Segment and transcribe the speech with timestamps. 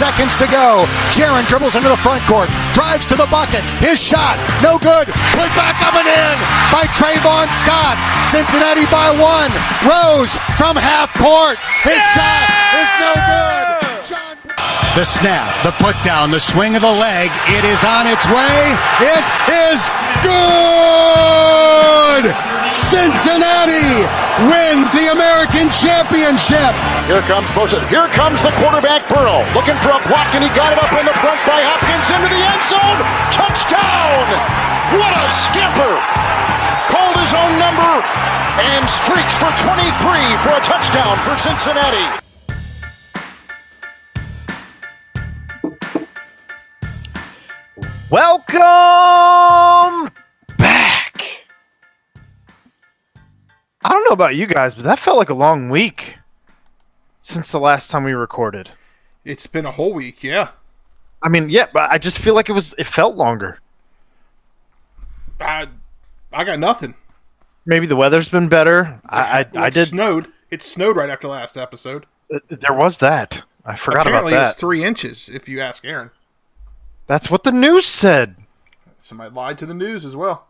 [0.00, 0.88] seconds to go.
[1.12, 3.60] Jaron dribbles into the front court, drives to the bucket.
[3.84, 5.12] His shot, no good.
[5.36, 6.36] Put back in
[6.72, 8.00] by Trayvon Scott.
[8.32, 9.52] Cincinnati by one.
[9.84, 11.58] Rose from half court.
[11.84, 12.48] His shot
[12.80, 13.59] is no good.
[14.98, 17.30] The snap, the put down, the swing of the leg.
[17.54, 18.58] It is on its way.
[18.98, 19.22] It
[19.70, 19.80] is
[20.26, 22.24] good.
[22.74, 24.02] Cincinnati
[24.50, 26.74] wins the American Championship.
[27.06, 27.78] Here comes Bosa.
[27.86, 31.06] Here comes the quarterback Burrow, looking for a block, and he got it up in
[31.06, 33.00] the front by Hopkins into the end zone.
[33.30, 34.26] Touchdown!
[34.98, 35.94] What a skipper!
[36.90, 38.02] Called his own number
[38.58, 39.86] and streaks for 23
[40.42, 42.29] for a touchdown for Cincinnati.
[48.10, 50.10] Welcome
[50.58, 51.46] back.
[53.84, 56.16] I don't know about you guys, but that felt like a long week
[57.22, 58.70] since the last time we recorded.
[59.24, 60.48] It's been a whole week, yeah.
[61.22, 63.60] I mean, yeah, but I just feel like it was it felt longer.
[65.38, 65.68] I,
[66.32, 66.94] I got nothing.
[67.64, 69.00] Maybe the weather's been better.
[69.08, 69.88] I I, I it did.
[69.88, 70.32] snowed.
[70.50, 72.06] It snowed right after last episode.
[72.28, 73.44] There was that.
[73.64, 74.50] I forgot Apparently, about that.
[74.52, 75.28] it's three inches.
[75.28, 76.10] If you ask Aaron,
[77.10, 78.36] That's what the news said.
[79.00, 80.46] somebody lied to the news as well.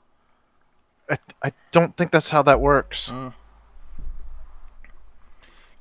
[1.08, 3.10] I, I don't think that's how that works.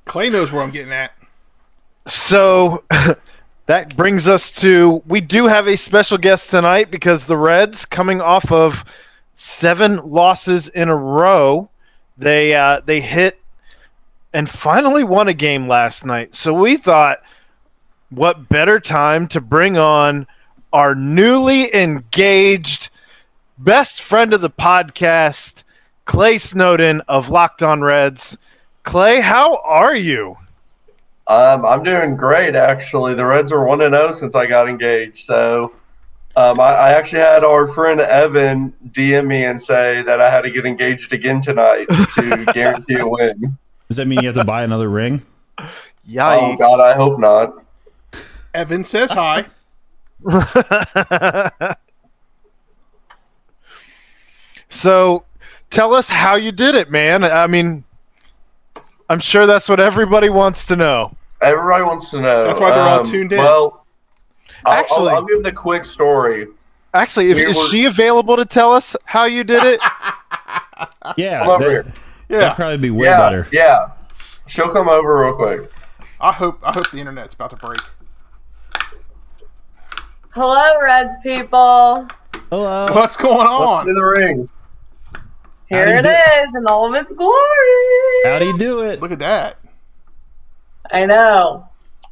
[0.06, 1.12] Clay knows where I'm getting at.
[2.06, 2.84] So
[3.66, 8.22] that brings us to we do have a special guest tonight because the Reds coming
[8.22, 8.82] off of
[9.34, 11.68] seven losses in a row,
[12.16, 13.38] they uh, they hit
[14.32, 16.34] and finally won a game last night.
[16.34, 17.18] So we thought,
[18.08, 20.26] what better time to bring on
[20.72, 22.90] our newly engaged
[23.58, 25.64] best friend of the podcast,
[26.04, 28.36] Clay Snowden of Locked On Reds.
[28.82, 30.36] Clay, how are you?
[31.26, 33.14] Um, I'm doing great, actually.
[33.14, 35.24] The Reds are one and zero since I got engaged.
[35.24, 35.72] So,
[36.36, 40.42] um, I, I actually had our friend Evan DM me and say that I had
[40.42, 43.58] to get engaged again tonight to guarantee a win.
[43.88, 45.22] Does that mean you have to buy another ring?
[46.08, 46.54] Yikes.
[46.54, 47.64] Oh God, I hope not.
[48.54, 49.46] Evan says hi.
[54.68, 55.24] so
[55.70, 57.24] tell us how you did it, man.
[57.24, 57.84] I mean,
[59.08, 61.16] I'm sure that's what everybody wants to know.
[61.40, 62.44] Everybody wants to know.
[62.44, 63.38] That's why they're all Um, tuned in.
[63.38, 63.84] Well,
[64.64, 66.48] I'll- Actually- I'll, I'll give the quick story.
[66.92, 69.80] Actually, if, is were- she available to tell us how you did it?
[71.16, 71.84] Yeah, Come over that, here.
[72.28, 73.48] Yeah, that'd probably be way yeah, better.
[73.52, 73.90] yeah.
[74.46, 75.70] She'll come over real quick.
[76.20, 76.58] I hope.
[76.62, 77.80] I hope the internet's about to break.
[80.32, 82.06] Hello, Reds people.
[82.50, 82.86] Hello.
[82.92, 83.88] What's going on?
[83.88, 84.48] in the ring.
[85.66, 88.22] Here it is it in all of its glory.
[88.24, 89.00] How do you do it?
[89.00, 89.56] Look at that.
[90.92, 91.68] I know.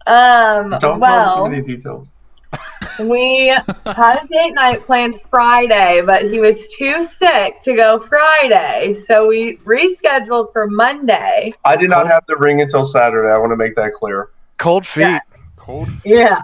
[0.08, 2.10] Um, Don't tell too many details.
[3.08, 3.48] we
[3.86, 9.28] had a date night planned Friday, but he was too sick to go Friday, so
[9.28, 11.52] we rescheduled for Monday.
[11.64, 13.28] I did not have the ring until Saturday.
[13.28, 14.30] I want to make that clear.
[14.56, 15.20] Cold feet.
[15.54, 15.88] Cold.
[16.00, 16.14] Feet.
[16.14, 16.42] Yeah.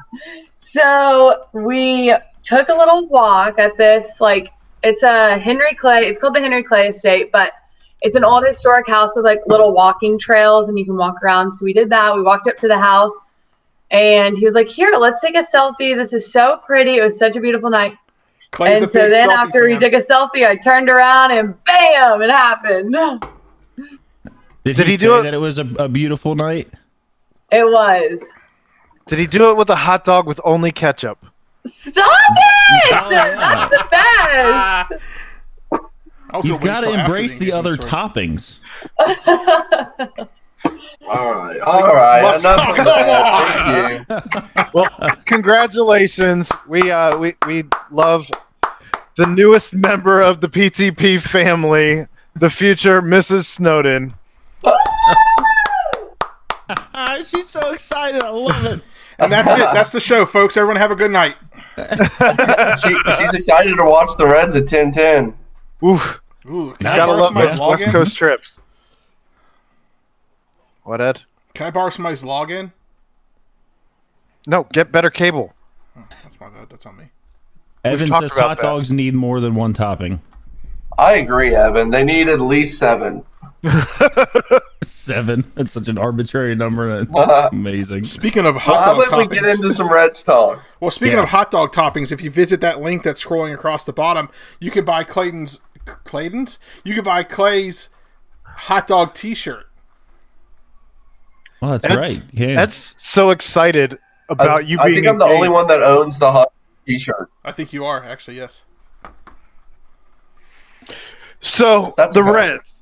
[0.74, 2.12] So we
[2.42, 4.50] took a little walk at this, like,
[4.82, 7.52] it's a Henry Clay, it's called the Henry Clay Estate, but
[8.02, 11.52] it's an old historic house with like little walking trails and you can walk around.
[11.52, 12.12] So we did that.
[12.16, 13.12] We walked up to the house
[13.92, 15.96] and he was like, Here, let's take a selfie.
[15.96, 16.96] This is so pretty.
[16.96, 17.96] It was such a beautiful night.
[18.50, 19.92] Clay's and so then selfie after he fan.
[19.92, 22.92] took a selfie, I turned around and bam, it happened.
[24.64, 26.68] Did, Did he, he do say it- that it was a, a beautiful night?
[27.52, 28.18] It was.
[29.06, 31.24] Did he do it with a hot dog with only ketchup?
[31.66, 32.94] Stop it!
[32.94, 33.34] Oh, yeah.
[33.36, 34.92] That's the best.
[36.30, 37.90] I You've got to embrace the other story.
[37.92, 38.58] toppings.
[41.06, 41.60] All right.
[41.60, 42.22] All right.
[42.24, 44.06] Let's Enough talk of that.
[44.08, 44.64] Thank you.
[44.74, 46.50] Well, congratulations.
[46.66, 48.28] We uh we we love
[49.16, 53.44] the newest member of the PTP family, the future Mrs.
[53.44, 54.14] Snowden.
[57.24, 58.22] She's so excited.
[58.22, 58.82] I love it.
[59.18, 59.68] And that's it.
[59.72, 60.56] That's the show, folks.
[60.56, 61.36] Everyone have a good night.
[61.76, 65.34] She, she's excited to watch the Reds at 10-10.
[65.82, 66.00] Ooh,
[66.50, 66.96] Ooh, can I Nice.
[66.96, 67.92] gotta borrow love somebody's those West login?
[67.92, 68.60] Coast trips.
[70.82, 71.22] What Ed?
[71.54, 72.72] Can I borrow somebody's login?
[74.46, 75.54] No, get better cable.
[75.96, 76.68] That's my bad.
[76.70, 77.04] That's on me.
[77.84, 78.62] Evan says hot that.
[78.62, 80.20] dogs need more than one topping.
[80.98, 81.90] I agree, Evan.
[81.90, 83.24] They need at least seven.
[84.82, 85.44] Seven.
[85.54, 86.90] That's such an arbitrary number.
[86.90, 88.04] and Well, Amazing.
[88.04, 90.62] Speaking of how hot dog about we toppings, get into some Reds talk?
[90.80, 91.22] well, speaking Yeah.
[91.22, 94.28] of hot dog toppings, if you visit that link that's scrolling across the bottom,
[94.60, 95.60] you can buy Clayton's
[96.04, 96.58] Clayton's.
[96.84, 97.88] You can buy Clay's
[98.44, 99.66] hot dog T-shirt.
[101.60, 102.22] Well, that's Ed's, right.
[102.32, 102.60] Yeah.
[102.62, 105.36] Ed's so excited about I, you I being think I'm the engaged.
[105.36, 106.52] only one that owns the hot
[106.86, 107.30] T-shirt.
[107.44, 108.36] I think you are actually.
[108.36, 108.64] Yes.
[111.40, 112.22] So That's the.
[112.22, 112.73] Reds,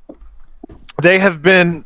[1.03, 1.85] they have been.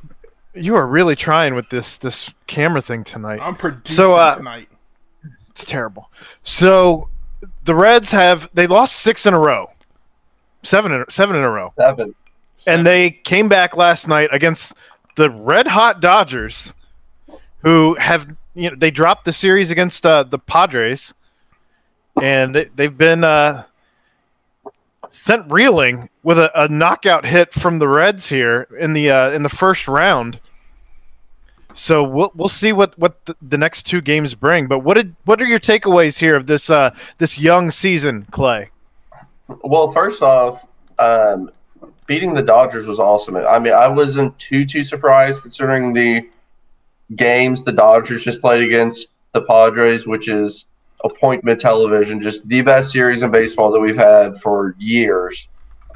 [0.55, 3.41] You are really trying with this this camera thing tonight.
[3.43, 4.69] I'm producing So, uh, tonight.
[5.51, 6.11] It's terrible.
[6.45, 7.09] So
[7.65, 9.71] the Reds have they lost six in a row,
[10.63, 12.15] seven in, seven in a row, Seven.
[12.67, 14.73] and they came back last night against
[15.17, 16.73] the red hot Dodgers,
[17.63, 21.13] who have you know they dropped the series against uh, the Padres,
[22.23, 23.65] and they, they've been uh,
[25.11, 29.43] sent reeling with a, a knockout hit from the Reds here in the uh, in
[29.43, 30.41] the first round.
[31.75, 34.67] So we'll we'll see what what the, the next two games bring.
[34.67, 38.71] But what did what are your takeaways here of this uh, this young season, Clay?
[39.63, 40.67] Well, first off,
[40.99, 41.51] um,
[42.07, 43.37] beating the Dodgers was awesome.
[43.37, 46.29] I mean, I wasn't too too surprised considering the
[47.15, 50.65] games the Dodgers just played against the Padres, which is
[51.05, 55.49] appointment television, just the best series in baseball that we've had for years.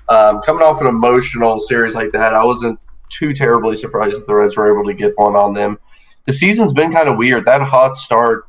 [0.08, 4.34] Um, coming off an emotional series like that, I wasn't too terribly surprised that the
[4.34, 5.78] Reds were able to get one on them.
[6.26, 7.44] The season's been kind of weird.
[7.44, 8.46] That hot start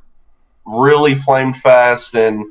[0.66, 2.46] really flamed fast and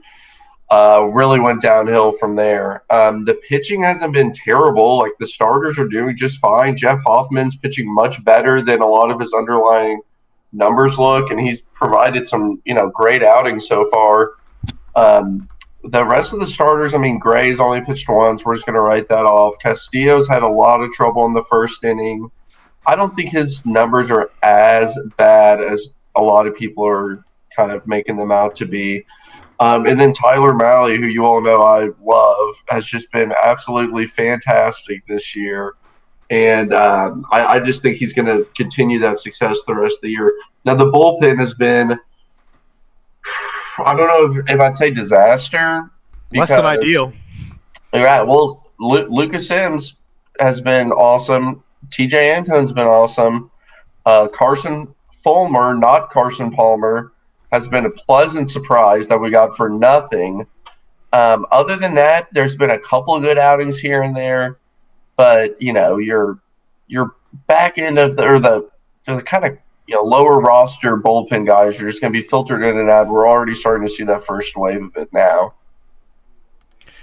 [0.71, 2.85] uh, really went downhill from there.
[2.91, 4.99] Um, the pitching hasn't been terrible.
[4.99, 6.77] Like the starters are doing just fine.
[6.77, 10.01] Jeff Hoffman's pitching much better than a lot of his underlying
[10.53, 14.33] numbers look, and he's provided some you know great outings so far.
[14.97, 15.49] Um,
[15.85, 18.45] the rest of the starters, I mean, Gray's only pitched once.
[18.45, 19.55] We're just going to write that off.
[19.63, 22.31] Castillo's had a lot of trouble in the first inning.
[22.87, 27.25] I don't think his numbers are as bad as a lot of people are
[27.55, 29.05] kind of making them out to be.
[29.59, 34.07] Um, and then Tyler Mahle, who you all know I love, has just been absolutely
[34.07, 35.75] fantastic this year.
[36.31, 40.03] And um, I, I just think he's going to continue that success the rest of
[40.03, 40.33] the year.
[40.65, 41.99] Now, the bullpen has been,
[43.79, 45.91] I don't know if, if I'd say disaster.
[46.33, 47.13] Less than ideal.
[47.93, 49.97] yeah, well, Lu- Lucas Sims
[50.39, 51.65] has been awesome.
[51.89, 53.51] Tejay Antone's been awesome.
[54.07, 54.95] Uh, Carson
[55.25, 57.13] Fulmer, not Carson Palmer,
[57.51, 60.47] has been a pleasant surprise that we got for nothing.
[61.13, 64.60] Um, other than that, there's been a couple of good outings here and there,
[65.21, 66.39] but you know, your
[66.89, 67.15] your
[67.47, 68.71] back end of the or the
[69.05, 72.63] the kind of you know lower roster bullpen guys are just going to be filtered
[72.63, 73.07] in and out.
[73.07, 75.53] We're already starting to see that first wave of it now.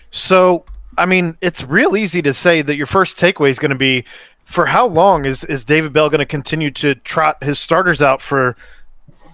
[0.09, 0.65] So,
[0.97, 4.03] I mean, it's real easy to say that your first takeaway is going to be
[4.45, 8.19] for how long is, is David Bell going to continue to trot his starters out
[8.19, 8.57] for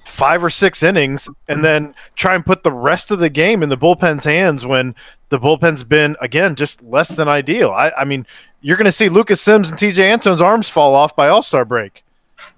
[0.04, 3.70] five or six innings and then try and put the rest of the game in
[3.70, 4.94] the bullpen's hands when
[5.30, 7.72] the bullpen's been, again, just less than ideal?
[7.72, 8.28] I, I mean,
[8.64, 11.66] you're going to see Lucas Sims and Tejay Antone's arms fall off by All Star
[11.66, 12.04] break.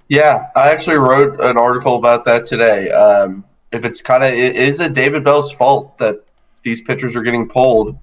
[0.07, 2.91] Yeah, I actually wrote an article about that today.
[2.91, 6.23] Um, if it's kind of it is it David Bell's fault that
[6.63, 7.97] these pitchers are getting pulled,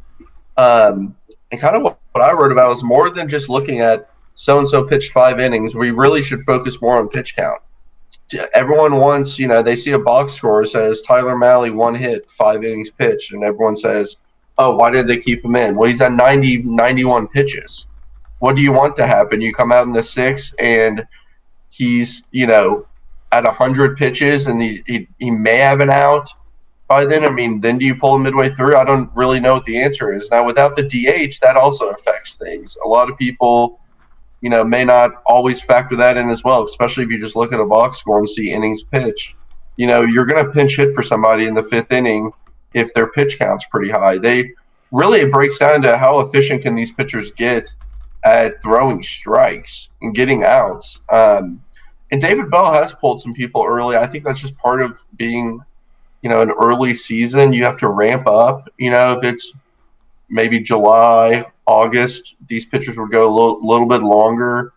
[0.56, 1.16] um,
[1.50, 4.58] and kind of what, what I wrote about was more than just looking at so
[4.58, 5.76] and so pitched five innings.
[5.76, 7.62] We really should focus more on pitch count.
[8.54, 12.64] Everyone wants, you know, they see a box score says Tyler Mahle one hit, five
[12.64, 14.16] innings pitched, and everyone says,
[14.58, 17.86] "Oh, why did they keep him in?" Well, he's at 90, 91 pitches.
[18.42, 19.40] What do you want to happen?
[19.40, 21.06] You come out in the sixth and
[21.70, 22.88] he's you know
[23.30, 26.28] at 100 pitches and he, he, he may have an out
[26.88, 27.24] by then.
[27.24, 28.76] I mean then do you pull him midway through?
[28.76, 30.28] I don't really know what the answer is.
[30.28, 32.76] Now without the dh that also affects things.
[32.84, 33.78] A lot of people
[34.40, 37.52] you know may not always factor that in as well especially if you just look
[37.52, 39.36] at a box score and see innings pitched.
[39.76, 42.32] You know you're going to pinch hit for somebody in the fifth inning
[42.74, 44.18] if their pitch count's pretty high.
[44.18, 44.50] They
[44.90, 47.72] really it breaks down to how efficient can these pitchers get
[48.24, 51.00] at throwing strikes and getting outs.
[51.10, 51.62] Um,
[52.10, 53.96] and David Bell has pulled some people early.
[53.96, 55.60] I think that's just part of being,
[56.22, 57.52] you know, an early season.
[57.52, 58.68] You have to ramp up.
[58.78, 59.52] You know, if it's
[60.28, 64.72] maybe July, August, these pitchers would go a little, little bit longer.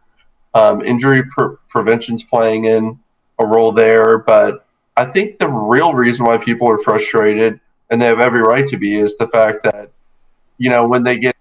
[0.53, 2.97] Um, injury pre- prevention's playing in
[3.39, 7.59] a role there, but I think the real reason why people are frustrated,
[7.89, 9.91] and they have every right to be, is the fact that,
[10.57, 11.34] you know, when they get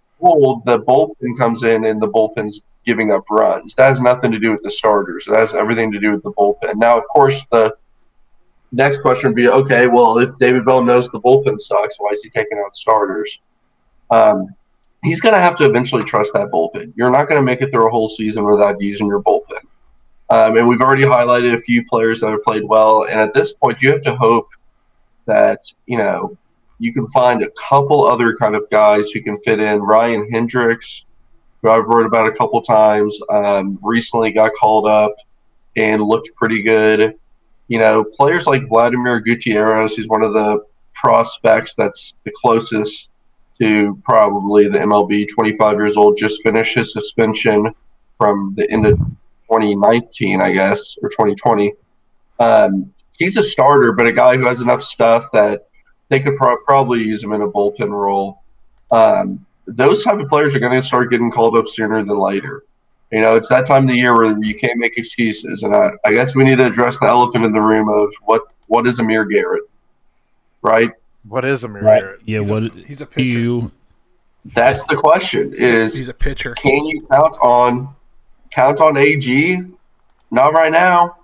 [0.64, 3.74] the bullpen comes in and the bullpen's giving up runs.
[3.74, 5.24] That has nothing to do with the starters.
[5.26, 6.76] That has everything to do with the bullpen.
[6.76, 7.74] Now, of course, the
[8.72, 12.22] next question would be okay, well, if David Bell knows the bullpen sucks, why is
[12.22, 13.40] he taking out starters?
[14.10, 14.48] Um,
[15.02, 16.92] he's going to have to eventually trust that bullpen.
[16.96, 19.60] You're not going to make it through a whole season without using your bullpen.
[20.30, 23.04] Um, and we've already highlighted a few players that have played well.
[23.04, 24.48] And at this point, you have to hope
[25.26, 26.36] that, you know,
[26.84, 29.78] you can find a couple other kind of guys who can fit in.
[29.80, 31.06] Ryan Hendrix,
[31.62, 35.14] who I've wrote about a couple times, um, recently got called up
[35.76, 37.14] and looked pretty good.
[37.68, 40.62] you know, players like Vladimir Gutierrez, who's one of the
[40.92, 43.08] prospects that's the closest
[43.58, 47.72] to probably the MLB, 25 years old, just finished his suspension
[48.18, 48.98] from the end of
[49.50, 51.72] 2019, I guess, or 2020.
[52.38, 55.68] Um, he's a starter, but a guy who has enough stuff that
[56.08, 58.42] they could pro- probably use him in a bullpen role.
[58.90, 62.64] Um, those type of players are going to start getting called up sooner than later.
[63.10, 65.90] You know, it's that time of the year where you can't make excuses, and I,
[66.04, 68.98] I guess we need to address the elephant in the room of what what is
[68.98, 69.62] Amir Garrett,
[70.62, 70.90] right?
[71.28, 72.00] What is Amir Right.
[72.00, 72.20] Garrett?
[72.24, 73.24] Yeah, He's a- what he's a pitcher.
[73.28, 73.70] you
[74.46, 76.54] That's the question: is He's a pitcher.
[76.54, 77.94] can you count on
[78.50, 79.62] count on AG?
[80.30, 81.16] Not right now.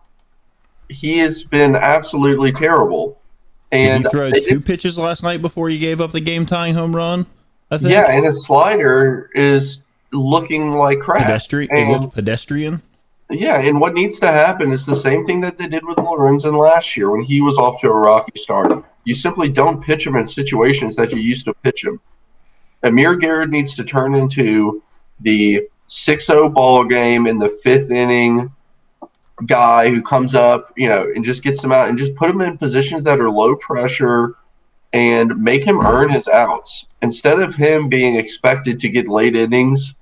[0.88, 3.20] He has been absolutely terrible.
[3.73, 6.47] Did And you throw two did- pitches last night before you gave up the game
[6.47, 7.27] tying home run?
[7.71, 7.93] I think.
[7.93, 9.79] yeah, and his slider is
[10.12, 11.23] looking like crap.
[11.23, 11.71] pedestrian.
[11.71, 12.83] It And- looked pedestrian.
[13.33, 16.59] Yeah, and what needs to happen is the same thing that they did with Lorenzen
[16.61, 18.85] last year when he was off to a rocky start.
[19.05, 22.00] You simply don't pitch him in situations that you used to pitch him.
[22.83, 24.83] Amir Garrett needs to turn into
[25.21, 28.50] the 6-0 ball game in the fifth inning
[29.47, 32.40] guy who comes up, you know, and just gets them out and just put him
[32.40, 34.35] in positions that are low pressure
[34.92, 36.87] and make him earn his outs.
[37.02, 39.94] Instead of him being expected to get late innings,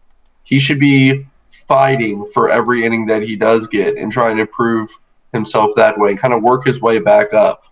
[0.42, 1.26] he should be
[1.66, 4.90] fighting for every inning that he does get and trying to prove
[5.32, 7.64] himself that way and kind of work his way back up.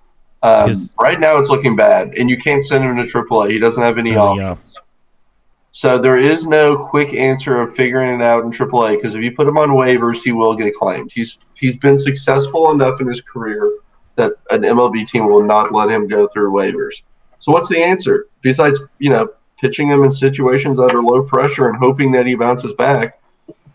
[0.42, 3.50] Um, right now, it's looking bad, and you can't send him to AAA.
[3.50, 4.78] He doesn't have any Oh, options.
[5.76, 9.30] So there is no quick answer of figuring it out in AAA because if you
[9.36, 11.12] put him on waivers, he will get claimed.
[11.12, 13.80] He's he's been successful enough in his career
[14.14, 17.02] that an MLB team will not let him go through waivers.
[17.40, 19.28] So what's the answer besides you know
[19.60, 23.20] pitching him in situations that are low pressure and hoping that he bounces back?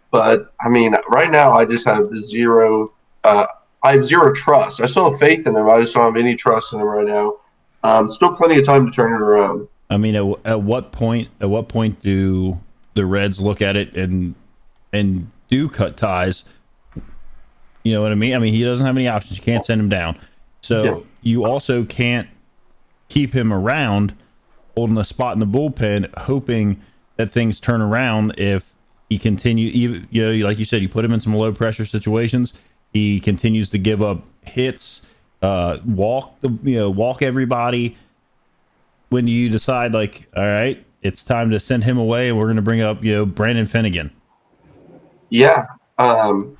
[0.09, 2.91] But I mean, right now I just have zero.
[3.23, 3.45] Uh,
[3.83, 4.81] I have zero trust.
[4.81, 5.69] I still have faith in him.
[5.69, 7.37] I just don't have any trust in him right now.
[7.83, 9.67] Um, still plenty of time to turn it around.
[9.91, 11.29] I mean, at, at what point?
[11.39, 12.59] At what point do
[12.93, 14.33] the Reds look at it and
[14.93, 16.45] and do cut ties?
[17.83, 18.33] You know what I mean?
[18.33, 19.37] I mean, he doesn't have any options.
[19.37, 20.17] You can't send him down.
[20.61, 20.99] So Yeah.
[21.21, 22.27] you also can't
[23.09, 24.13] keep him around,
[24.75, 26.79] holding a spot in the bullpen, hoping
[27.17, 28.35] that things turn around.
[28.39, 28.73] If
[29.09, 32.53] he continue, you know, like you said, you put him in some low pressure situations.
[32.93, 35.01] He continues to give up hits,
[35.41, 37.97] uh, walk the you know walk everybody
[39.11, 42.55] when you decide like all right it's time to send him away and we're going
[42.55, 44.11] to bring up you know brandon finnegan
[45.31, 45.65] Yeah,
[45.97, 46.57] um,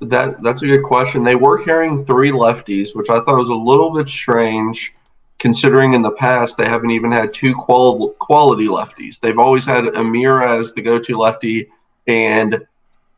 [0.00, 1.22] that that's a good question.
[1.22, 4.92] They were carrying three lefties, which I thought was a little bit strange,
[5.38, 9.20] considering in the past they haven't even had two qual- quality lefties.
[9.20, 11.68] They've always had Amir as the go-to lefty
[12.08, 12.66] and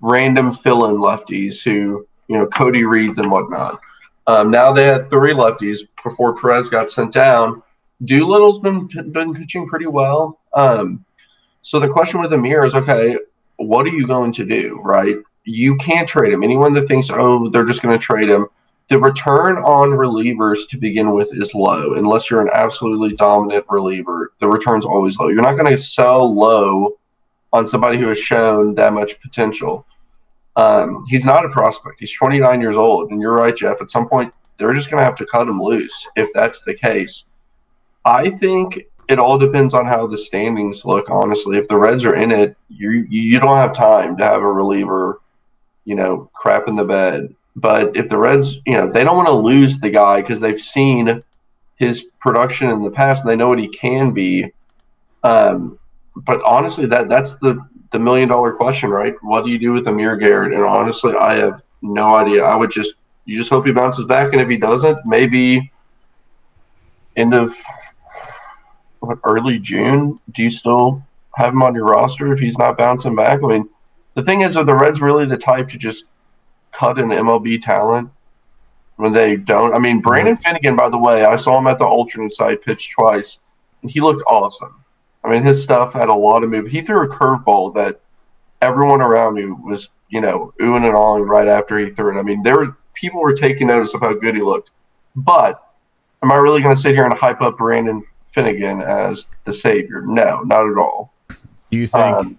[0.02, 3.80] random fill-in lefties who you know Cody Reeds and whatnot.
[4.26, 7.62] Um, now they had three lefties before Perez got sent down.
[8.04, 10.40] Doolittle's been been pitching pretty well.
[10.54, 11.04] Um,
[11.62, 13.18] so the question with Amir is okay
[13.60, 15.16] what are you going to do, right?
[15.44, 16.42] You can't trade him.
[16.42, 18.46] Anyone that thinks, oh, they're just going to trade him,
[18.88, 21.94] the return on relievers to begin with is low.
[21.94, 25.28] Unless you're an absolutely dominant reliever, the return's always low.
[25.28, 26.98] You're not going to sell low
[27.52, 29.86] on somebody who has shown that much potential.
[30.56, 32.00] Um, he's not a prospect.
[32.00, 33.10] He's 29 years old.
[33.10, 33.80] And you're right, Jeff.
[33.80, 36.74] At some point, they're just going to have to cut him loose if that's the
[36.74, 37.24] case.
[38.04, 41.10] I think it all depends on how the standings look.
[41.10, 44.52] Honestly, if the Reds are in it, you you don't have time to have a
[44.52, 45.20] reliever,
[45.84, 47.34] you know, crap in the bed.
[47.56, 50.60] But if the Reds, you know, they don't want to lose the guy because they've
[50.60, 51.22] seen
[51.76, 54.52] his production in the past and they know what he can be.
[55.24, 55.78] Um,
[56.14, 57.58] but honestly, that that's the
[57.90, 59.14] the million dollar question, right?
[59.22, 60.52] What do you do with Amir Garrett?
[60.52, 62.44] And honestly, I have no idea.
[62.44, 65.72] I would just you just hope he bounces back, and if he doesn't, maybe
[67.16, 67.54] end of
[69.24, 71.02] early June, do you still
[71.34, 73.42] have him on your roster if he's not bouncing back?
[73.42, 73.68] I mean,
[74.14, 76.04] the thing is, are the Reds really the type to just
[76.72, 78.10] cut an MLB talent
[78.96, 79.74] when they don't?
[79.74, 82.92] I mean, Brandon Finnegan, by the way, I saw him at the alternate site pitch
[82.92, 83.38] twice,
[83.82, 84.84] and he looked awesome.
[85.22, 86.68] I mean, his stuff had a lot of move.
[86.68, 88.00] He threw a curveball that
[88.62, 92.20] everyone around me was, you know, oohing and awing right after he threw it.
[92.20, 94.70] I mean, there were people were taking notice of how good he looked.
[95.16, 95.62] But
[96.22, 100.02] am I really going to sit here and hype up Brandon Finnegan as the savior?
[100.02, 101.12] No, not at all.
[101.70, 102.38] do you think Um,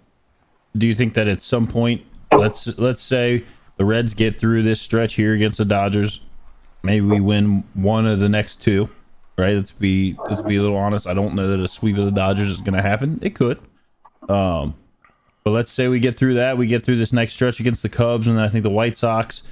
[0.77, 3.43] do you think that at some point let's let's say
[3.77, 6.21] the reds get through this stretch here against the dodgers
[6.83, 8.89] maybe we win one of the next two
[9.37, 12.05] right let's be let's be a little honest i don't know that a sweep of
[12.05, 13.59] the dodgers is going to happen it could
[14.29, 14.75] um
[15.43, 17.89] but let's say we get through that we get through this next stretch against the
[17.89, 19.43] cubs and then i think the white sox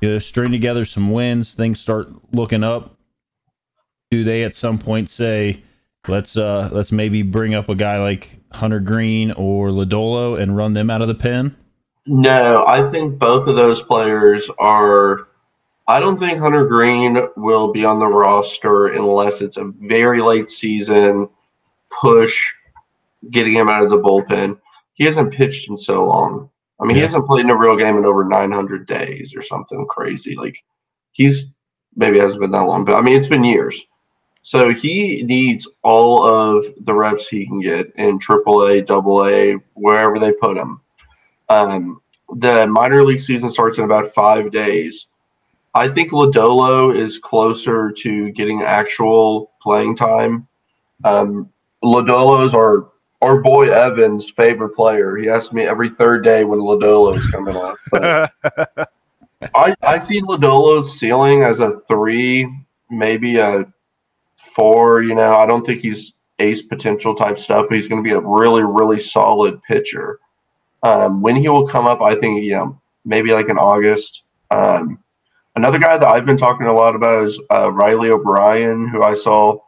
[0.00, 2.94] you know, string together some wins, things start looking up.
[4.10, 5.62] Do they at some point say,
[6.08, 10.72] let's uh let's maybe bring up a guy like Hunter Greene or Lodolo and run
[10.72, 11.56] them out of the pen?
[12.06, 15.28] No, I think both of those players are.
[15.88, 20.48] I don't think Hunter Greene will be on the roster unless it's a very late
[20.50, 21.28] season
[22.00, 22.52] push
[23.30, 24.58] getting him out of the bullpen.
[24.94, 26.50] He hasn't pitched in so long.
[26.80, 29.86] I mean, he hasn't played in a real game in over 900 days or something
[29.86, 30.34] crazy.
[30.36, 30.62] Like,
[31.12, 31.46] he's
[31.94, 33.80] maybe hasn't been that long, but I mean, it's been years.
[34.46, 40.30] So he needs all of the reps he can get in AAA, AA, wherever they
[40.30, 40.80] put him.
[41.48, 42.00] Um,
[42.32, 45.08] the minor league season starts in about five days.
[45.74, 50.46] I think Lodolo is closer to getting actual playing time.
[51.02, 51.50] Um,
[51.82, 55.16] Lodolo's our our boy Evan's favorite player.
[55.16, 57.78] He asks me every third day when Lodolo is coming up.
[59.56, 62.48] I, I see Lodolo's ceiling as a three,
[62.88, 63.66] maybe a
[64.56, 65.02] four.
[65.02, 68.14] You know, I don't think he's ace potential type stuff, but he's going to be
[68.14, 70.18] a really, really solid pitcher.
[70.82, 74.22] Um, when he will come up, I think, you know, maybe like in August.
[74.50, 74.98] Um,
[75.54, 79.14] another guy that I've been talking a lot about is uh, Riley O'Brien, who I
[79.14, 79.58] saw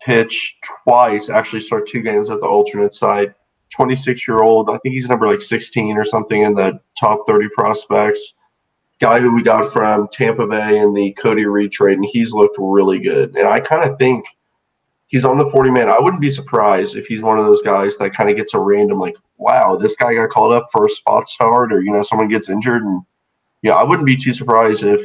[0.00, 3.34] pitch twice, actually start two games at the alternate side.
[3.70, 7.48] 26 year old, I think he's number like 16 or something in the top 30
[7.50, 8.32] prospects.
[9.00, 12.56] Guy who we got from Tampa Bay in the Cody Reed trade, and he's looked
[12.58, 13.36] really good.
[13.36, 14.24] And I kind of think
[15.06, 15.88] he's on the 40 man.
[15.88, 18.58] I wouldn't be surprised if he's one of those guys that kind of gets a
[18.58, 22.02] random, like, wow, this guy got called up for a spot start, or, you know,
[22.02, 22.82] someone gets injured.
[22.82, 23.02] And,
[23.62, 25.02] yeah, I wouldn't be too surprised if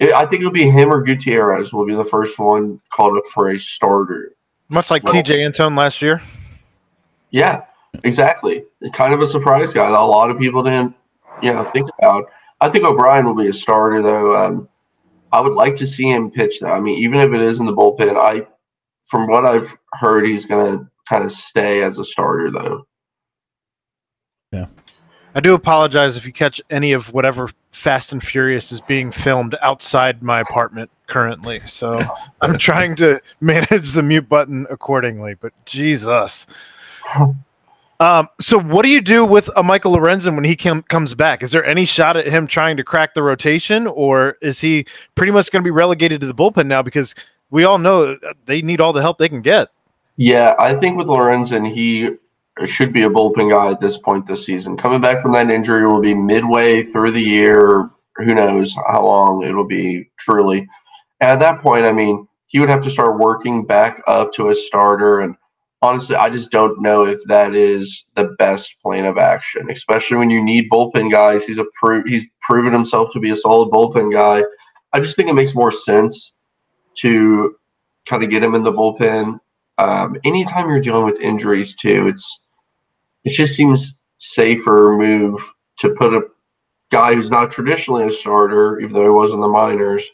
[0.00, 3.24] eh, I think it'll be him or Gutierrez will be the first one called up
[3.32, 4.32] for a starter.
[4.68, 6.22] Much like Well- Tejay Antone last year.
[7.30, 7.62] Yeah,
[8.04, 8.64] exactly.
[8.92, 10.94] Kind of a surprise guy that a lot of people didn't,
[11.42, 12.30] you know, think about.
[12.62, 14.36] I think O'Brien will be a starter though.
[14.36, 14.68] Um,
[15.32, 16.70] I would like to see him pitch though.
[16.70, 18.46] I mean, even if it is in the bullpen, I,
[19.02, 22.86] from what I've heard, he's going to kind of stay as a starter though.
[24.52, 24.66] Yeah.
[25.34, 29.56] I do apologize if you catch any of whatever Fast and Furious is being filmed
[29.60, 31.58] outside my apartment currently.
[31.60, 31.98] So
[32.42, 35.34] I'm trying to manage the mute button accordingly.
[35.34, 36.46] But Jesus.
[38.02, 41.40] Um, so what do you do with a Michael Lorenzen when he com- comes back?
[41.40, 45.30] Is there any shot at him trying to crack the rotation, or is he pretty
[45.30, 46.82] much going to be relegated to the bullpen now?
[46.82, 47.14] Because
[47.50, 49.68] we all know they need all the help they can get.
[50.16, 52.16] Yeah, I think with Lorenzen, he
[52.66, 54.76] should be a bullpen guy at this point this season.
[54.76, 57.88] Coming back from that injury will be midway through the year.
[58.16, 60.66] Who knows how long it'll be truly.
[61.20, 64.56] At that point, I mean, he would have to start working back up to a
[64.56, 65.20] starter.
[65.20, 65.36] And
[65.82, 70.30] honestly, I just don't know if that is the best plan of action, especially when
[70.30, 71.46] you need bullpen guys.
[71.46, 74.44] He's a pro- he's proven himself to be a solid bullpen guy.
[74.92, 76.32] I just think it makes more sense
[76.98, 77.56] to
[78.06, 79.38] kind of get him in the bullpen
[79.78, 82.40] um, anytime you're dealing with injuries too, it's
[83.24, 85.40] it just seems safer move
[85.78, 86.22] to put a
[86.90, 90.04] guy who's not traditionally a starter, even though he was in the minors,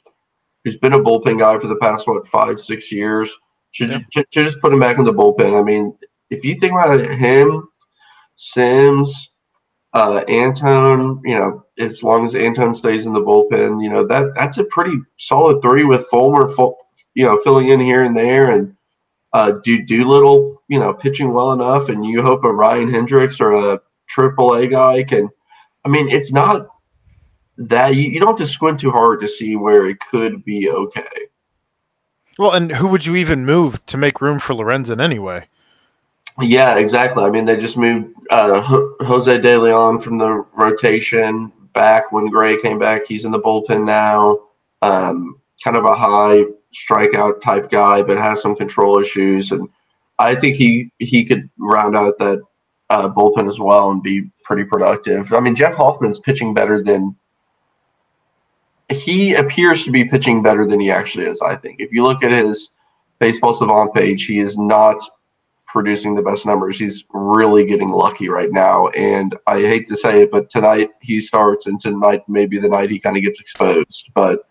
[0.64, 3.36] who's been a bullpen guy for the past what five six years,
[3.74, 3.98] to, Yeah.
[4.12, 5.58] to just put him back in the bullpen.
[5.58, 5.96] I mean,
[6.30, 7.68] if you think about it, him,
[8.34, 9.30] Sims,
[9.94, 14.34] uh, Antone, you know, as long as Antone stays in the bullpen, you know that
[14.34, 16.76] that's a pretty solid three with Fulmer, Ful-
[17.14, 18.74] you know, filling in here and there, and
[19.32, 23.52] uh, do Doolittle, you know, pitching well enough, and you hope a Ryan Hendrix or
[23.52, 25.28] a Triple A guy can.
[25.84, 26.66] I mean, it's not
[27.56, 30.70] that you, you don't have to squint too hard to see where it could be
[30.70, 31.08] okay.
[32.38, 35.46] Well, and who would you even move to make room for Lorenzen anyway?
[36.40, 37.24] Yeah, exactly.
[37.24, 38.60] I mean, they just moved uh,
[39.00, 43.06] Jose De Leon from the rotation back when Gray came back.
[43.06, 44.38] He's in the bullpen now.
[44.80, 49.68] Um, kind of a high strikeout type guy, but has some control issues, and
[50.20, 52.40] I think he he could round out that
[52.90, 55.32] uh, bullpen as well and be pretty productive.
[55.32, 57.16] I mean, Jeff Hoffman's pitching better than
[58.90, 61.42] he appears to be pitching better than he actually is.
[61.42, 62.70] I think if you look at his
[63.18, 65.00] baseball savant page, he is not
[65.66, 66.78] producing the best numbers.
[66.78, 68.88] He's really getting lucky right now.
[68.88, 72.90] And I hate to say it, but tonight he starts, and tonight maybe the night
[72.90, 74.10] he kind of gets exposed.
[74.14, 74.48] But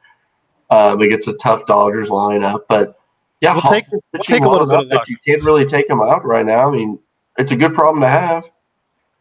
[0.70, 2.62] um, it gets a tough Dodgers lineup.
[2.70, 3.00] But
[3.42, 5.08] yeah, We'll take- we'll take a little bit of that.
[5.10, 6.68] You can't really take him out right now.
[6.68, 7.00] I mean,
[7.40, 8.48] it's a good problem to have.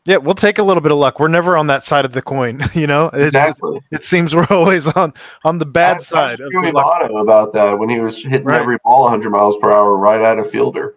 [0.07, 1.19] Yeah, we'll take a little bit of luck.
[1.21, 3.07] We're never on that side of the coin, you know.
[3.13, 3.81] It's, Exactly.
[3.91, 5.13] It seems we're always on
[5.45, 6.33] on the bad I- I side.
[6.33, 7.03] asked of the luck.
[7.03, 8.61] Votto about that when he was hitting Right.
[8.61, 10.95] every ball 100 miles per hour right at a fielder.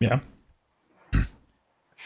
[0.00, 0.20] Yeah.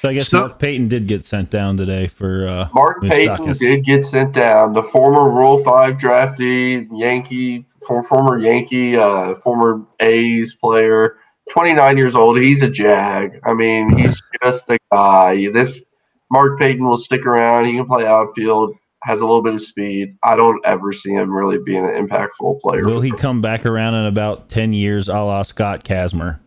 [0.03, 3.39] So I guess So- Mark Payton did get sent down today for uh, Mark Payton
[3.39, 3.59] Dacus.
[3.59, 4.75] did get sent down.
[4.75, 11.17] The former Rule Five draftee, Yankee, for, former Yankee, uh, former A's player,
[11.51, 12.39] 29 years old.
[12.39, 13.41] He's a jag.
[13.45, 15.51] I mean, he's just a guy.
[15.51, 15.83] This
[16.31, 17.67] Mark Payton will stick around.
[17.67, 18.75] He can play outfield.
[19.03, 20.17] Has a little bit of speed.
[20.25, 22.85] I don't ever see him really being an impactful player.
[22.85, 26.41] Will for he come back around in about ten years, a la Scott Kazmir?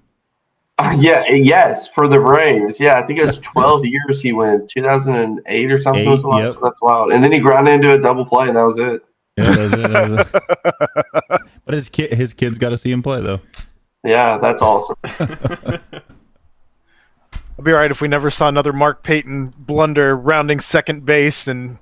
[0.80, 2.80] Uh, yeah, yes, for the Braves.
[2.80, 4.70] Yeah, I think it was 12 years he went.
[4.70, 6.54] 2008 or something was the last.
[6.54, 6.64] yep.
[6.64, 7.12] That's wild.
[7.12, 9.02] And then he grounded into a double play, and that was it.
[9.38, 11.42] Yeah, that was it, that was it.
[11.66, 13.42] but his kid, his kids got to see him play though.
[14.04, 14.96] Yeah, that's awesome.
[17.60, 21.46] I'd be all right if we never saw another Mark Payton blunder rounding second base
[21.46, 21.78] and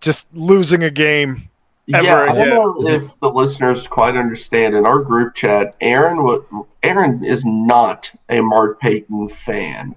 [0.00, 1.50] just losing a game.
[1.92, 4.74] Ever yeah, I don't know if the listeners quite understand.
[4.74, 6.42] In our group chat, Aaron,
[6.82, 9.94] Aaron is not a Mark Payton fan.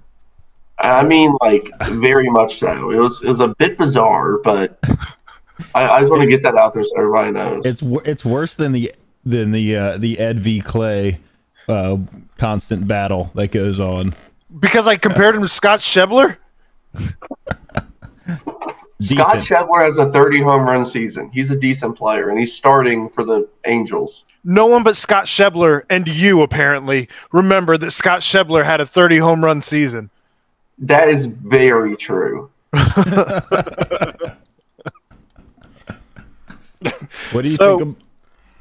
[0.80, 2.92] I mean, like very much so.
[2.92, 4.80] It was it was a bit bizarre, but
[5.76, 7.66] I, I just want to get that out there so everybody knows.
[7.66, 8.94] It's it's worse than the
[9.26, 11.20] than the uh, the Ed v Clay
[11.67, 11.97] uh,
[12.38, 14.13] constant battle that goes on.
[14.60, 16.38] Because I compared him to Scott Schebler?
[19.00, 19.43] Scott Decent.
[19.43, 21.30] Schebler has a 30 home run season.
[21.34, 24.26] He's a decent player, and he's starting for the Angels.
[24.43, 29.17] No one but Scott Schebler and you apparently remember that Scott Schebler had a 30
[29.19, 30.10] home run season.
[30.80, 32.50] That is very true.
[37.32, 37.97] What do you So- think?
[37.97, 38.04] Of,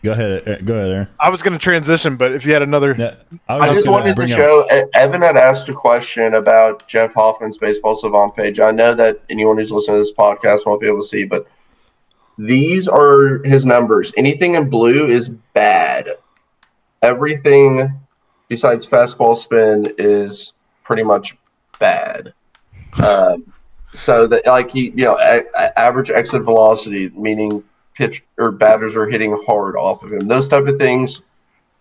[0.03, 0.49] go ahead.
[0.49, 1.09] uh, Go ahead, Aaron.
[1.19, 2.95] I was going to transition, but if you had another.
[2.99, 6.35] Yeah, was I just gonna wanted to bring up- show Evan had asked a question
[6.35, 8.61] about Jeff Hoffman's baseball savant page.
[8.61, 11.47] I know that anyone who's listening to this podcast won't be able to see, but
[12.39, 14.13] these are his numbers.
[14.17, 16.09] Anything in blue is bad.
[17.03, 18.01] Everything
[18.49, 21.37] besides fastball spin is pretty much
[21.79, 22.35] bad.
[23.03, 23.53] Um,
[23.95, 28.97] so that like he, you know, a, a- average exit velocity, meaning pitch or batters
[28.97, 30.29] are hitting hard off of him.
[30.29, 31.23] Those type of things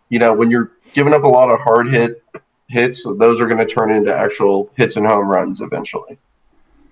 [0.09, 2.23] you know, when you're giving up a lot of hard hit
[2.67, 6.17] hits, those are going to turn into actual hits and home runs eventually.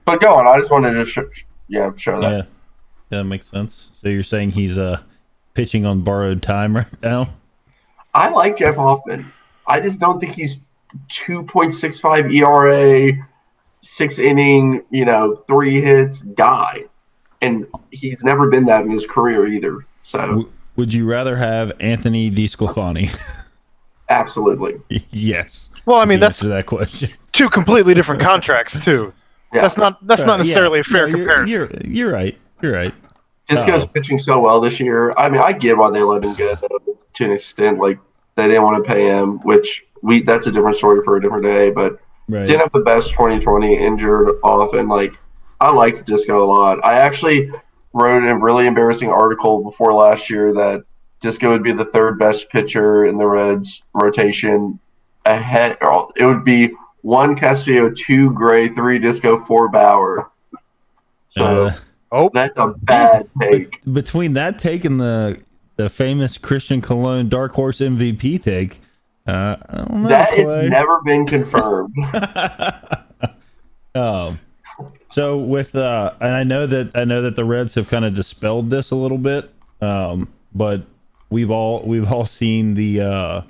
[0.05, 0.47] But go on.
[0.47, 2.31] I just wanted to, sh- yeah, show that.
[2.31, 2.37] Yeah,
[3.09, 3.91] yeah, that makes sense.
[3.99, 5.01] So you're saying he's uh
[5.53, 7.29] pitching on borrowed time right now?
[8.13, 9.31] I like Jeff Hoffman.
[9.65, 10.57] I just don't think he's
[11.09, 13.27] 2.65 ERA,
[13.81, 16.85] six inning, you know, three hits guy,
[17.41, 19.85] and he's never been that in his career either.
[20.03, 23.09] So W- would you rather have Anthony DiSclafani?
[24.09, 25.69] absolutely, yes.
[25.85, 27.09] Well, I mean, the that's answer that question.
[27.31, 29.13] two completely different contracts, too.
[29.53, 29.61] yeah.
[29.61, 30.81] That's not that's not necessarily yeah.
[30.81, 31.81] a fair No, you're- comparison.
[31.91, 32.37] You're, you're right.
[32.61, 32.93] You're right.
[33.47, 33.87] Disco's Oh.
[33.87, 35.13] pitching so well this year.
[35.17, 36.55] I mean, I get why they let him go
[37.13, 37.79] to an extent.
[37.79, 37.97] Like
[38.35, 41.43] they didn't want to pay him, which we that's a different story for a different
[41.43, 41.69] day.
[41.71, 42.45] But Right.
[42.45, 44.89] didn't have the best 2020, injured often.
[44.89, 45.17] Like
[45.59, 46.83] I liked Disco a lot.
[46.85, 47.51] I actually
[47.93, 50.83] wrote a really embarrassing article before last year that
[51.19, 54.79] Disco would be the third best pitcher in the Reds rotation.
[55.25, 60.31] Ahead, or it would be one Castillo, two Gray, three Disco, four Bauer.
[61.27, 61.73] So Uh,
[62.09, 63.83] Oh, that's a bad take.
[63.91, 65.41] between that take and the
[65.75, 68.79] the famous Christian Colón Dark Horse MVP take,
[69.27, 70.07] uh, I don't know.
[70.07, 71.93] That has never been confirmed.
[73.95, 74.39] Um,
[75.17, 78.13] so with uh, and I know that I know that the Reds have kind of
[78.13, 79.49] dispelled this a little bit,
[79.81, 80.83] um, but
[81.31, 83.41] we've all we've all seen the uh,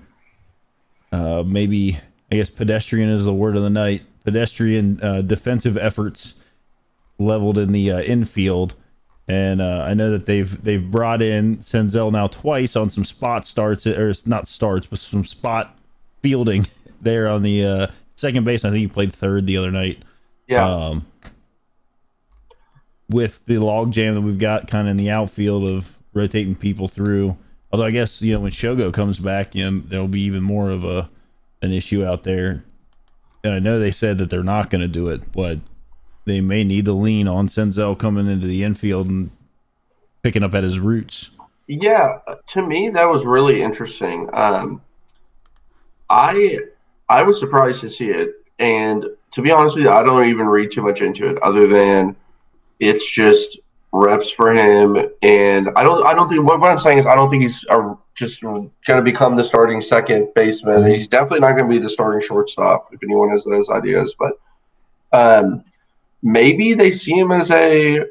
[1.12, 1.97] uh, maybe
[2.32, 4.03] I guess pedestrian is the word of the night.
[4.23, 6.36] Pedestrian uh, defensive efforts
[7.19, 8.75] leveled in the uh, infield,
[9.27, 13.45] and uh, I know that they've they've brought in Senzel now twice on some spot
[13.45, 15.77] starts or not starts, but some spot
[16.21, 16.65] fielding
[17.01, 18.63] there on the uh, second base.
[18.63, 20.01] I think he played third the other night
[20.47, 20.65] Yeah.
[20.65, 21.06] um,
[23.10, 26.88] with the log jam that we've got kind of in the outfield of rotating people
[26.88, 27.38] through.
[27.72, 30.70] Although I guess you know when Shogo comes back, you know there'll be even more
[30.70, 31.10] of a
[31.62, 32.63] an issue out there.
[33.43, 35.60] And I know they said that they're not going to do it, but
[36.26, 39.32] they may need to lean on Senzel coming into the infield and
[40.22, 41.32] picking up at his roots.
[41.67, 44.30] Yeah, to me that was really interesting.
[44.34, 44.82] Um,
[46.10, 46.60] I
[47.10, 50.48] I was surprised to see it, and to be honest with you, I don't even
[50.48, 52.15] read too much into it, other than
[52.79, 53.59] it's just
[53.91, 54.97] reps for him.
[55.21, 57.65] And I don't I don't think what, what I'm saying is I don't think he's
[57.69, 60.89] uh just going to become the starting second baseman.
[60.89, 64.33] He's definitely not going to be the starting shortstop if anyone has those ideas, but
[65.13, 65.63] um,
[66.23, 68.05] maybe they see him as a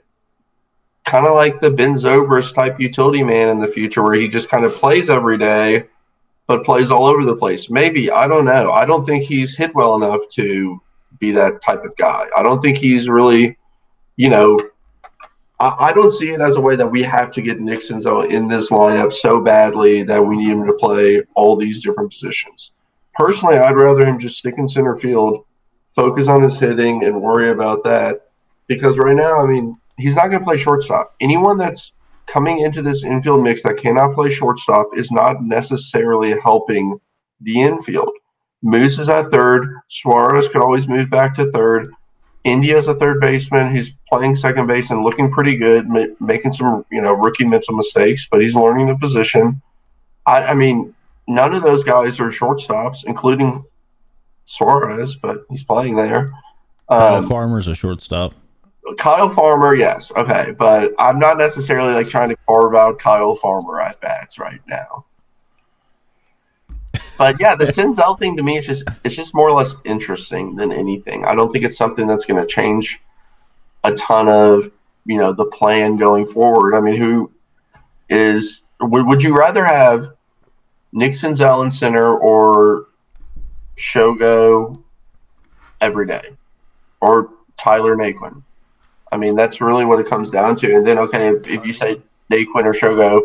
[1.04, 4.48] kind of like the Ben Zobrist type utility man in the future, where he just
[4.48, 5.86] kind of plays every day,
[6.46, 7.68] but plays all over the place.
[7.68, 8.70] Maybe I don't know.
[8.70, 10.80] I don't think he's hit well enough to
[11.18, 12.26] be that type of guy.
[12.36, 13.58] I don't think he's really,
[14.16, 14.58] you know,
[15.60, 18.48] I, I don't see it as a way that we have to get Nixon's in
[18.48, 22.72] this lineup so badly that we need him to play all these different positions.
[23.14, 25.44] Personally, I'd rather him just stick in center field,
[25.94, 28.28] focus on his hitting, and worry about that.
[28.66, 31.14] Because right now, I mean, he's not going to play shortstop.
[31.20, 31.92] Anyone that's
[32.26, 36.98] coming into this infield mix that cannot play shortstop is not necessarily helping
[37.40, 38.10] the infield.
[38.62, 39.66] Moose is at third.
[39.88, 41.88] Suarez could always move back to third.
[42.46, 46.84] India's a third baseman who's playing second base and looking pretty good, ma- making some
[46.92, 49.60] you know rookie mental mistakes, but he's learning the position.
[50.26, 50.94] I, I mean,
[51.26, 53.64] none of those guys are shortstops, including
[54.44, 56.28] Suarez, but he's playing there.
[56.88, 58.34] Kyle Um, Farmer's a shortstop.
[58.96, 63.80] Kyle Farmer, yes, okay, but I'm not necessarily like trying to carve out Kyle Farmer
[63.80, 65.04] at bats right now.
[67.18, 70.56] But yeah, the Senzel thing to me is just it's just more or less interesting
[70.56, 71.24] than anything.
[71.24, 73.00] I don't think it's something that's going to change
[73.84, 74.72] a ton of
[75.04, 76.74] you know the plan going forward.
[76.74, 77.30] I mean, who
[78.08, 80.12] is would, would you rather have
[80.92, 82.86] Nick Senzel in center or
[83.76, 84.82] Shogo
[85.80, 86.30] every day
[87.00, 88.42] or Tyler Naquin?
[89.12, 90.76] I mean, that's really what it comes down to.
[90.76, 93.20] And then, okay, if, if you say Naquin or Shogo,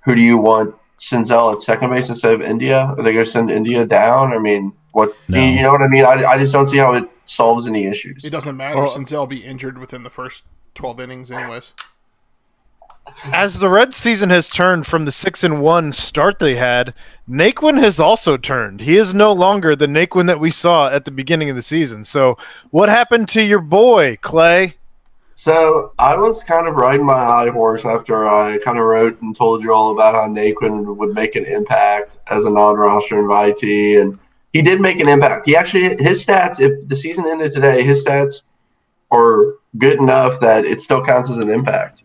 [0.00, 2.94] who do you want Senzel at second base instead of India?
[2.96, 4.32] Are they going to send India down?
[4.32, 5.38] I mean, what No.
[5.42, 6.04] you know what I mean?
[6.04, 8.24] I, I just don't see how it solves any issues.
[8.24, 11.72] It doesn't matter Well- since they'll be injured within the first 12 innings, anyways.
[13.32, 16.94] As the Red season has turned from the six and one start they had,
[17.28, 18.80] Naquin has also turned.
[18.80, 22.04] He is no longer the Naquin that we saw at the beginning of the season.
[22.04, 22.38] So,
[22.70, 24.76] what happened to your boy Clay?
[25.36, 29.34] So I was kind of riding my high horse after I kind of wrote and
[29.34, 34.18] told you all about how Naquin would make an impact as a non-roster invitee, and
[34.52, 35.46] he did make an impact.
[35.46, 38.42] He actually his stats, if the season ended today, his stats
[39.10, 42.02] are good enough that it still counts as an impact.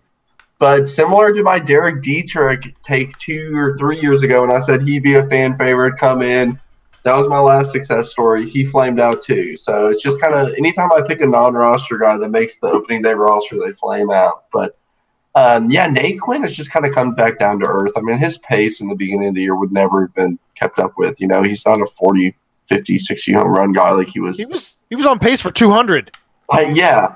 [0.57, 4.81] But similar to my Derek Dietrich take two or three years ago, when I said
[4.81, 6.59] he'd be a fan favorite, come in.
[7.03, 8.47] That was my last success story.
[8.47, 9.55] He flamed out too.
[9.57, 13.01] So it's just kind of anytime I pick a non-roster guy that makes the opening
[13.01, 14.45] day roster, they flame out.
[14.51, 14.77] But
[15.35, 17.91] um, yeah, Naquin has just kind of come back down to earth.
[17.95, 20.79] I mean, his pace in the beginning of the year would never have been kept
[20.79, 21.21] up with.
[21.21, 22.35] You know, he's not a 40,
[22.65, 25.51] 50, 60 home run guy like he was He was he was on pace for
[25.51, 26.11] 200.
[26.51, 27.15] uh, yeah.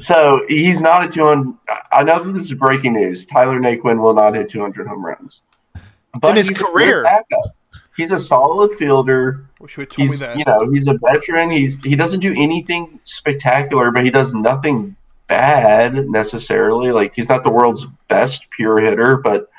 [0.00, 1.54] So he's not a 200.
[1.92, 3.26] I know that this is breaking news.
[3.26, 5.42] Tyler Naquin will not hit 200 home runs.
[6.20, 7.02] But In his he's a good career.
[7.02, 7.54] backup.
[7.98, 9.44] He's a solid fielder.
[9.60, 10.38] Wish you had told me He's that.
[10.38, 11.50] you know he's a veteran.
[11.50, 14.94] He's he doesn't do anything spectacular, but he does nothing
[15.26, 16.92] bad necessarily.
[16.92, 19.50] Like he's not the world's best pure hitter, but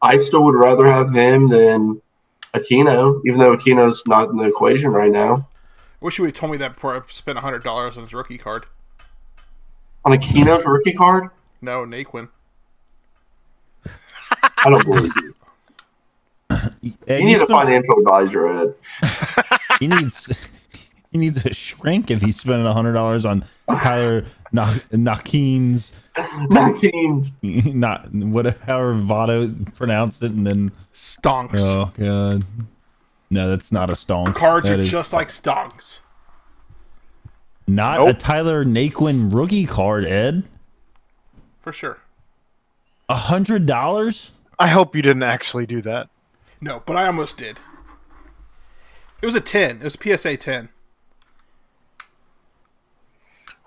[0.00, 2.00] I still would rather have him than
[2.54, 5.46] Aquino, even though Aquino's not in the equation right now.
[6.00, 8.38] I Wish you would have told me that before I spent $100 on his rookie
[8.38, 8.64] card.
[10.06, 11.28] On Aquino's rookie card,
[11.60, 12.30] No, Naquin.
[14.56, 15.34] I don't believe you.
[17.06, 18.74] Ed, You need a spent- financial advisor, Ed.
[19.80, 20.50] he needs
[21.10, 25.92] he needs a shrink if he's spending hundred dollars on Tyler Naquin's
[26.50, 27.32] Not Keynes.
[27.74, 31.50] not whatever Votto pronounced it, and then Stonks.
[31.56, 32.44] oh god,
[33.30, 34.34] no, that's not a stonk.
[34.34, 36.00] Cards That are is just like stonks.
[37.66, 40.04] not a Tyler Naquin rookie card.
[40.04, 40.44] Ed,
[41.60, 41.98] For sure.
[43.08, 44.30] a hundred dollars.
[44.58, 46.08] I hope you didn't actually do that.
[46.60, 47.58] No, but I almost did.
[49.20, 49.78] It was a 10.
[49.78, 50.68] It was PSA 10.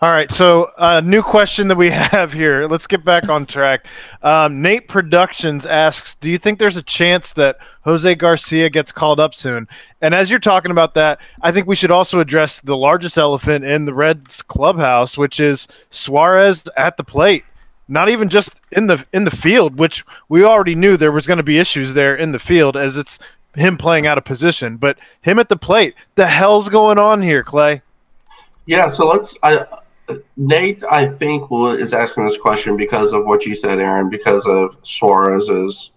[0.03, 2.65] All right, so uh, new question that we have here.
[2.65, 3.85] Let's get back on track.
[4.23, 9.19] Um, Nate Productions asks, "Do you think there's a chance that Jose Garcia gets called
[9.19, 9.67] up soon?"
[10.01, 13.63] And as you're talking about that, I think we should also address the largest elephant
[13.63, 17.43] in the Reds clubhouse, which is Suarez at the plate.
[17.91, 21.37] Not even just in the in the field, which we already knew there was going
[21.37, 23.19] to be issues there in the field, as it's
[23.53, 25.93] him playing out of position, but him at the plate.
[26.15, 27.81] The hell's going on here, Clay?
[28.65, 29.35] Yeah, so let's.
[29.43, 29.65] I,
[30.37, 34.45] Nate, I think, will, is asking this question because of what you said, Aaron, because
[34.45, 35.91] of Suarez's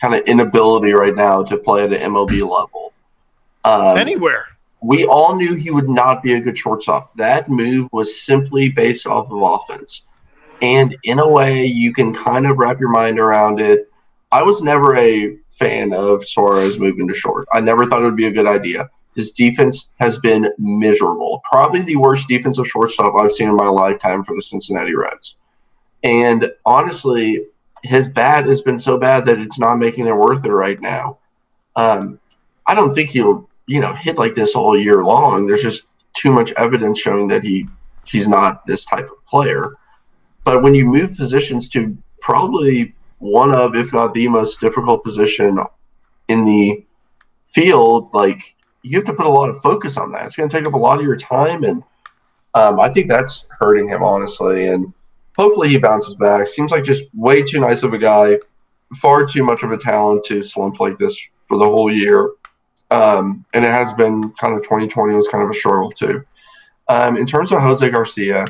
[0.00, 2.92] kind of inability right now to play at an MLB level.
[3.64, 4.44] Um, Anywhere.
[4.80, 7.12] we all knew he would not be a good shortstop.
[7.16, 10.02] That move was simply based off of offense.
[10.62, 13.90] And in a way, you can kind of wrap your mind around it.
[14.32, 17.46] I was never a fan of Suarez moving to short.
[17.52, 18.90] I never thought it would be a good idea.
[19.14, 21.40] His defense has been miserable.
[21.48, 25.36] Probably the worst defensive shortstop I've seen in my lifetime for the Cincinnati Reds.
[26.02, 27.46] And honestly,
[27.82, 31.18] his bat has been so bad that it's not making it worth it right now.
[31.76, 32.18] Um,
[32.66, 35.46] I don't think he'll, you know, hit like this all year long.
[35.46, 37.68] There's just too much evidence showing that he
[38.04, 39.74] he's not this type of player.
[40.44, 45.58] But when you move positions to probably one of, if not the most difficult position
[46.28, 46.84] in the
[47.44, 50.26] field, like you have to put a lot of focus on that.
[50.26, 51.82] It's going to take up a lot of your time, and
[52.52, 54.66] um, I think that's hurting him honestly.
[54.66, 54.92] And
[55.36, 56.46] hopefully he bounces back.
[56.48, 58.38] Seems like just way too nice of a guy,
[58.96, 62.30] far too much of a talent to slump like this for the whole year.
[62.90, 66.24] Um, and it has been kind of 2020 was kind of a struggle too.
[66.88, 68.44] Um, in terms of Jose Garcia,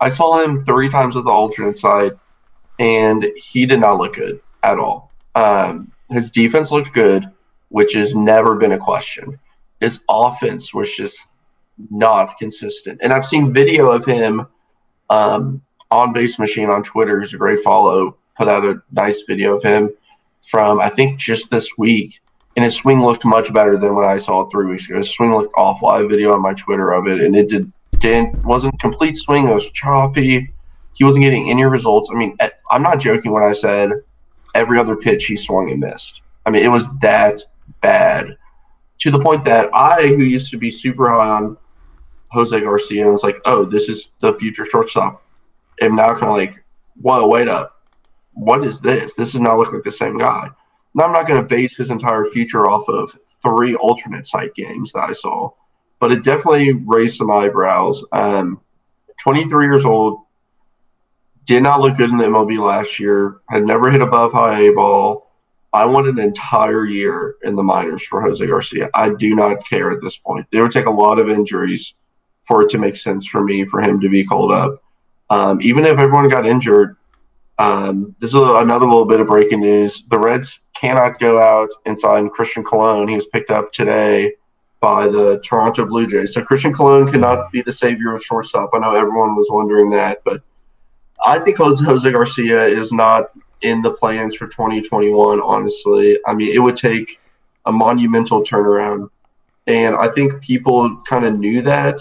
[0.00, 2.12] I saw him three times with the alternate side,
[2.78, 5.12] and he did not look good at all.
[5.34, 7.30] Um, his defense looked good,
[7.68, 9.38] which has never been a question.
[9.80, 11.28] His offense was just
[11.90, 13.00] not consistent.
[13.02, 14.46] And I've seen video of him
[15.10, 19.56] um, on Base Machine on Twitter, He's a great follow, put out a nice video
[19.56, 19.90] of him
[20.46, 22.20] from, I think, just this week.
[22.56, 24.98] And his swing looked much better than what I saw three weeks ago.
[24.98, 25.88] His swing looked awful.
[25.88, 29.16] I have a video on my Twitter of it, and it did didn't wasn't complete
[29.16, 29.48] swing.
[29.48, 30.52] It was choppy.
[30.94, 32.10] He wasn't getting any results.
[32.12, 32.36] I mean,
[32.70, 33.92] I'm not joking when I said
[34.54, 36.22] every other pitch he swung and missed.
[36.44, 37.40] I mean, it was that
[37.80, 38.36] bad
[38.98, 41.56] to the point that I, who used to be super high on
[42.32, 45.22] Jose Garcia, was like, "Oh, this is the future shortstop,"
[45.80, 46.64] am now kind of like,
[47.00, 47.82] "Whoa, wait up,
[48.32, 49.14] what is this?
[49.14, 50.48] This does not look like the same guy."
[50.94, 54.92] Now I'm not going to base his entire future off of three alternate site games
[54.92, 55.50] that I saw,
[56.00, 58.04] but it definitely raised some eyebrows.
[58.12, 58.60] Um,
[59.20, 60.20] 23 years old,
[61.44, 63.40] did not look good in the MLB last year.
[63.48, 65.32] Had never hit above high A ball.
[65.72, 68.90] I want an entire year in the minors for Jose Garcia.
[68.94, 70.46] I do not care at this point.
[70.52, 71.94] It would take a lot of injuries
[72.42, 74.82] for it to make sense for me for him to be called up.
[75.30, 76.96] Um, even if everyone got injured,
[77.58, 80.04] um, this is another little bit of breaking news.
[80.10, 83.08] The Reds cannot go out and sign Christian Colón.
[83.08, 84.32] He was picked up today
[84.80, 86.34] by the Toronto Blue Jays.
[86.34, 88.70] So Christian Colón cannot be the savior of shortstop.
[88.72, 90.42] I know everyone was wondering that, but
[91.24, 93.30] I think Jose, Garcia is not
[93.62, 96.18] in the plans for 2021, honestly.
[96.26, 97.20] I mean, it would take
[97.66, 99.10] a monumental turnaround.
[99.66, 102.00] And I think people kind of knew that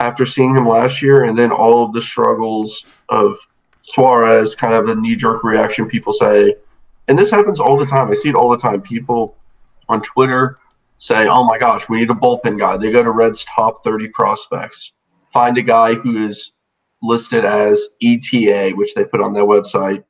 [0.00, 3.36] after seeing him last year, and then all of the struggles of
[3.82, 6.56] Suarez, kind of a knee jerk reaction, people say.
[7.08, 8.10] And this happens all the time.
[8.10, 8.82] I see it all the time.
[8.82, 9.36] People
[9.88, 10.58] on Twitter
[10.98, 12.76] say, oh my gosh, we need a bullpen guy.
[12.76, 14.92] They go to Red's top 30 prospects,
[15.32, 16.52] find a guy who is
[17.02, 20.04] listed as ETA, which they put on their website.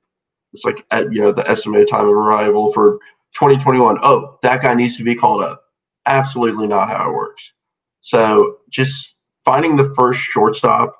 [0.53, 2.99] It's like, at, you know, the estimated time of arrival for
[3.35, 3.99] 2021.
[4.03, 5.63] Oh, that guy needs to be called up.
[6.07, 7.53] Absolutely not how it works.
[8.01, 10.95] So just finding the first shortstop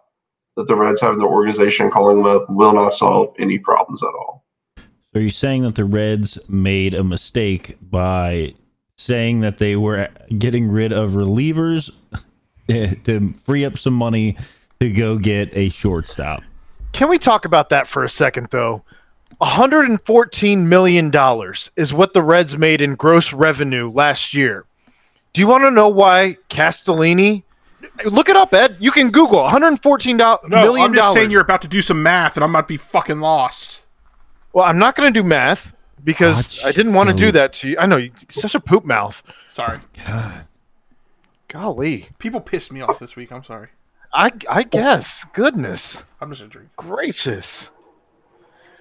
[0.57, 4.03] that the Reds have in their organization, calling them up, will not solve any problems
[4.03, 4.45] at all.
[4.77, 8.55] So are you saying that the Reds made a mistake by
[9.01, 11.91] saying that they were getting rid of relievers
[13.05, 14.37] to free up some money
[14.81, 16.43] to go get a shortstop?
[16.93, 18.83] Can we talk about that for a second, though?
[19.41, 21.13] $114 million
[21.77, 24.65] is what the Reds made in gross revenue last year.
[25.35, 27.43] Do you want to know why Castellini?
[28.07, 28.79] Look it up, Ed.
[28.81, 31.15] You can Google 114 No, million I'm just dollars.
[31.19, 33.83] saying you're about to do some math, and I'm about to be fucking lost.
[34.55, 35.75] Well, I'm not going to do math
[36.07, 37.77] because Watch I didn't want to do that to you.
[37.79, 39.23] I know you're such a poop mouth.
[39.53, 40.47] Sorry, God.
[41.49, 43.31] Golly, people pissed me off this week.
[43.33, 43.69] I'm sorry.
[44.15, 45.27] I I guess.
[45.35, 46.71] Goodness I'm just a drink.
[46.77, 47.71] gracious.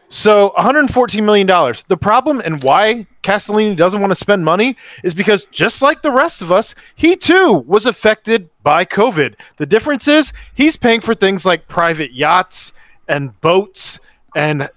[0.09, 1.83] So 114 million dollars.
[1.87, 6.11] The problem and why Castellini doesn't want to spend money is because just like the
[6.11, 9.33] rest of us, he too was affected by COVID.
[9.57, 12.71] The difference is he's paying for things like private yachts
[13.07, 13.99] and boats
[14.35, 14.69] and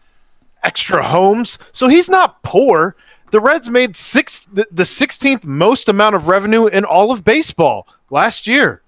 [0.63, 1.59] extra homes.
[1.73, 2.97] So he's not poor.
[3.31, 7.87] The Reds made six the, the 16th most amount of revenue in all of baseball
[8.11, 8.83] last year.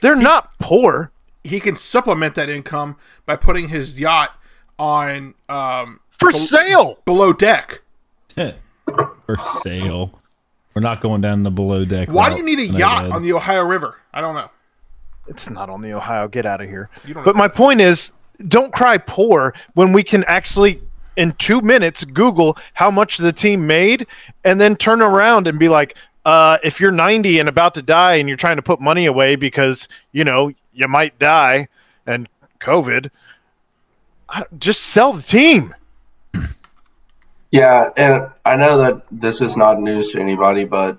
[0.00, 1.10] They're not poor.
[1.44, 4.34] He can supplement that income by putting his yacht
[4.78, 6.98] on um, For bel- sale.
[7.04, 7.82] below deck.
[8.36, 10.18] For sale.
[10.74, 12.10] We're not going down the below deck.
[12.10, 13.96] Why do you need a yacht on the Ohio River?
[14.14, 14.50] I don't know.
[15.26, 16.28] It's not on the Ohio.
[16.28, 16.88] Get out of here.
[17.12, 18.12] But know my point is,
[18.48, 20.80] don't cry poor when we can actually,
[21.16, 24.06] in two minutes, Google how much the team made,
[24.44, 28.14] and then turn around and be like, uh, if you're 90 and about to die,
[28.14, 31.68] and you're trying to put money away because you know you might die
[32.06, 32.28] and
[32.60, 33.10] COVID,
[34.58, 35.74] just sell the team.
[37.52, 40.98] Yeah, and I know that this is not news to anybody, but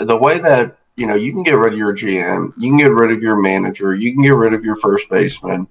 [0.00, 2.90] the way that you know you can get rid of your GM, you can get
[2.90, 5.68] rid of your manager, you can get rid of your first baseman.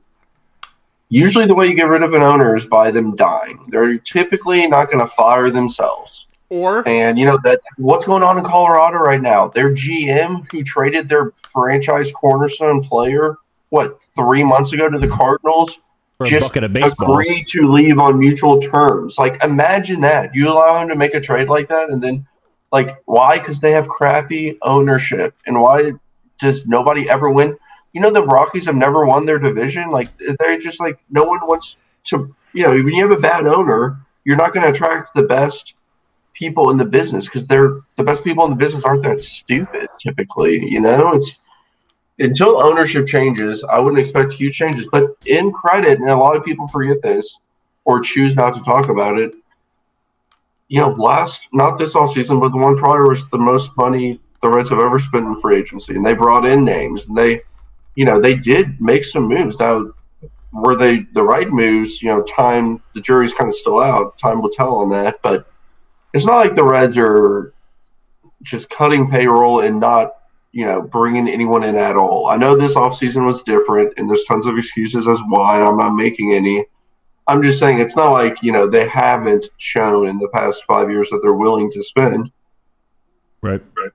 [1.13, 3.63] Usually, the way you get rid of an owner is by them dying.
[3.67, 6.25] They're typically not going to fire themselves.
[6.49, 9.49] Or And you know that what's going on in Colorado right now?
[9.49, 13.37] Their GM who traded their franchise cornerstone player,
[13.69, 15.77] what, three months ago to the Cardinals,
[16.25, 17.11] just bucket of baseballs.
[17.11, 19.19] agreed to leave on mutual terms.
[19.19, 20.33] Like imagine that.
[20.33, 22.25] You allow him to make a trade like that and then
[22.71, 23.37] like why?
[23.37, 25.35] Because they have crappy ownership.
[25.45, 25.91] And why
[26.39, 27.55] does nobody ever win?
[27.93, 29.89] You know the Rockies have never won their division.
[29.89, 33.47] Like they're just like no one wants to you know, when you have a bad
[33.47, 35.73] owner, you're not gonna attract the best
[36.33, 39.87] people in the business because they're the best people in the business aren't that stupid
[39.99, 41.39] typically you know it's
[42.17, 46.43] until ownership changes i wouldn't expect huge changes but in credit and a lot of
[46.43, 47.37] people forget this
[47.85, 49.35] or choose not to talk about it
[50.69, 54.19] you know last not this off season but the one prior was the most money
[54.41, 57.39] the reds have ever spent in free agency and they brought in names and they
[57.95, 59.91] you know they did make some moves now
[60.51, 64.41] were they the right moves you know time the jury's kind of still out time
[64.41, 65.47] will tell on that but
[66.13, 67.53] it's not like the Reds are
[68.43, 70.11] just cutting payroll and not,
[70.51, 72.27] you know, bringing anyone in at all.
[72.27, 75.77] I know this offseason was different and there's tons of excuses as why, and I'm
[75.77, 76.65] not making any.
[77.25, 80.89] I'm just saying it's not like, you know, they haven't shown in the past five
[80.89, 82.31] years that they're willing to spend.
[83.41, 83.61] Right.
[83.75, 83.91] Right.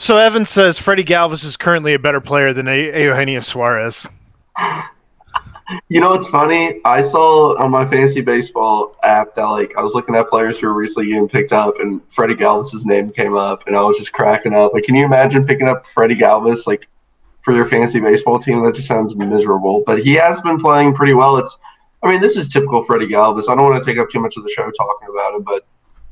[0.00, 4.08] So Evan says Freddie Galvis is currently a better player than e- Eugenio Suarez.
[5.88, 6.80] You know what's funny?
[6.86, 10.68] I saw on my fantasy baseball app that like I was looking at players who
[10.68, 14.10] were recently getting picked up, and Freddie Galvis's name came up, and I was just
[14.14, 14.72] cracking up.
[14.72, 16.88] Like, can you imagine picking up Freddie Galvis like
[17.42, 18.64] for your fantasy baseball team?
[18.64, 19.82] That just sounds miserable.
[19.84, 21.36] But he has been playing pretty well.
[21.36, 21.58] It's,
[22.02, 23.50] I mean, this is typical Freddie Galvis.
[23.50, 25.66] I don't want to take up too much of the show talking about him, but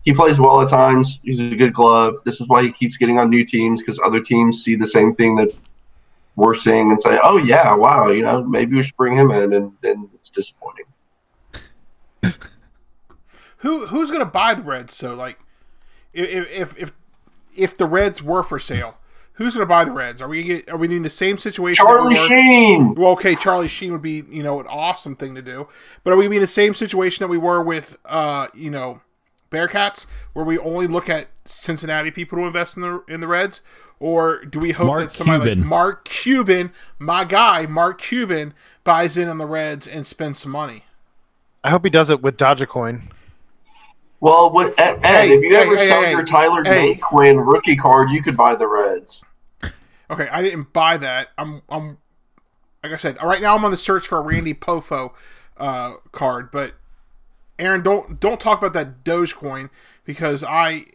[0.09, 1.21] he plays well at times.
[1.23, 2.15] He's a good glove.
[2.25, 5.15] This is why he keeps getting on new teams because other teams see the same
[5.15, 5.51] thing that
[6.35, 9.53] we're seeing and say, "Oh yeah, wow, you know, maybe we should bring him in,"
[9.53, 10.87] and then it's disappointing.
[13.59, 14.95] who who's going to buy the Reds?
[14.95, 15.39] So like,
[16.15, 16.93] if if if
[17.55, 18.97] if the Reds were for sale,
[19.35, 20.23] who's going to buy the Reds?
[20.23, 21.85] Are we get, are we in the same situation?
[21.85, 22.95] that we Charlie Sheen.
[22.95, 25.69] Well, okay, Charlie Sheen would be you know an awesome thing to do,
[26.03, 28.71] but are we gonna be in the same situation that we were with uh you
[28.71, 29.03] know
[29.51, 33.61] Bearcats, where we only look at Cincinnati people to invest in the in the Reds,
[34.01, 35.61] or do we hope Mark that somebody Cuban.
[35.61, 40.53] like Mark Cuban, my guy, Mark Cuban, buys in on the Reds and spends some
[40.53, 40.85] money?
[41.65, 43.11] I hope he does it with Dogecoin.
[44.21, 46.95] Well, with Ed, Ed, Hey, if you hey, ever hey, saw hey, your Tyler hey.
[46.95, 49.23] Naquin rookie card, you could buy the Reds.
[50.11, 51.29] Okay, I didn't buy that.
[51.37, 51.99] I'm I'm
[52.83, 55.13] like I said, right now I'm on the search for a Randy Poffo
[55.57, 56.75] uh, card, but
[57.59, 59.71] Aaron, don't don't talk about that Dogecoin
[60.05, 60.87] because I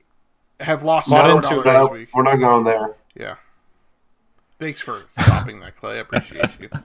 [0.59, 1.71] have lost Not four dollars it.
[1.81, 2.09] this week.
[2.13, 2.95] we're not going there.
[3.15, 3.35] Yeah.
[4.59, 5.95] Thanks for stopping that, Clay.
[5.95, 6.69] I appreciate you.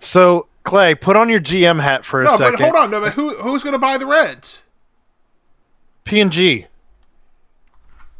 [0.00, 2.54] So Clay, put on your GM hat for a No, second.
[2.58, 2.90] but hold on.
[2.90, 4.64] No, but who who's going to buy the Reds?
[6.04, 6.66] P and G.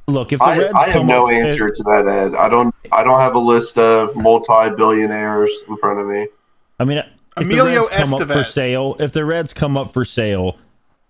[0.07, 2.35] Look, if the I, Reds I have no up, answer to that, Ed.
[2.37, 2.75] I don't.
[2.93, 6.27] I don't have a list of multi-billionaires in front of me.
[6.81, 7.03] I mean,
[7.37, 10.57] if Emilio the Reds come up for sale, if the Reds come up for sale,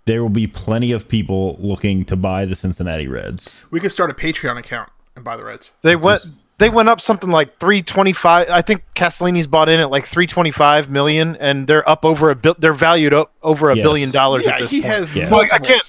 [0.07, 3.63] there will be plenty of people looking to buy the Cincinnati Reds.
[3.71, 5.73] We could start a Patreon account and buy the Reds.
[5.83, 6.27] They went.
[6.59, 8.49] They went up something like three twenty five.
[8.49, 12.31] I think Castellini's bought in at like three twenty five million, and they're up over
[12.31, 12.55] a bill.
[12.59, 13.83] They're valued up over a Yes.
[13.83, 14.95] billion dollars at Yeah, this he point.
[14.95, 15.35] has Yeah.
[15.35, 15.81] Like, I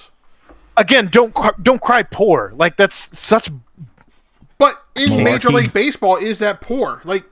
[0.78, 2.52] Again, don't cry, don't cry poor.
[2.56, 3.48] Like that's such.
[4.58, 5.24] But in Malarkey.
[5.24, 7.00] Major League Baseball, is that poor?
[7.04, 7.24] Like,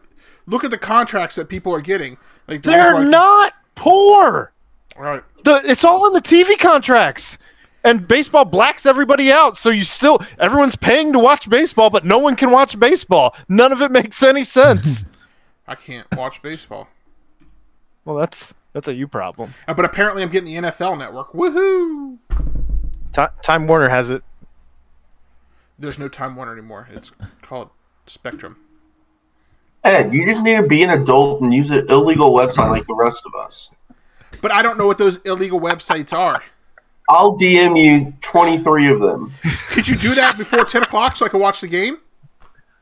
[0.46, 2.16] look at the contracts that people are getting.
[2.48, 4.52] Like the They're not poor.
[4.98, 5.22] Right.
[5.44, 7.38] The it's all in the TV contracts.
[7.86, 12.16] And baseball blacks everybody out, so you still everyone's paying to watch baseball, but no
[12.16, 13.34] one can watch baseball.
[13.48, 15.04] None of it makes any sense.
[15.68, 16.88] I can't watch baseball.
[18.06, 19.52] well, that's that's a you problem.
[19.68, 21.32] Uh, But apparently, I'm getting the NFL Network.
[21.32, 22.18] Woohoo!
[23.14, 24.22] Ti Time Warner has it.
[25.78, 26.88] There's no Time Warner anymore.
[26.90, 27.68] It's called
[28.06, 28.56] Spectrum.
[29.84, 32.94] Ed, you just need to be an adult and use an illegal website like the
[32.94, 33.68] rest of us.
[34.40, 36.42] But I don't know what those illegal websites are.
[37.08, 39.32] I'll DM you 23 of them.
[39.68, 41.98] Could you do that before 10 o'clock so I can watch the game?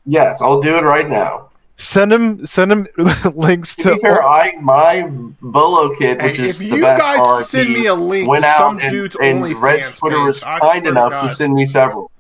[0.07, 1.49] Yes, I'll do it right now.
[1.77, 2.87] Send him send him
[3.35, 5.09] links To to be fair, I my
[5.41, 8.29] Volo kit, Hey, which is if the you best guys RP, send me a link
[8.29, 10.89] went to out some and, dude's and OnlyFans Red Twitter page, was kind swear to
[10.91, 12.11] enough to send me several.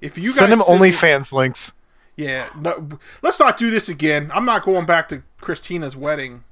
[0.00, 1.72] If you guys send him me- OnlyFans links.
[2.16, 2.88] Yeah, no,
[3.22, 4.30] let's not do this again.
[4.34, 6.44] I'm not going back to Christina's wedding.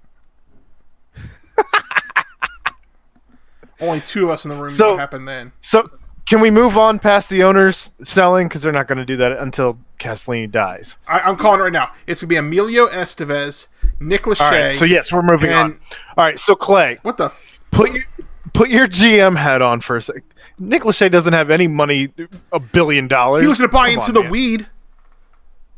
[3.80, 5.52] Only two of us in the room So- what happened then.
[5.60, 5.90] So
[6.26, 9.32] can we move on past the owners selling because they're not going to do that
[9.32, 10.96] until Castellini dies.
[11.08, 11.92] I, I'm calling it right now.
[12.06, 13.66] It's gonna be Emilio Estevez,
[14.00, 14.40] Nick Lachey.
[14.42, 14.74] All right.
[14.74, 15.80] So yes, we're moving and- on.
[16.16, 16.38] All right.
[16.38, 17.26] So Clay, What the?
[17.26, 18.04] F- put your
[18.52, 20.22] put your GM hat on for a sec.
[20.58, 22.12] Nick Lachey doesn't have any money,
[22.52, 23.42] a billion dollars.
[23.42, 24.30] He was going to buy Come into on, the man.
[24.30, 24.66] weed.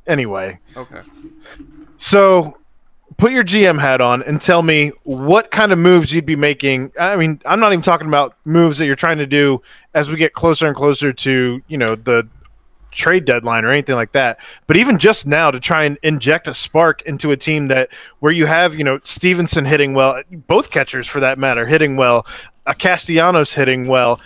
[0.07, 1.01] Anyway, Okay.
[1.99, 2.57] so
[3.17, 6.93] put your GM hat on and tell me what kind of moves you'd be making.
[6.99, 9.63] I mean, I'm not even talking about moves that you're trying to do
[9.95, 12.29] as we get closer and closer to, you know, the
[12.93, 14.39] trade deadline or anything like that.
[14.67, 17.91] But even just now to try and inject a spark into a team that
[18.21, 22.27] where you have, you know, Stephenson hitting well, both catchers for that matter hitting well,
[22.67, 24.21] a Castellanos hitting well.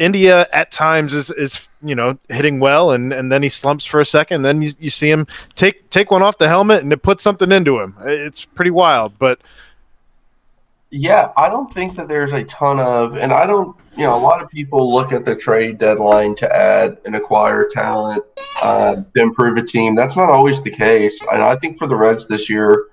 [0.00, 4.00] India at times is is you know hitting well and and then he slumps for
[4.00, 7.02] a second then you, you see him take take one off the helmet and it
[7.02, 9.40] puts something into him it's pretty wild but
[10.90, 14.18] Yeah, I don't think that there's a ton of, and I don't, you know, a
[14.18, 18.24] lot of people look at the trade deadline to add and acquire talent
[18.60, 19.94] uh, to improve a team.
[19.94, 21.20] That's not always the case.
[21.32, 22.86] And I think for the Reds this year,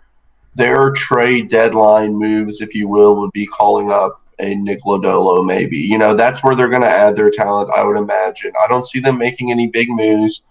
[0.54, 5.78] their trade deadline moves, if you will, would be calling up a Nick Lodolo, maybe.
[5.78, 8.52] You know, that's where they're going to add their talent, I would imagine.
[8.62, 10.44] I don't see them making any big moves.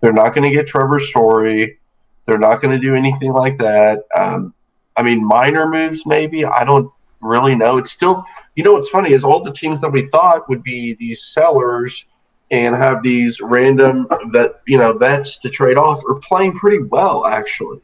[0.00, 1.78] They're not going to get Trevor Story.
[2.26, 4.04] They're not going to do anything like that.
[4.16, 4.54] Um,
[4.96, 6.44] I mean, minor moves, maybe.
[6.44, 6.90] I don't
[7.20, 7.78] really know.
[7.78, 8.24] It's still,
[8.54, 12.06] you know, what's funny is all the teams that we thought would be these sellers
[12.50, 17.26] and have these random vet, you know, vets to trade off are playing pretty well,
[17.26, 17.80] actually.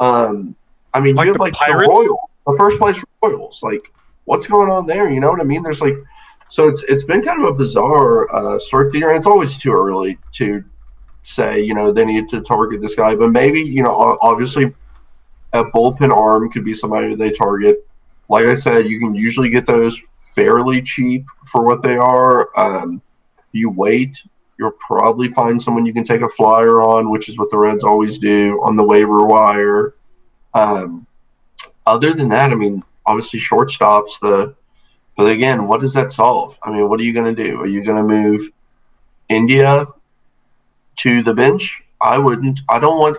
[0.00, 0.56] Um,
[0.92, 1.82] I mean, Like you have like Pirates?
[1.82, 3.62] the Royals, the first place Royals.
[3.62, 3.92] Like,
[4.24, 5.10] what's going on there?
[5.10, 5.62] You know what I mean?
[5.62, 5.96] There's like,
[6.48, 9.26] so it's it's been kind of a bizarre uh, start to the year, and it's
[9.26, 10.64] always too early to
[11.22, 14.72] say, you know, they need to target this guy, but maybe, you know, obviously
[15.52, 17.86] a bullpen arm could be somebody they target.
[18.28, 20.00] Like I said, you can usually get those
[20.34, 22.50] fairly cheap for what they are.
[22.58, 23.00] Um,
[23.52, 24.22] you wait,
[24.58, 27.84] you'll probably find someone you can take a flyer on, which is what the Reds
[27.84, 29.94] always do on the waiver wire.
[30.52, 31.06] Um,
[31.86, 34.18] other than that, I mean, obviously shortstops.
[34.20, 34.54] The
[35.16, 36.58] but again, what does that solve?
[36.62, 37.60] I mean, what are you going to do?
[37.60, 38.50] Are you going to move
[39.28, 39.86] India
[40.98, 41.82] to the bench?
[42.02, 42.60] I wouldn't.
[42.68, 43.18] I don't want.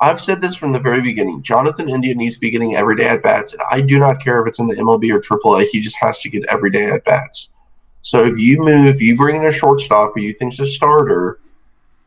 [0.00, 1.42] I've said this from the very beginning.
[1.42, 4.48] Jonathan India needs to be getting everyday at bats, and I do not care if
[4.48, 5.66] it's in the MLB or AAA.
[5.66, 7.50] He just has to get everyday at bats.
[8.02, 11.38] So if you move, you bring in a shortstop who you think's a starter,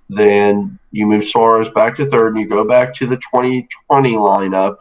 [0.09, 4.78] then you move Suarez back to third, and you go back to the 2020 lineup.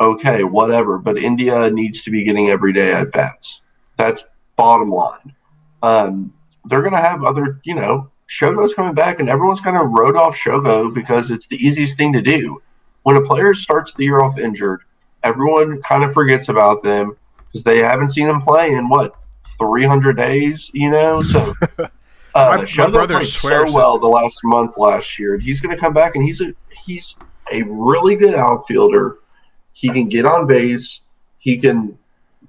[0.00, 0.98] Okay, whatever.
[0.98, 3.60] But India needs to be getting everyday at bats.
[3.96, 4.24] That's
[4.56, 5.34] bottom line.
[5.82, 6.32] Um,
[6.66, 10.16] they're going to have other, you know, Shogo's coming back, and everyone's kind of wrote
[10.16, 12.60] off Shogo because it's the easiest thing to do.
[13.04, 14.80] When a player starts the year off injured,
[15.22, 17.16] everyone kind of forgets about them
[17.46, 19.14] because they haven't seen them play in what
[19.58, 21.22] 300 days, you know.
[21.22, 21.86] So uh,
[22.34, 25.74] My- my Shogo brother played swears so well the last month last year, he's going
[25.74, 27.14] to come back, and he's a he's
[27.52, 29.18] a really good outfielder.
[29.76, 31.00] He can get on base.
[31.36, 31.98] He can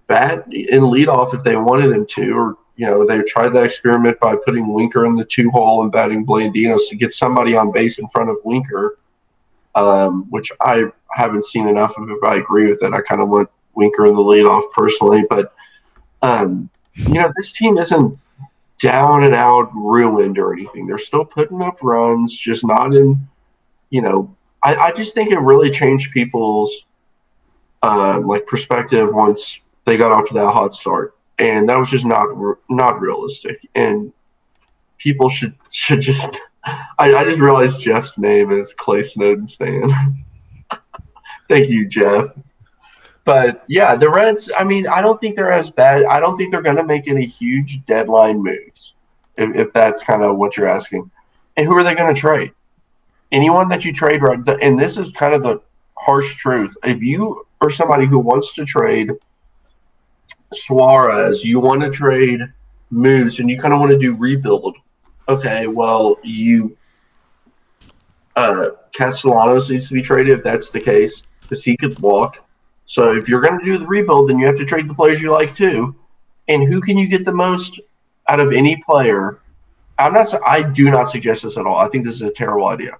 [0.08, 3.66] bat and lead off if they wanted him to, or you know, they tried that
[3.66, 7.74] experiment by putting Winker in the two hole and batting Blandinos to get somebody on
[7.74, 8.98] base in front of Winker,
[9.76, 12.10] um, which I haven't seen enough of.
[12.10, 15.54] If I agree with it, I kind of want Winker in the leadoff personally, but
[16.22, 18.18] um, you know, this team isn't
[18.80, 20.88] down and out ruined or anything.
[20.88, 23.28] They're still putting up runs, just not in,
[23.90, 26.86] you know, I, I just think it really changed people's
[27.84, 32.06] uh, like perspective once they got off to that hot start, and that was just
[32.06, 32.28] not
[32.70, 33.68] not realistic.
[33.76, 34.14] And
[34.98, 36.28] people should should just.
[37.00, 39.90] I, I just realized Jeff's name is Clay Snowden Stan.
[41.50, 42.32] Thank you, Jeff.
[43.24, 44.52] But yeah, the Reds.
[44.58, 46.04] I mean, I don't think they're as bad.
[46.06, 48.96] I don't think they're going to make any huge deadline moves,
[49.38, 51.10] if, if that's kind of what you're asking.
[51.56, 52.52] And who are they going to trade?
[53.32, 55.62] Anyone that you trade right, and this is kind of the
[55.96, 56.76] harsh truth.
[56.84, 59.12] If you are somebody who wants to trade
[60.54, 62.42] Suarez, you want to trade
[62.90, 64.78] Moose, and you kind of want to do rebuild.
[65.28, 66.78] Okay, well, you
[68.36, 72.46] uh, Castellanos needs to be traded if that's the case, because he could walk.
[72.86, 75.22] So if you're going to do the rebuild, then you have to trade the players
[75.22, 75.96] you like too.
[76.48, 77.80] And who can you get the most
[78.30, 79.42] out of any player?
[80.00, 80.34] I'm not.
[80.46, 81.76] I do not suggest this at all.
[81.76, 82.98] I think this is a terrible idea.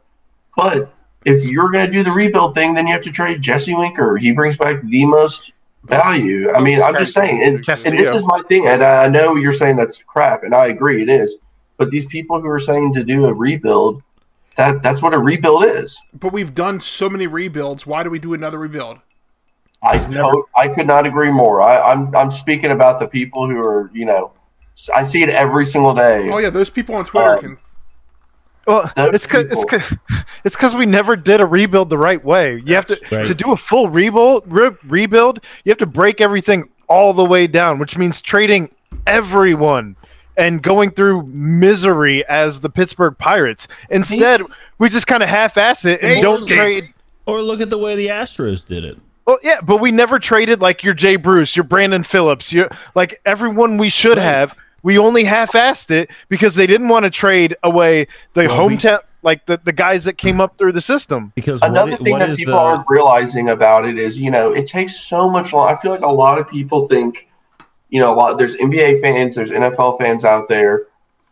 [0.58, 0.94] But
[1.28, 4.16] if you're going to do the rebuild thing, then you have to trade Jesse Winker.
[4.18, 5.52] He brings back the most
[5.84, 6.52] value.
[6.54, 8.68] I mean, I'm just saying, and, and this is my thing.
[8.68, 11.36] And I know you're saying that's crap, and I agree it is.
[11.78, 14.02] But these people who are saying to do a rebuild,
[14.56, 16.00] that that's what a rebuild is.
[16.14, 17.86] But we've done so many rebuilds.
[17.86, 19.00] Why do we do another rebuild?
[19.84, 21.62] I to- I could not agree more.
[21.62, 24.32] I, I'm I'm speaking about the people who are you know,
[24.96, 26.30] I see it every single day.
[26.32, 27.58] Oh yeah, those people on Twitter Um, can.
[28.68, 29.82] Well, Those it's cause, it's cause,
[30.44, 32.62] it's because we never did a rebuild the right way.
[32.66, 33.26] You have to Right.
[33.26, 35.40] to do a full rebuild re- rebuild.
[35.64, 38.70] You have to break everything all the way down, which means trading
[39.06, 39.96] everyone
[40.36, 43.68] and going through misery as the Pittsburgh Pirates.
[43.90, 44.42] Instead,
[44.78, 46.52] we just kind of half-ass it and don't stink.
[46.60, 46.94] trade.
[47.26, 48.98] Or look at the way the Astros did it.
[49.26, 53.20] Well, yeah, but we never traded like your Jay Bruce, your Brandon Phillips, your like
[53.26, 54.56] everyone we should have.
[54.88, 59.00] We only half-assed it because they didn't want to trade away the Well, we- hometown,
[59.22, 61.34] like the, the guys that came up through the system.
[61.36, 64.18] Because Another what, i- thing what that is people the, aren't realizing about it is,
[64.18, 65.68] you know, it takes so much long.
[65.68, 67.28] I feel like a lot of people think,
[67.90, 68.38] you know, a lot.
[68.38, 70.86] There's NBA fans, there's NFL fans out there.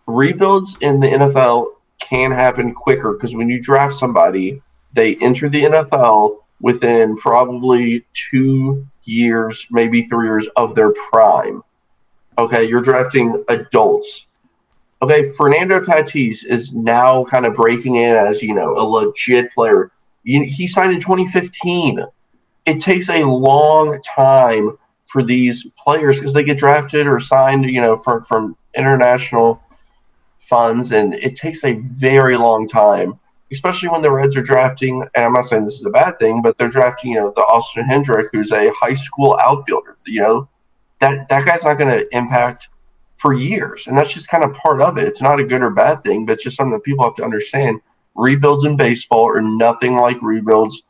[0.06, 1.68] Rebuilds in the NFL
[2.00, 8.86] can happen quicker because when you draft somebody, they enter the NFL within probably two
[9.04, 11.64] years, maybe three years of their prime.
[12.38, 14.28] Okay, you're drafting adults.
[15.02, 19.92] Okay, Fernando Tatis is now kind of breaking in as you know a legit player.
[20.24, 22.04] He signed in 2015.
[22.66, 27.80] It takes a long time for these players because they get drafted or signed, you
[27.80, 29.62] know, from from international
[30.40, 33.20] funds, and it takes a very long time.
[33.52, 36.42] Especially when the Reds are drafting, and I'm not saying this is a bad thing,
[36.42, 39.98] but they're drafting, you know, the Austin Hendrick, who's a high school outfielder.
[40.08, 40.50] You know,
[41.06, 42.70] that that guy's not going to impact
[43.18, 45.08] for years, and that's just kind of part of it.
[45.08, 47.24] It's not a good or bad thing, but it's just something that people have to
[47.24, 47.80] understand.
[48.16, 50.84] Rebuilds in baseball are nothing like rebuilds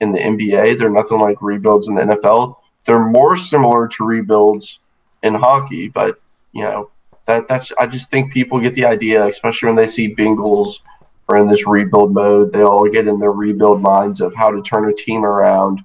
[0.00, 0.78] in the NBA.
[0.78, 2.56] They're nothing like rebuilds in the NFL.
[2.84, 4.80] They're more similar to rebuilds
[5.22, 6.20] in hockey, but
[6.52, 6.90] you know
[7.26, 7.72] that that's.
[7.78, 10.80] I just think people get the idea, especially when they see Bengals
[11.28, 12.52] are in this rebuild mode.
[12.52, 15.84] They all get in their rebuild minds of how to turn a team around.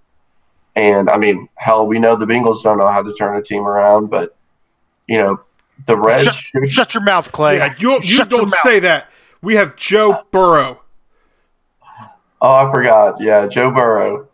[0.75, 3.63] And I mean, hell, we know the Bengals don't know how to turn a team
[3.65, 4.35] around, but
[5.07, 5.39] you know,
[5.85, 7.57] the Reds should Shut your mouth, Clay.
[7.57, 9.09] Yeah, you, you don't say that.
[9.41, 10.81] We have Joe Burrow.
[12.41, 13.21] Oh, I forgot.
[13.21, 14.27] Yeah, Joe Burrow.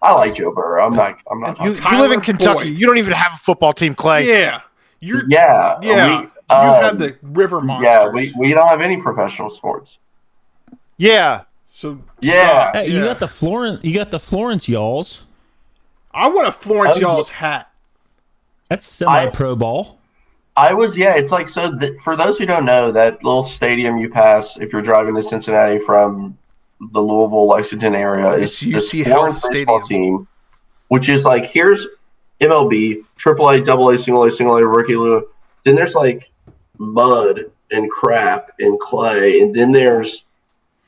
[0.00, 0.86] I like Joe Burrow.
[0.86, 1.18] I'm not.
[1.30, 1.60] I'm not.
[1.60, 2.70] You, talking- you live in Kentucky.
[2.70, 2.78] Boyd.
[2.78, 4.26] You don't even have a football team, Clay.
[4.26, 4.60] Yeah,
[5.00, 5.22] you're.
[5.28, 5.78] yeah.
[5.82, 7.90] Yeah, we, you um, have the River Monsters.
[7.92, 9.98] Yeah, we, we don't have any professional sports.
[10.96, 11.42] Yeah.
[11.70, 12.70] So Yeah.
[12.70, 12.74] stop.
[12.76, 13.80] Hey, you got the Florence.
[13.84, 15.22] You got the Florence y'alls.
[16.18, 17.70] I want a Florence Oh, Y'all's hat.
[18.68, 19.98] That's semi pro ball.
[20.56, 20.98] I was.
[20.98, 21.76] Yeah, it's like so.
[21.78, 25.22] Th- for those who don't know, that little stadium you pass if you're driving to
[25.22, 26.36] Cincinnati from
[26.92, 30.02] the Louisville Lexington area is this UC Florence Health baseball Stadium.
[30.18, 30.28] team,
[30.88, 31.86] which is like here's
[32.40, 35.24] MLB, AAA, Double A, Single A, Single A, Rookie League.
[35.64, 36.30] Then there's like
[36.78, 37.40] mud
[37.70, 40.24] and crap and clay, and then there's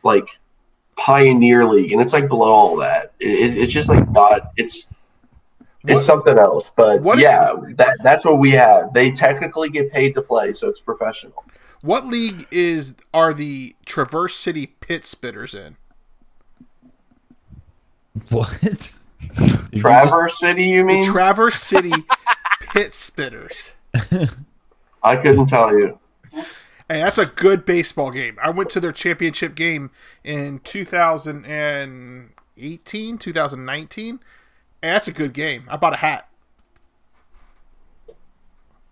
[0.02, 0.38] like
[0.96, 3.12] Pioneer League, and it's like below all that.
[3.20, 4.50] It, it, it's just like not.
[4.56, 4.86] It's
[5.82, 8.92] What- it's something else, but what- yeah, that that's what we have.
[8.92, 11.44] They technically get paid to play, so it's professional.
[11.82, 15.76] What league is are the Traverse City Pit Spitters in?
[18.28, 18.92] What?
[19.76, 21.04] Traverse City, you The mean?
[21.10, 21.92] Traverse City
[22.60, 23.74] Pit Spitters.
[25.02, 25.98] I couldn't tell you.
[26.32, 28.38] Hey, that's a good baseball game.
[28.42, 29.90] I went to their championship game
[30.24, 34.20] in 2018, 2019.
[34.82, 35.64] Hey, that's a good game.
[35.68, 36.28] I bought a hat.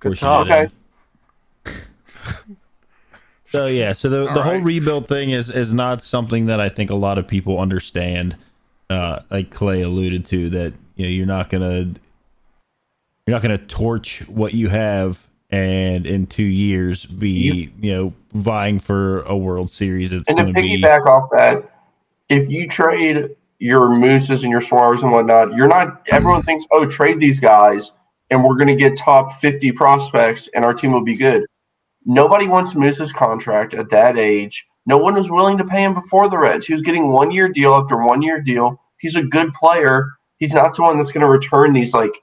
[0.00, 0.46] Good talk.
[0.46, 0.68] Okay.
[3.50, 6.90] So yeah, so the, the whole rebuild thing is is not something that I think
[6.90, 8.36] a lot of people understand.
[8.90, 11.94] Uh, like Clay alluded to, that you know you're not gonna
[13.26, 18.80] you're not gonna torch what you have, and in two years be you, know vying
[18.80, 20.12] for a World Series.
[20.12, 21.70] It's And to going to be piggyback off that,
[22.28, 26.02] if you trade your Mooses and your Suarez and whatnot, you're not.
[26.08, 27.92] Everyone thinks, oh, trade these guys,
[28.30, 31.44] and we're going to get top 50 prospects, and our team will be good.
[32.04, 34.66] Nobody wants Moose's contract at that age.
[34.86, 36.66] No one was willing to pay him before the Reds.
[36.66, 38.80] He was getting one year deal after one year deal.
[38.98, 40.12] He's a good player.
[40.38, 42.14] He's not someone that's going to return these like,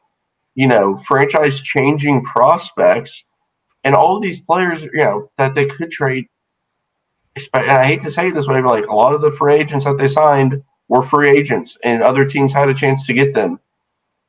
[0.56, 3.24] you know, franchise changing prospects.
[3.84, 6.26] And all of these players, you know, that they could trade
[7.54, 9.56] and I hate to say it this way, but like a lot of the free
[9.56, 13.34] agents that they signed were free agents, and other teams had a chance to get
[13.34, 13.60] them.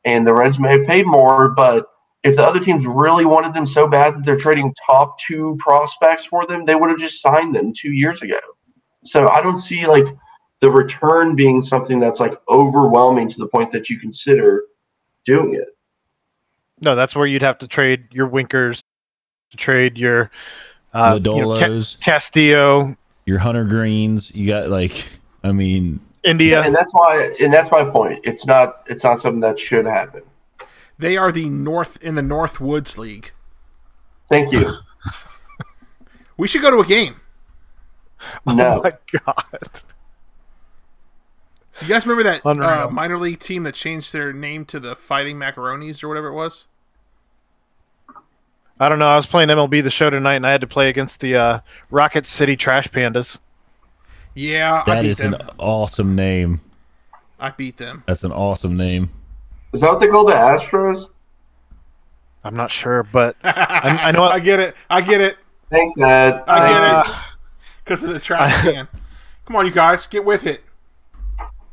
[0.04, 1.86] And the Reds may have paid more, but
[2.22, 6.24] if the other teams really wanted them so bad that they're trading top two prospects
[6.24, 8.38] for them, they would have just signed them two years ago.
[9.04, 10.06] So I don't see like
[10.60, 14.64] the return being something that's like overwhelming to the point that you consider
[15.24, 15.68] doing it.
[16.80, 18.82] No, that's where you'd have to trade your Winkers,
[19.50, 20.30] to trade your
[20.92, 24.34] uh, the you know, Ca- Castillo, your Hunter Greenes.
[24.34, 26.62] You got like, I mean, India.
[26.62, 28.20] And that's why and that's my point.
[28.24, 30.22] It's not it's not something that should happen.
[30.98, 33.32] They are the North in the North Woods League.
[34.28, 34.72] Thank you.
[36.38, 37.16] We should go to a game.
[38.44, 38.78] No.
[38.78, 39.80] Oh my god.
[41.80, 45.36] You guys remember that uh, minor league team that changed their name to the Fighting
[45.36, 46.66] Macaronis or whatever it was?
[48.78, 49.08] I don't know.
[49.08, 51.60] I was playing MLB the Show tonight, and I had to play against the uh,
[51.90, 53.38] Rocket City Trash Pandas.
[54.36, 55.34] Yeah, I beat is them.
[55.34, 56.60] an awesome name.
[57.40, 58.04] I beat them.
[58.06, 59.10] That's an awesome name.
[59.72, 61.08] Is that what they call the Astros?
[62.44, 64.24] I'm not sure, but I, I know.
[64.28, 64.74] I get it.
[64.90, 65.36] I get it.
[65.70, 66.42] Thanks, Ed.
[66.46, 67.14] I get Uh, it.
[67.84, 68.86] Because of the trash can.
[69.46, 70.62] Come on, you guys, get with it.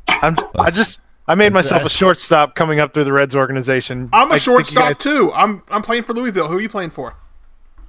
[0.08, 0.36] I'm.
[0.60, 0.98] I just.
[1.28, 4.08] I made myself a shortstop coming up through the Reds organization.
[4.12, 5.30] I'm a I think you shortstop guys- too.
[5.34, 6.48] I'm I'm playing for Louisville.
[6.48, 7.14] Who are you playing for?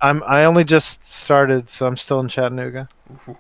[0.01, 0.21] I'm.
[0.28, 2.88] I only just started, so I'm still in Chattanooga.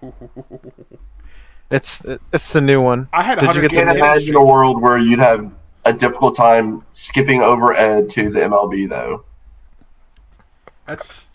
[1.71, 2.01] It's
[2.31, 3.09] it's the new one.
[3.11, 5.51] I had Did you 100 get the can't imagine a world where you'd have
[5.85, 9.23] a difficult time skipping over Ed to the MLB, though.
[10.87, 11.31] That's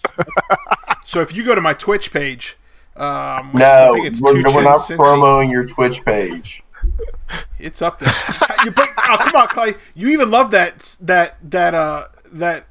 [1.04, 1.20] so.
[1.20, 2.56] If you go to my Twitch page,
[2.96, 6.62] um, No, I think it's we're, we're not Cincy, promoting your Twitch page.
[7.58, 8.12] It's up there.
[8.64, 9.74] you put, oh, come on, Clay.
[9.94, 12.66] You even love that that that uh that.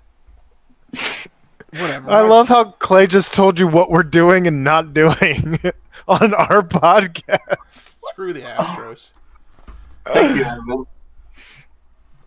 [1.72, 2.10] Whatever.
[2.10, 5.60] I love how Clay just told you what we're doing and not doing
[6.10, 7.56] on our podcast.
[7.70, 9.12] Screw the Astros.
[10.06, 10.86] Thank you, Evan.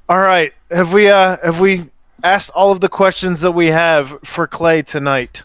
[0.09, 1.91] All right, have we uh have we
[2.23, 5.43] asked all of the questions that we have for Clay tonight?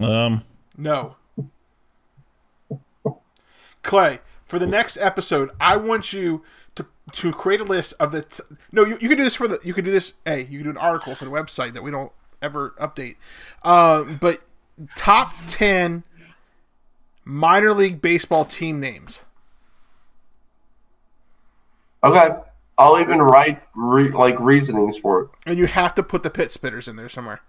[0.00, 0.42] Um,
[0.76, 1.16] No.
[3.82, 6.42] Clay, for the next episode, I want you
[6.74, 8.22] to to create a list of the.
[8.22, 8.42] T-
[8.72, 9.60] no, you, you can do this for the.
[9.62, 10.14] You can do this.
[10.24, 12.10] Hey, you can do an article for the website that we don't
[12.42, 13.16] ever update.
[13.62, 14.40] Um, but
[14.96, 16.02] top ten
[17.26, 19.24] minor league baseball team names.
[22.04, 22.28] Okay,
[22.78, 25.28] I'll even write re- like reasonings for it.
[25.44, 27.40] And you have to put the pit spitters in there somewhere.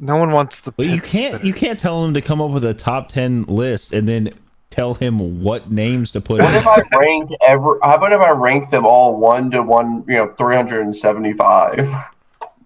[0.00, 0.72] No one wants the.
[0.72, 1.46] but you can't spitter.
[1.46, 4.30] you can't tell him to come up with a top ten list and then
[4.70, 6.56] tell him what names to put What in.
[6.60, 7.78] if I rank ever?
[7.82, 10.04] How about if I rank them all one to one?
[10.08, 11.88] You know, three hundred and seventy-five.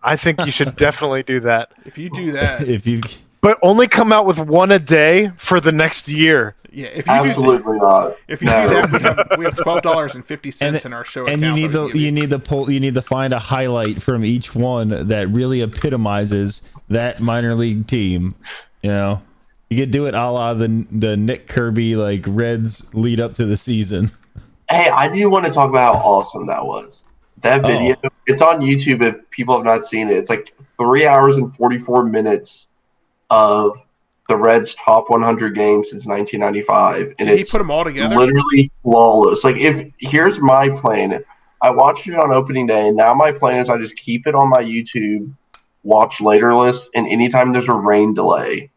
[0.03, 3.01] I think you should definitely do that, If you do that, if you
[3.43, 6.55] but only come out with one a day for the next year.
[6.71, 6.87] yeah.
[6.87, 8.17] If you do, Absolutely not.
[8.29, 8.63] if you No.
[8.69, 11.27] do that, we have we have twelve dollars and fifty in our show.
[11.27, 13.03] and you need that to we can give you need to pull you need to
[13.03, 18.35] find a highlight from each one that really epitomizes that minor league team.
[18.83, 19.23] You know,
[19.71, 23.45] you could do it a la the the Nick Kirby like Reds lead up to
[23.45, 24.11] the season.
[24.71, 27.03] Hey, I do want to talk about how awesome that was.
[27.43, 27.69] That Oh.
[27.69, 30.17] video, it's on YouTube if people have not seen it.
[30.17, 32.69] It's like three hours and 44 minutes
[33.33, 33.79] of
[34.29, 37.15] the Reds' top 100 games since 1995.
[37.19, 38.17] And Did he put them all together?
[38.17, 39.43] literally flawless.
[39.43, 41.25] Like, if here's my plan
[41.61, 44.35] I watched it on opening day, and now my plan is I just keep it
[44.35, 45.33] on my YouTube
[45.85, 46.89] watch later list.
[46.95, 48.71] And anytime there's a rain delay,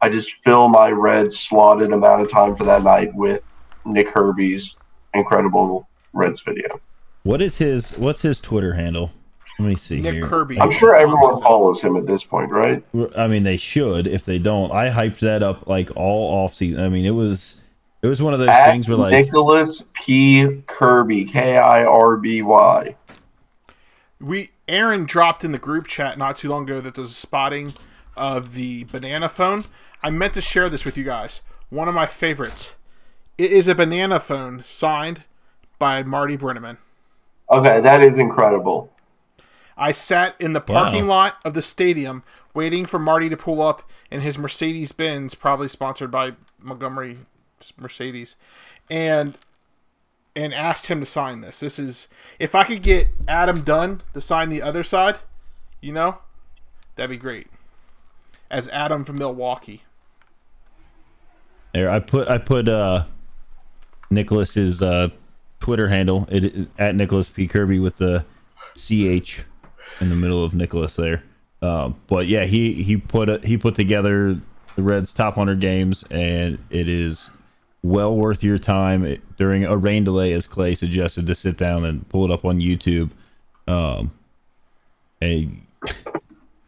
[0.00, 3.42] I just fill my Reds slotted amount of time for that night with
[3.84, 4.76] Nick Kirby's
[5.14, 6.80] incredible Reds video.
[7.22, 9.12] What is his what's his Twitter handle?
[9.58, 10.22] Let me see Nick here.
[10.22, 10.60] Kirby.
[10.60, 12.84] I'm sure everyone follows him at this point, right?
[13.16, 14.06] I mean, they should.
[14.06, 16.84] If they don't, I hyped that up like all off season.
[16.84, 17.62] I mean, it was
[18.02, 20.62] it was one of those At things where like Nicholas P.
[20.66, 22.94] Kirby, K I R B Y.
[24.20, 27.74] We Aaron dropped in the group chat not too long ago that there's a spotting
[28.14, 29.64] of the banana phone.
[30.02, 31.40] I meant to share this with you guys.
[31.70, 32.74] One of my favorites.
[33.38, 35.24] It is a banana phone signed
[35.78, 36.78] by Marty Brennaman.
[37.50, 38.90] Okay, that is incredible.
[39.76, 42.22] I sat in the parking lot of the stadium
[42.54, 47.18] waiting for Marty to pull up in his Mercedes Benz, probably sponsored by Montgomery
[47.78, 48.36] Mercedes,
[48.90, 49.36] and
[50.34, 51.60] and asked him to sign this.
[51.60, 52.08] This is
[52.38, 55.18] if I could get Adam Dunn to sign the other side,
[55.80, 56.18] you know,
[56.94, 57.48] that'd be great.
[58.50, 59.82] As Adam from Milwaukee.
[61.72, 63.04] there, I put I put uh
[64.10, 65.08] Nicholas's uh
[65.60, 68.24] Twitter handle it, it- at Nicholas P Kirby with the
[68.76, 69.44] ch
[70.00, 71.22] in the middle of Nicholas there.
[71.62, 74.38] Um, but yeah, he he put a, he put together
[74.76, 77.30] the Reds top 100 games, and it is
[77.82, 81.84] well worth your time it, during a rain delay, as Clay suggested, to sit down
[81.84, 83.10] and pull it up on YouTube.
[83.66, 84.12] Um,
[85.20, 85.62] and.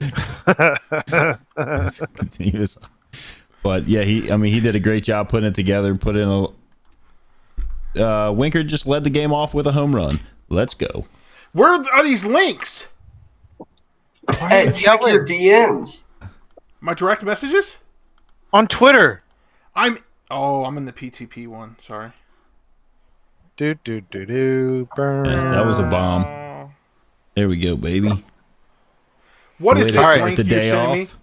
[3.62, 6.29] But yeah, he I mean he did a great job putting it together, put in
[6.29, 10.20] a uh Winker just led the game off with a home run.
[10.49, 11.07] Let's go.
[11.53, 12.89] Where are these links?
[14.37, 16.03] Hey, check your DMs.
[16.81, 17.79] My direct messages?
[18.53, 19.22] On Twitter.
[19.74, 19.99] I'm
[20.31, 21.76] oh, I'm in the PTP one.
[21.81, 22.12] Sorry.
[23.57, 24.89] Do do do do.
[24.95, 25.24] Burn.
[25.26, 26.72] Yeah, that was a bomb.
[27.35, 28.12] There we go, baby.
[29.59, 31.03] What is Way this to start link the you're day sending me?
[31.05, 31.18] off.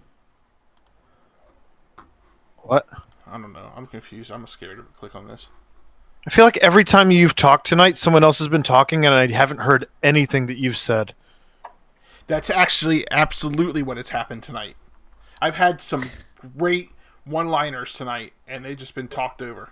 [2.62, 2.88] What?
[3.26, 3.70] I don't know.
[3.74, 4.30] I'm confused.
[4.30, 5.48] I'm scared to click on this.
[6.26, 9.28] I feel like every time you've talked tonight, someone else has been talking, and I
[9.28, 11.14] haven't heard anything that you've said.
[12.26, 14.76] That's actually absolutely what has happened tonight.
[15.40, 16.02] I've had some
[16.56, 16.90] great
[17.24, 19.70] one-liners tonight, and they've just been talked over.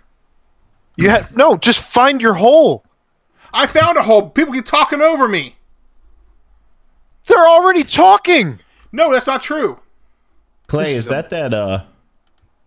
[0.95, 2.85] You had no, just find your hole.
[3.53, 4.29] I found a hole.
[4.29, 5.57] People keep talking over me.
[7.27, 8.59] They're already talking.
[8.91, 9.79] No, that's not true.
[10.67, 11.83] Clay, is that that uh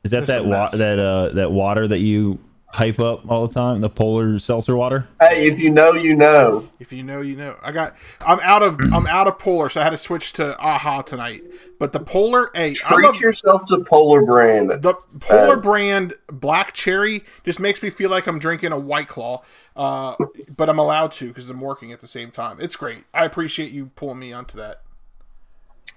[0.04, 2.38] is that This that is a wa- that uh that water that you
[2.70, 5.08] hype up all the time, the polar seltzer water?
[5.20, 6.68] Hey, if you know, you know.
[6.78, 7.56] If you know, you know.
[7.62, 7.96] I got.
[8.20, 8.78] I'm out of.
[8.92, 11.42] I'm out of Polar, so I had to switch to Aha tonight.
[11.78, 14.70] But the Polar, hey, I Treat love yourself to Polar Brand.
[14.70, 17.24] the Polar Uh, brand Black Cherry.
[17.44, 19.42] Just makes me feel like I'm drinking a White Claw.
[19.76, 20.16] Uh,
[20.56, 22.58] but I'm allowed to because I'm working at the same time.
[22.60, 23.04] It's great.
[23.14, 24.82] I appreciate you pulling me onto that.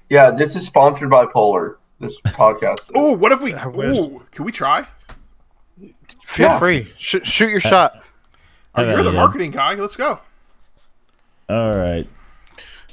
[0.10, 1.80] Yeah, this is sponsored by Polar.
[2.00, 2.92] This podcast.
[2.96, 3.54] Oh, what if we?
[3.54, 3.98] wish.
[3.98, 4.88] Ooh, can we try?
[6.32, 6.60] Feel Yeah.
[6.60, 6.94] free.
[6.98, 7.94] Sh- shoot your shot.
[8.76, 9.74] Oh, Yeah, you're the marketing guy.
[9.76, 10.20] Let's go.
[11.50, 12.08] All right.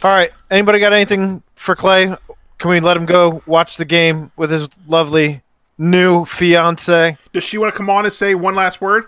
[0.02, 0.32] All right.
[0.50, 2.14] Anybody got anything for Clay?
[2.58, 5.42] Can we let him go watch the game with his lovely
[5.78, 7.16] new fiance?
[7.32, 9.04] Does she want to come on and say one last word?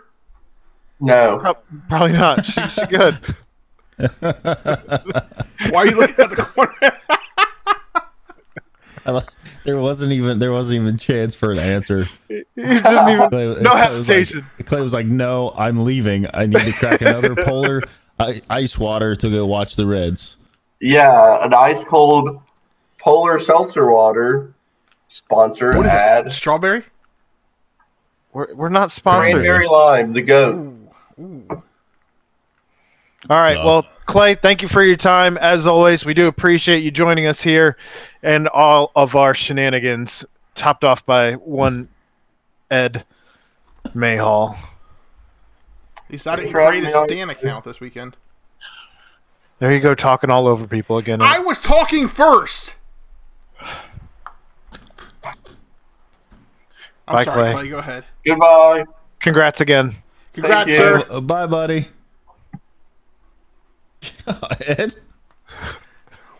[1.00, 1.38] No.
[1.38, 1.56] Pro-
[1.88, 2.44] Probably not.
[2.44, 3.14] She's she good.
[4.20, 6.72] Why are you looking at the corner?
[9.06, 9.22] I li-
[9.64, 12.08] there wasn't even there wasn't even chance for an answer.
[12.28, 14.46] He didn't even, Clay, no Clay was like- hesitation.
[14.66, 16.26] Clay was like, "No, I'm leaving.
[16.34, 17.82] I need to crack another polar
[18.18, 20.36] uh, ice water to go watch the Reds."
[20.80, 22.40] Yeah, an ice cold
[22.98, 24.52] Polar seltzer water
[25.08, 26.26] sponsor what is ad.
[26.26, 26.32] that?
[26.32, 26.82] Strawberry?
[28.32, 29.32] We're, we're not sponsored.
[29.32, 30.76] Cranberry lime, the goat.
[31.18, 31.62] All
[33.28, 33.54] right.
[33.56, 33.64] No.
[33.64, 35.38] Well, Clay, thank you for your time.
[35.38, 37.76] As always, we do appreciate you joining us here
[38.24, 40.24] and all of our shenanigans,
[40.56, 41.88] topped off by one
[42.72, 43.04] Ed
[43.94, 44.56] Mayhall.
[45.96, 47.04] At least I didn't Thanks for create a.
[47.06, 48.16] Stan account this weekend.
[49.60, 51.22] There you go, talking all over people again.
[51.22, 52.78] I was talking first.
[53.62, 53.76] I'm
[57.06, 57.52] Bye, sorry, Clay.
[57.52, 57.68] Clay.
[57.68, 58.04] Go ahead.
[58.26, 58.86] Goodbye.
[59.20, 59.94] Congrats again.
[60.32, 60.76] Congrats, you.
[60.76, 61.06] sir.
[61.08, 61.86] Uh, bye, buddy.
[64.66, 64.94] Ed,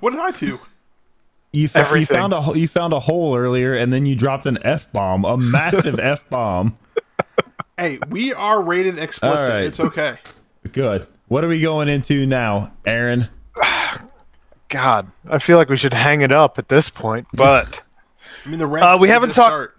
[0.01, 0.59] What did I do?
[1.53, 4.59] you, fa- you found a you found a hole earlier, and then you dropped an
[4.63, 6.79] f bomb, a massive f bomb.
[7.77, 9.41] Hey, we are rated explicit.
[9.41, 9.65] All right.
[9.65, 10.17] It's okay.
[10.73, 11.07] Good.
[11.29, 13.29] What are we going into now, Aaron?
[14.69, 17.83] God, I feel like we should hang it up at this point, but
[18.45, 18.85] I mean, the Reds.
[18.85, 19.75] Uh, we haven't talked-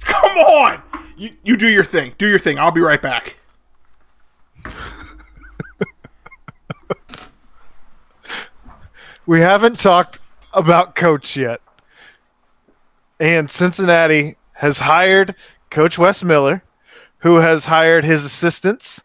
[0.00, 0.82] Come on,
[1.16, 2.14] you you do your thing.
[2.18, 2.58] Do your thing.
[2.58, 3.36] I'll be right back.
[9.28, 10.18] We haven't talked
[10.54, 11.60] about coach yet.
[13.20, 15.34] And Cincinnati has hired
[15.70, 16.62] Coach Wes Miller,
[17.18, 19.02] who has hired his assistants.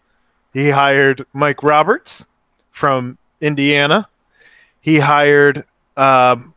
[0.54, 2.26] He hired Mike Roberts
[2.72, 4.08] from Indiana.
[4.80, 5.66] He hired,
[5.98, 6.54] um,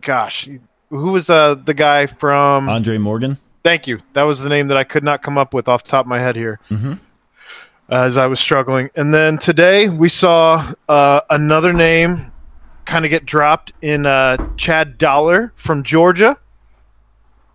[0.00, 0.48] gosh,
[0.90, 2.68] who was uh, the guy from?
[2.68, 3.38] Andre Morgan.
[3.64, 4.00] Thank you.
[4.12, 6.08] That was the name that I could not come up with off the top of
[6.08, 7.00] my head here Mhm.
[7.88, 8.90] As I was struggling.
[8.96, 12.32] And then today we saw uh, another name
[12.84, 16.36] kind of get dropped in uh, Chad Dollar from Georgia,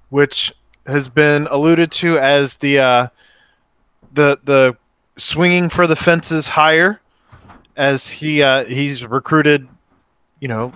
[0.09, 0.53] which
[0.85, 3.07] has been alluded to as the uh,
[4.13, 4.75] the the
[5.17, 6.99] swinging for the fences higher,
[7.75, 9.67] as he uh, he's recruited,
[10.39, 10.73] you know,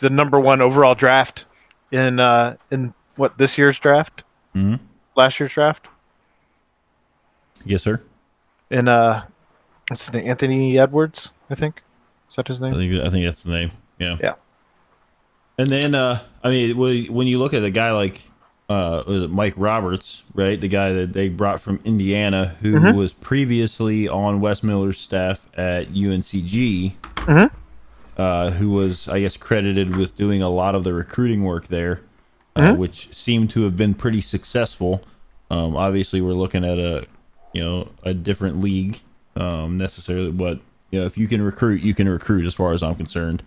[0.00, 1.46] the number one overall draft
[1.90, 4.22] in uh, in what this year's draft,
[4.54, 4.78] Mhm.
[5.16, 5.88] last year's draft,
[7.64, 8.00] Yes, sir.
[8.70, 9.22] And uh,
[9.88, 10.28] what's his name?
[10.28, 11.82] Anthony Edwards, I think.
[12.30, 12.74] Is that his name?
[12.74, 13.70] I think I think that's the name.
[13.98, 14.16] Yeah.
[14.20, 14.34] Yeah.
[15.58, 18.22] And then uh I mean when you look at a guy like
[18.68, 20.60] uh was it Mike Roberts, right?
[20.60, 22.94] The guy that they brought from Indiana who Mhm.
[22.94, 26.96] was previously on Wes Miller's staff at UNCG.
[27.16, 27.50] Mhm.
[28.18, 32.00] Uh, who was I guess credited with doing a lot of the recruiting work there,
[32.56, 35.00] uh, which seemed to have been pretty successful.
[35.50, 37.06] Um, obviously, we're looking at a
[37.52, 39.00] you know a different league
[39.36, 42.46] um, necessarily, but you know if you can recruit, you can recruit.
[42.46, 43.42] As far as I'm concerned,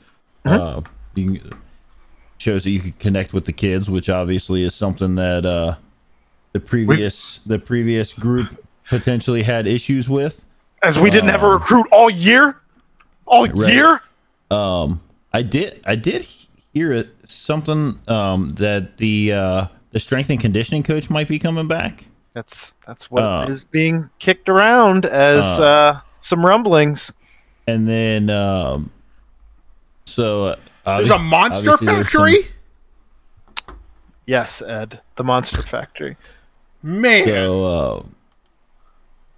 [0.45, 0.81] uh,
[1.15, 1.53] you can,
[2.37, 5.75] shows that you can connect with the kids, which obviously is something that uh,
[6.53, 10.45] the previous the previous group potentially had issues with.
[10.83, 12.57] As we didn't have a recruit all year,
[13.27, 13.73] all Right.
[13.73, 14.01] year.
[14.49, 15.01] Um,
[15.33, 16.27] I did I did
[16.73, 21.67] hear it something um, that the uh, the strength and conditioning coach might be coming
[21.67, 22.05] back.
[22.34, 27.11] That's that's what Uh, is being kicked around as uh, uh, some rumblings.
[27.67, 28.89] and then um
[30.05, 30.55] so
[30.86, 32.47] uh, There's a monster obviously there's some- factory.
[34.25, 36.15] Yes, Ed, the Monster Factory.
[36.84, 38.03] Man, so uh,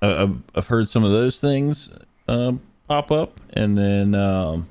[0.05, 1.95] I- I've, I've heard some of those things
[2.27, 4.67] um, pop up, and then um,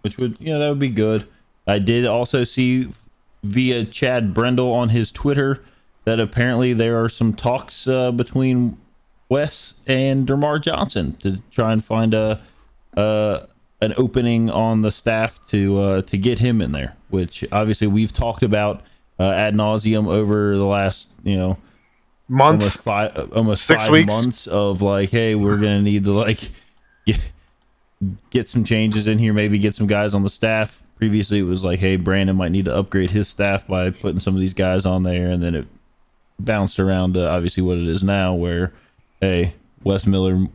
[0.00, 1.28] which would you know that would be good.
[1.66, 2.88] I did also see
[3.44, 5.62] via Chad Brendel on his Twitter
[6.04, 8.76] that apparently there are some talks uh, between
[9.28, 12.40] Wes and Dermar Johnson to try and find a
[12.96, 13.46] uh,
[13.80, 18.12] an opening on the staff to uh, to get him in there, which obviously we've
[18.12, 18.82] talked about
[19.18, 21.58] uh, ad nauseum over the last you know
[22.28, 22.60] Month.
[22.62, 24.06] almost five uh, almost Six five weeks?
[24.06, 26.50] months of like, hey, we're gonna need to like
[27.06, 27.32] get
[28.30, 30.82] get some changes in here, maybe get some guys on the staff.
[30.96, 34.34] Previously, it was like, hey, Brandon might need to upgrade his staff by putting some
[34.34, 35.66] of these guys on there, and then it
[36.38, 38.72] bounced around to obviously what it is now, where
[39.20, 39.54] hey,
[39.84, 40.46] Wes Miller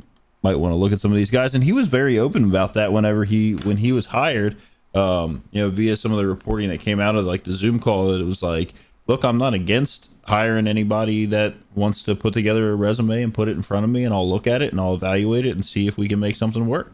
[0.43, 2.73] might want to look at some of these guys, and he was very open about
[2.73, 4.55] that whenever he when he was hired.
[4.95, 7.79] Um, you know, via some of the reporting that came out of like the Zoom
[7.79, 8.73] call, it was like,
[9.05, 13.47] look, I'm not against hiring anybody that wants to put together a resume and put
[13.47, 15.63] it in front of me, and I'll look at it and I'll evaluate it and
[15.63, 16.93] see if we can make something work.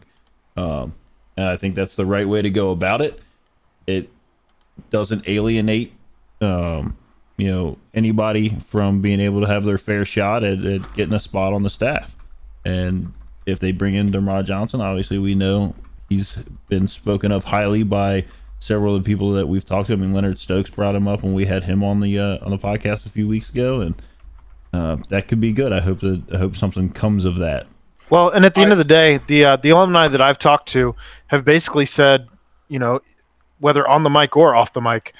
[0.56, 0.94] Um,
[1.36, 3.20] and I think that's the right way to go about it.
[3.86, 4.10] It
[4.90, 5.92] doesn't alienate,
[6.40, 6.96] um,
[7.36, 11.20] you know, anybody from being able to have their fair shot at, at getting a
[11.20, 12.16] spot on the staff.
[12.64, 13.12] And
[13.46, 15.74] if they bring in DerMarr Johnson, obviously we know
[16.08, 16.36] he's
[16.68, 18.24] been spoken of highly by
[18.58, 19.92] several of the people that we've talked to.
[19.92, 22.50] I mean, Leonard Stokes brought him up when we had him on the uh, on
[22.50, 24.02] the podcast a few weeks ago, and
[24.72, 25.72] uh, that could be good.
[25.72, 27.66] I hope that I hope something comes of that.
[28.10, 30.68] Well, and at the end of the day, the uh, the alumni that I've talked
[30.70, 30.94] to
[31.28, 32.28] have basically said,
[32.68, 33.00] you know,
[33.60, 35.14] whether on the mic or off the mic,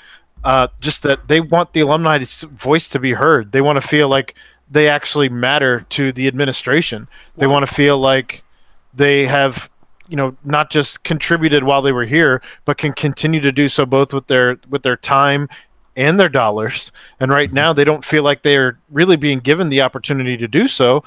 [0.44, 3.52] uh, just that they want the alumni's voice to be heard.
[3.52, 4.34] They want to feel like
[4.70, 7.08] they actually matter to the administration.
[7.36, 8.42] They want to feel like
[8.92, 9.70] they have,
[10.08, 13.86] you know, not just contributed while they were here, but can continue to do so
[13.86, 15.48] both with their with their time
[15.96, 16.92] and their dollars.
[17.20, 20.68] And right now, they don't feel like they're really being given the opportunity to do
[20.68, 21.04] so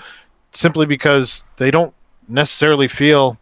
[0.51, 1.93] simply because they don't
[2.27, 3.38] necessarily feel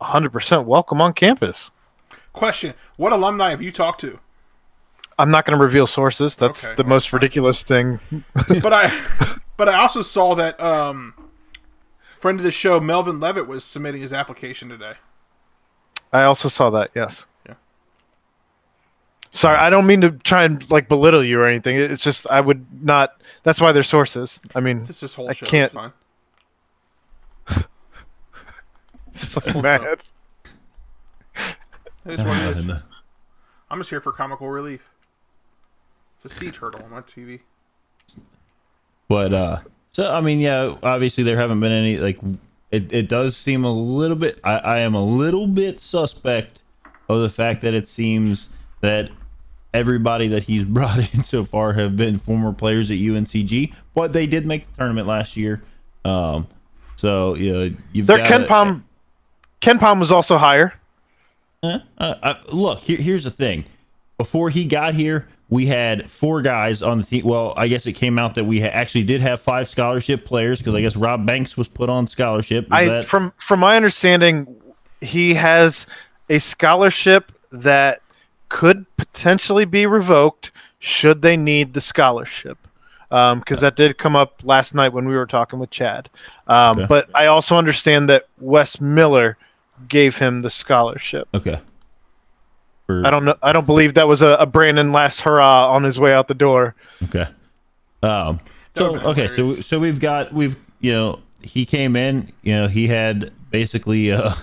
[0.00, 1.70] 100% welcome on campus.
[2.32, 4.20] Question: What alumni have you talked to?
[5.18, 6.36] I'm not going to reveal sources.
[6.36, 7.18] That's Okay, the well, most fine.
[7.18, 8.00] ridiculous thing.
[8.62, 11.14] but I, but I also saw that um,
[12.18, 14.94] friend of the show Melvin Levett was submitting his application today.
[16.12, 16.90] I also saw that.
[16.94, 17.24] Yes.
[17.46, 17.54] Yeah.
[19.32, 21.76] Sorry, I don't mean to try and like belittle you or anything.
[21.76, 23.20] It's just I would not.
[23.42, 24.40] That's why they're sources.
[24.54, 25.46] I mean, This is whole I show.
[25.46, 25.92] can't- It's fine.
[29.12, 29.82] it's just like mad.
[32.04, 32.70] It is what it is.
[33.70, 34.90] I'm just here for comical relief.
[36.16, 37.40] It's a sea turtle on my TV.
[39.08, 39.60] But uh
[39.92, 42.18] so I mean yeah, obviously there haven't been any like
[42.70, 46.62] it, it does seem a little bit I, I am a little bit suspect
[47.08, 48.50] of the fact that it seems
[48.80, 49.10] that
[49.72, 54.26] everybody that he's brought in so far have been former players at UNCG, but they
[54.26, 55.62] did make the tournament last year.
[56.04, 56.48] Um
[56.96, 58.84] so you know you've Their got Ken Palm,
[59.60, 60.74] Ken Palm was also higher.
[61.62, 63.64] uh, uh, look, here, here's the thing.
[64.18, 67.24] Before he got here, we had four guys on the team.
[67.24, 70.58] Well, I guess it came out that we ha- actually did have five scholarship players
[70.58, 72.66] because I guess Rob Banks was put on scholarship.
[72.70, 74.56] I that- from from my understanding,
[75.00, 75.86] he has
[76.28, 78.00] a scholarship that
[78.48, 82.58] could potentially be revoked should they need the scholarship.
[83.08, 86.08] Because that did come up last night when we were talking with Chad.
[86.48, 86.86] Um, Okay.
[86.88, 89.36] But I also understand that Wes Miller
[89.88, 91.28] gave him the scholarship.
[91.32, 91.60] okay.
[92.86, 93.36] For- I don't know.
[93.42, 96.34] I don't believe that was a, a Brannen last hurrah on his way out the
[96.34, 96.74] door.
[97.04, 97.26] Okay.
[98.02, 98.40] Um.
[98.76, 99.28] So okay.
[99.28, 102.32] So so we've got we've you know he came in.
[102.42, 104.34] You know he had basically uh,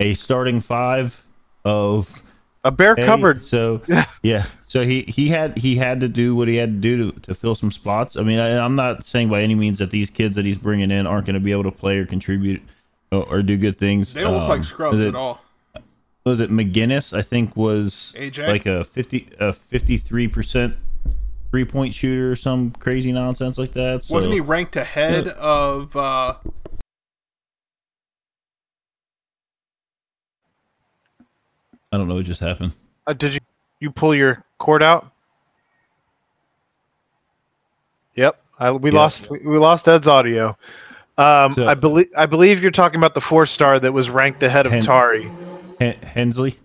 [0.00, 1.24] a starting five
[1.64, 2.22] of
[2.64, 3.42] A bare Hey, cupboard.
[3.42, 3.82] So
[4.22, 7.20] yeah, so he he had he had to do what he had to do to,
[7.20, 8.16] to fill some spots.
[8.16, 10.90] I mean, I, I'm not saying by any means that these kids that he's bringing
[10.90, 12.62] in aren't going to be able to play or contribute
[13.12, 14.14] or, or do good things.
[14.14, 15.40] They don't look Um, like scrubs it, at all.
[16.26, 17.16] Was it McGinnis?
[17.16, 18.48] I think was AJ?
[18.48, 20.74] like a fifty a fifty three percent
[21.52, 24.02] three point shooter or some crazy nonsense like that.
[24.02, 25.94] So, Wasn't he ranked ahead of?
[25.94, 26.34] Uh,
[31.92, 32.72] I don't know what just happened.
[33.06, 33.40] Uh, did you
[33.80, 35.10] you pull your cord out?
[38.16, 38.40] Yep.
[38.58, 38.98] I, we Yeah.
[38.98, 40.56] lost we, we lost Ed's audio.
[41.18, 44.42] Um, So- I believe I believe you're talking about the four star that was ranked
[44.42, 45.30] ahead of Hen- Tari.
[45.80, 46.58] Hen- Hensley.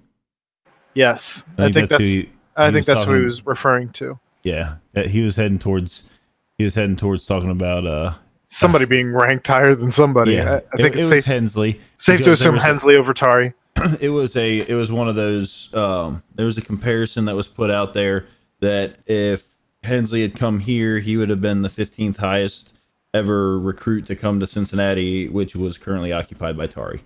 [0.94, 2.02] Yes, I think, that's.
[2.02, 4.20] who he- I he think that's who he was referring to.
[4.44, 6.10] Yeah, uh, he was heading towards.
[6.58, 8.14] He was heading towards talking about uh
[8.50, 10.34] Somebody being ranked higher than somebody.
[10.34, 11.82] Yeah, I, I think it, it's it was safe, Hensley.
[11.98, 13.54] safe to assume was a- Hensley over Tari.
[14.02, 17.48] it was a it was one of those um there was a comparison that was
[17.48, 18.26] put out there
[18.60, 19.46] that if
[19.84, 22.76] Hensley had come here he would have been the 15th highest
[23.14, 27.00] ever recruit to come to Cincinnati which was currently occupied by Tari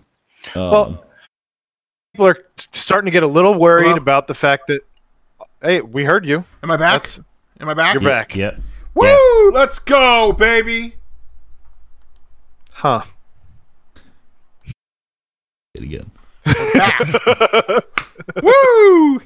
[0.55, 1.04] Um, Well,
[2.15, 2.37] people are
[2.71, 3.97] starting to get a little worried Hello?
[3.97, 4.79] about the fact that.
[5.61, 6.45] Hey, we heard you.
[6.63, 7.03] Am I back?
[7.03, 7.19] That's-
[7.59, 7.93] Am I back?
[7.93, 8.35] You're back.
[8.35, 8.55] Yeah.
[8.93, 9.51] Woo!
[9.51, 10.95] Let's go, baby.
[12.73, 13.03] Huh.
[15.73, 16.11] It again.
[18.43, 19.21] Woo!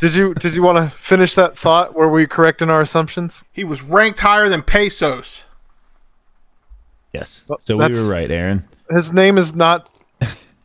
[0.00, 1.94] Did you did you want to finish that thought?
[1.94, 3.42] Were we correct in our assumptions?
[3.52, 5.44] He was ranked higher than Pesos.
[7.12, 7.44] Yes.
[7.48, 8.66] Well, So we were right, Aaron.
[8.90, 9.88] His name is not.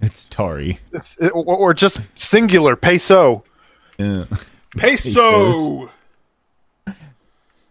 [0.01, 0.79] It's Tari.
[0.93, 3.43] It's it, or, or just singular peso.
[3.97, 4.25] Yeah.
[4.77, 5.89] Peso.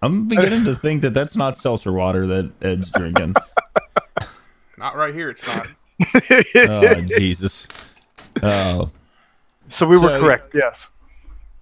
[0.02, 3.34] I'm beginning to think that that's not seltzer water that Ed's drinking.
[4.78, 5.30] Not right here.
[5.30, 5.66] It's not.
[6.68, 7.66] oh Jesus.
[8.42, 8.90] Oh.
[9.70, 10.54] So we were So- correct.
[10.54, 10.90] Yes.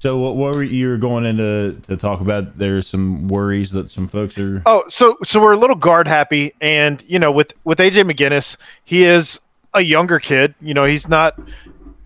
[0.00, 2.58] So what, what were you were going into to talk about?
[2.58, 4.62] There's some worries that some folks are.
[4.66, 8.56] Oh, so so we're a little guard happy, and you know, with with AJ McGinnis,
[8.84, 9.38] he is
[9.74, 10.54] a younger kid.
[10.60, 11.38] You know, he's not.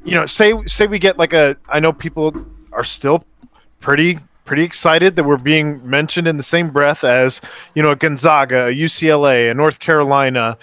[0.05, 1.57] You know, say say we get like a.
[1.69, 2.35] I know people
[2.73, 3.25] are still
[3.81, 7.41] pretty pretty excited that we're being mentioned in the same breath as
[7.75, 10.57] you know a Gonzaga, a UCLA, a North Carolina,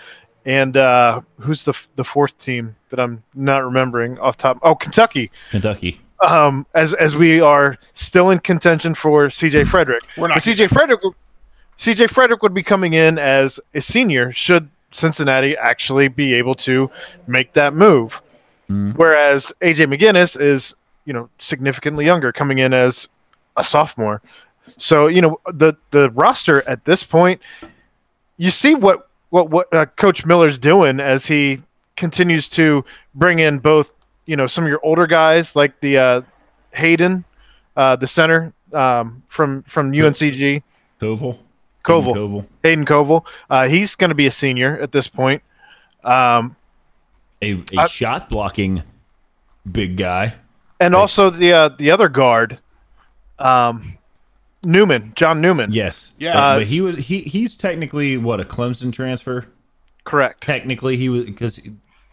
[0.45, 4.59] and uh, who's the the fourth team that I'm not remembering off top?
[4.63, 5.31] Oh, Kentucky.
[5.51, 6.01] Kentucky.
[6.25, 10.01] Um, as as we are still in contention for CJ Fredrick.
[10.17, 10.39] We're not.
[10.39, 11.13] CJ Fredrick,
[11.77, 16.89] CJ Fredrick would be coming in as a senior should Cincinnati actually be able to
[17.27, 18.21] make that move.
[18.95, 20.73] Whereas AJ McGinnis is,
[21.05, 23.07] you know, significantly younger, coming in as
[23.55, 24.21] a sophomore.
[24.77, 27.41] So you know the the roster at this point,
[28.37, 31.61] you see what what what uh, Coach Miller's doing as he
[31.95, 32.83] continues to
[33.13, 33.93] bring in both
[34.25, 36.21] you know some of your older guys like the uh,
[36.71, 37.23] Hayden,
[37.77, 40.63] uh, the center um, from from UNCG.
[40.99, 41.39] Koval.
[41.85, 42.15] Koval.
[42.15, 42.45] Koval.
[42.63, 43.25] Hayden Koval.
[43.49, 45.41] Uh, he's going to be a senior at this point.
[46.03, 46.55] Um,
[47.41, 48.83] A, a I- shot blocking
[49.71, 50.35] big guy.
[50.79, 52.59] and also the uh, the other guard,
[53.39, 53.97] um,
[54.63, 55.71] Newman, John Newman.
[55.71, 56.13] Yes.
[56.17, 56.35] Yes.
[56.35, 59.45] Uh, but he was he he's technically what a Clemson transfer.
[60.03, 60.43] Correct.
[60.43, 61.59] Technically, he was because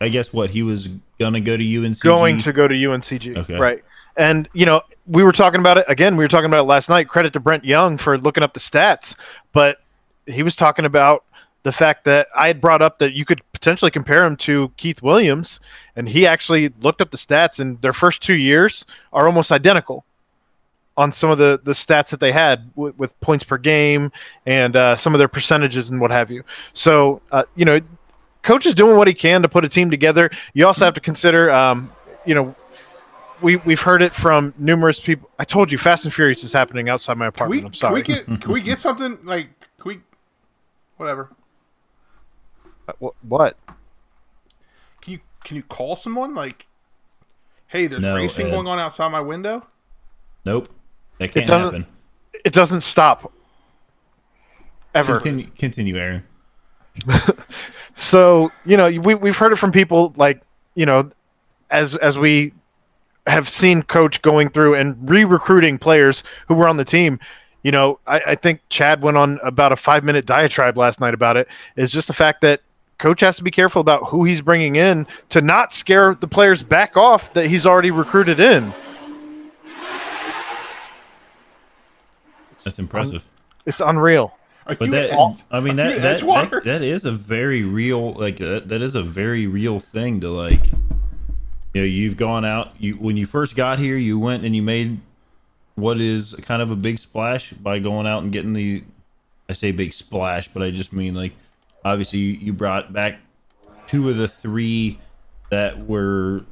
[0.00, 2.00] I guess what he was gonna go to UNC.
[2.00, 3.36] Going to go to UNCG.
[3.38, 3.58] Okay.
[3.58, 3.84] Right.
[4.16, 6.16] And you know, we were talking about it again.
[6.16, 7.08] We were talking about it last night.
[7.08, 9.16] Credit to Brent Young for looking up the stats,
[9.52, 9.78] but
[10.26, 11.24] he was talking about
[11.62, 15.02] the fact that I had brought up that you could potentially compare him to Keith
[15.02, 15.60] Williams,
[15.94, 20.04] and he actually looked up the stats, and their first two years are almost identical
[20.96, 24.12] on some of the the stats that they had with, with points per game
[24.44, 26.44] and uh, some of their percentages and what have you.
[26.74, 27.80] So uh, you know,
[28.42, 30.30] coach is doing what he can to put a team together.
[30.54, 31.90] You also have to consider, um,
[32.26, 32.54] you know.
[33.42, 35.28] We, we've heard it from numerous people.
[35.38, 37.64] I told you, Fast and Furious is happening outside my Can we, apartment.
[37.64, 37.94] I'm can sorry.
[37.94, 40.00] we get can we get something like can we
[40.96, 41.30] whatever.
[42.88, 43.56] Uh, Wh- what?
[45.00, 46.66] Can you can you call someone like
[47.66, 48.50] hey, there's No, racing Ed.
[48.50, 49.66] going on outside my window?
[50.44, 50.68] Nope.
[51.18, 51.86] That can't doesn't- happen.
[52.44, 53.32] It doesn't stop.
[54.94, 55.14] Ever.
[55.20, 56.22] Continue, continue, Aaron.
[57.94, 60.40] So you know, we we've heard it from people like
[60.74, 61.10] you know,
[61.70, 62.52] as as we
[63.26, 67.20] have seen coach going through and re-recruiting players who were on the team.
[67.62, 71.14] You know, I, I think Chad went on about a five minute diatribe last night
[71.14, 71.48] about it.
[71.76, 72.62] Is just the fact that
[72.98, 76.62] coach has to be careful about who he's bringing in to not scare the players
[76.62, 78.72] back off that he's already recruited in.
[82.64, 83.28] That's impressive.
[83.66, 84.32] It's unreal.
[84.66, 85.44] Are But that, off?
[85.50, 89.02] I mean, that that, that, that is a very real, like that, that is a
[89.02, 90.66] very real thing to like.
[91.72, 92.72] You know, you've gone out.
[92.78, 95.00] You when you first got here, you went and you made
[95.74, 98.84] what is kind of a big splash by going out and getting the.
[99.48, 101.32] I say big splash, but I just mean like,
[101.84, 103.18] obviously you, brought back
[103.86, 104.98] two of the three
[105.50, 106.44] that were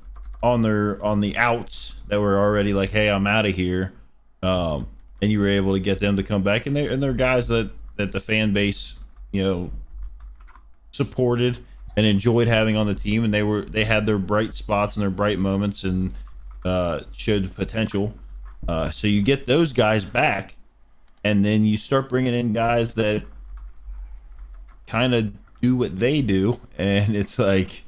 [0.43, 3.93] on their on the outs that were already like, hey, I'm out of here.
[4.43, 4.89] Um,
[5.23, 7.13] and you were able to get them to come back, and they are and they're
[7.13, 8.97] guys that that the fan base,
[9.33, 9.71] you know,
[10.91, 11.59] supported
[11.97, 15.03] and enjoyed having on the team, and they were they had their bright spots and
[15.03, 16.13] their bright moments, and
[16.65, 18.15] uh, showed potential.
[18.69, 20.55] Uh, so you get those guys back,
[21.25, 23.23] and then you start bringing in guys that
[24.87, 27.85] kind of do what they do, and it's like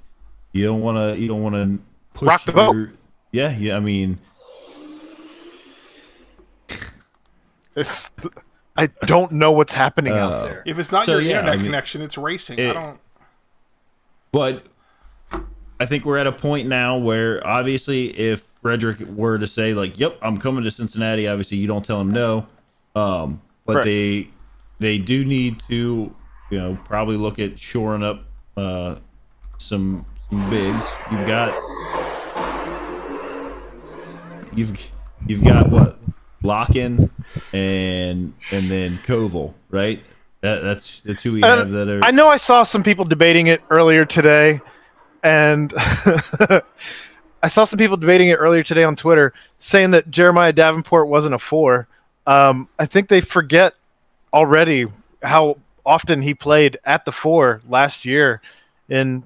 [0.52, 1.78] you don't want to you don't want to
[2.14, 2.74] push Rock the boat.
[2.76, 2.92] your-
[3.32, 3.76] Yeah, yeah.
[3.76, 4.18] I mean,
[7.74, 8.10] It's
[8.76, 10.62] I don't know what's happening out Uh, there.
[10.66, 12.60] If it's not So, your yeah, internet I mean, connection, it's racing.
[12.60, 13.00] I don't.
[14.32, 14.64] But
[15.78, 19.98] I think we're at a point now where obviously, if Fredrick were to say like,
[19.98, 22.46] "Yep, I'm coming to Cincinnati," obviously you don't tell him no.
[22.94, 23.86] Um, but Correct.
[23.86, 24.28] they
[24.78, 26.14] they do need to,
[26.50, 28.24] you know, probably look at shoring up
[28.56, 28.96] uh,
[29.58, 30.86] some some bigs.
[31.10, 31.54] You've got
[34.54, 34.92] you've
[35.26, 35.98] you've got what
[36.42, 37.10] Locken
[37.52, 40.02] and and then Koval, right?
[40.42, 42.04] That, that's that's who we And have that are.
[42.04, 44.60] I know I saw some people debating it earlier today,
[45.22, 51.06] and I saw some people debating it earlier today on Twitter, saying that Jeremiah Davenport
[51.06, 51.86] wasn't a four.
[52.26, 53.74] Um, I think they forget
[54.34, 54.86] already
[55.22, 58.40] how often he played at the four last year,
[58.88, 59.22] in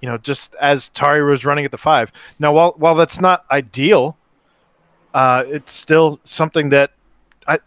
[0.00, 2.10] you know just as Tari was running at the five.
[2.40, 4.16] Now, while while that's not ideal,
[5.14, 6.90] uh, it's still something that
[7.46, 7.60] I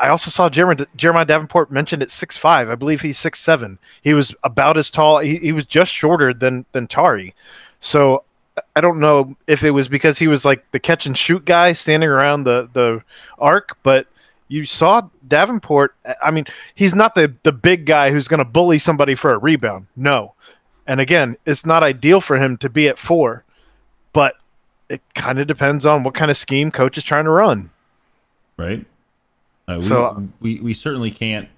[0.00, 2.68] I also saw Jeremiah, Jeremiah Davenport mentioned at six five.
[2.70, 3.78] I believe he's six seven.
[4.02, 5.18] He was about as tall.
[5.18, 7.34] He, he was just shorter than than Tari.
[7.80, 8.24] So
[8.76, 11.72] I don't know if it was because he was like the catch and shoot guy
[11.72, 13.02] standing around the the
[13.38, 14.06] arc, but
[14.48, 15.94] you saw Davenport.
[16.22, 16.44] I mean,
[16.74, 19.86] he's not the the big guy who's going to bully somebody for a rebound.
[19.96, 20.34] No,
[20.86, 23.44] and again, it's not ideal for him to be at four,
[24.12, 24.36] but
[24.88, 27.70] it kind of depends on what kind of scheme coach is trying to run.
[28.56, 28.84] right?
[29.68, 31.48] Uh, we, So- we we certainly can't.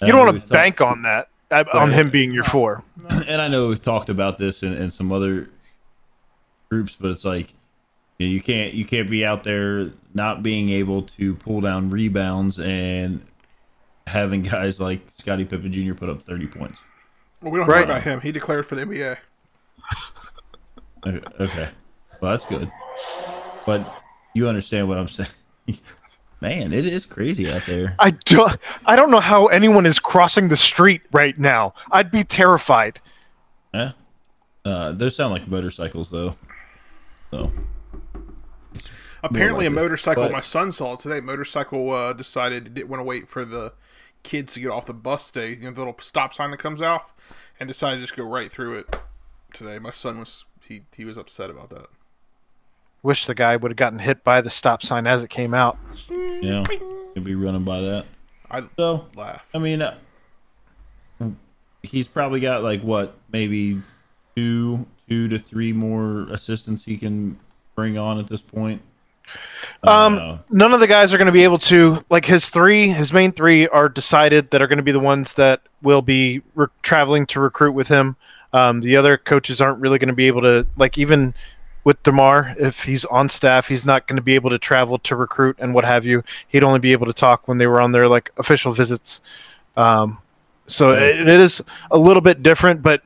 [0.00, 2.82] You don't want we've to talked- bank on that uh, on him being your four.
[3.28, 5.50] and I know we've talked about this in, in some other
[6.70, 7.52] groups, but it's like
[8.18, 11.90] you, know, you can't you can't be out there not being able to pull down
[11.90, 13.22] rebounds and
[14.06, 15.94] having guys like Scottie Pippen Jr.
[15.94, 16.80] put up thirty points.
[17.42, 17.80] Well, we don't Right.
[17.80, 18.20] talk about him.
[18.20, 19.16] He declared for the NBA.
[21.06, 21.68] Okay, okay.
[22.20, 22.70] well that's good,
[23.66, 24.02] but
[24.34, 25.28] you understand what I'm saying.
[26.40, 27.94] Man, it is crazy out there.
[27.98, 28.58] I don't.
[28.86, 31.74] I don't know how anyone is crossing the street right now.
[31.90, 33.00] I'd be terrified.
[33.74, 33.92] Yeah.
[34.64, 36.36] Uh, those sound like motorcycles though.
[37.30, 37.52] So
[39.22, 40.22] Apparently, a like it, motorcycle.
[40.24, 41.20] but- my son saw today.
[41.20, 43.74] Motorcycle uh, decided it didn't want to wait for the
[44.22, 45.50] kids to get off the bus today.
[45.50, 47.12] You know, the little stop sign that comes off,
[47.58, 48.96] and decided to just go right through it
[49.52, 49.78] today.
[49.78, 51.86] My son was he he was upset about that.
[53.02, 55.78] Wish the guy would have gotten hit by the stop sign as it came out.
[56.10, 56.62] yeah,
[57.14, 58.04] he'd be running by that.
[58.50, 59.46] I So laugh.
[59.54, 59.96] I mean, uh,
[61.82, 63.80] he's probably got like what, maybe
[64.36, 67.38] two, two to three more assistants he can
[67.74, 68.82] bring on at this point.
[69.84, 72.88] Um, Uh, none of the guys are going to be able to like his three.
[72.88, 76.42] His main three are decided that are going to be the ones that will be
[76.54, 78.16] re- traveling to recruit with him.
[78.52, 81.32] Um, the other coaches aren't really going to be able to like even
[81.84, 85.16] with DerMarr, if he's on staff, he's not going to be able to travel to
[85.16, 86.22] recruit and what have you.
[86.48, 89.20] He'd only be able to talk when they were on their like official visits.
[89.76, 90.18] Um,
[90.66, 93.02] so it, it is a little bit different, but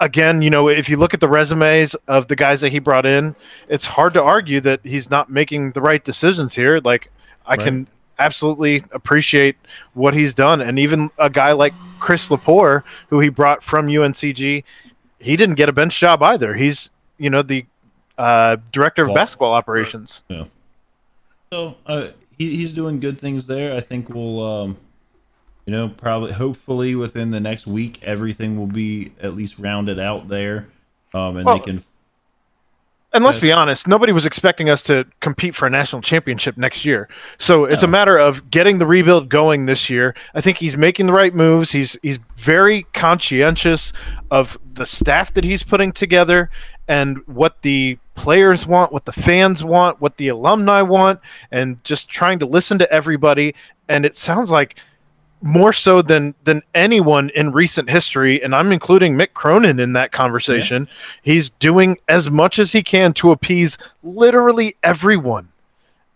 [0.00, 3.06] again, you know, if you look at the resumes of the guys that he brought
[3.06, 3.34] in,
[3.68, 6.80] it's hard to argue that he's not making the right decisions here.
[6.84, 7.10] Like
[7.46, 7.86] I can
[8.18, 9.56] absolutely appreciate
[9.94, 14.64] what he's done, and even a guy like Chris Lepore, who he brought from UNCG,
[15.18, 16.54] he didn't get a bench job either.
[16.54, 17.64] He's you know the
[18.18, 20.22] uh, director of Well, basketball operations.
[20.28, 20.44] yeah.
[21.52, 22.08] So uh,
[22.38, 23.76] he, he's doing good things there.
[23.76, 24.76] I think we'll, um,
[25.66, 30.28] you know, probably, hopefully within the next week, everything will be at least rounded out
[30.28, 30.68] there,
[31.12, 31.82] um, and Well, they can
[33.12, 36.84] And let's be honest, nobody was expecting us to compete for a national championship next
[36.84, 37.08] year.
[37.38, 40.16] So it's a matter of getting the rebuild going this year.
[40.34, 41.70] I think he's making the right moves.
[41.70, 43.92] He's he's very conscientious
[44.32, 46.50] of the staff that he's putting together
[46.88, 51.20] and what the players want, what the fans want, what the alumni want,
[51.50, 53.54] and just trying to listen to everybody.
[53.88, 54.76] And it sounds like
[55.42, 60.10] more so than than anyone in recent history, and I'm including Mick Cronin in that
[60.10, 60.88] conversation.
[61.22, 65.48] He's doing as much as he can to appease literally everyone.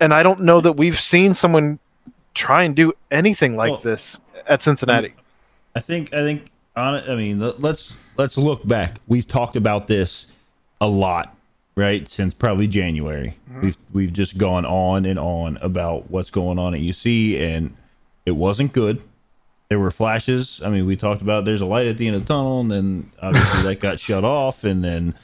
[0.01, 1.79] And I don't know that we've seen someone
[2.35, 5.13] try and do anything like Well, this at Cincinnati.
[5.75, 6.95] I think I think on.
[6.95, 8.99] I mean, let's let's look back.
[9.09, 10.27] We've talked about this
[10.81, 11.37] a lot,
[11.77, 12.09] right?
[12.09, 13.37] Since probably January.
[13.63, 17.75] We've we've just gone on and on about what's going on at UC, and
[18.27, 19.03] it wasn't good.
[19.69, 20.63] There were flashes.
[20.65, 22.71] I mean, we talked about there's a light at the end of the tunnel, and
[22.71, 25.15] then obviously that got shut off, and then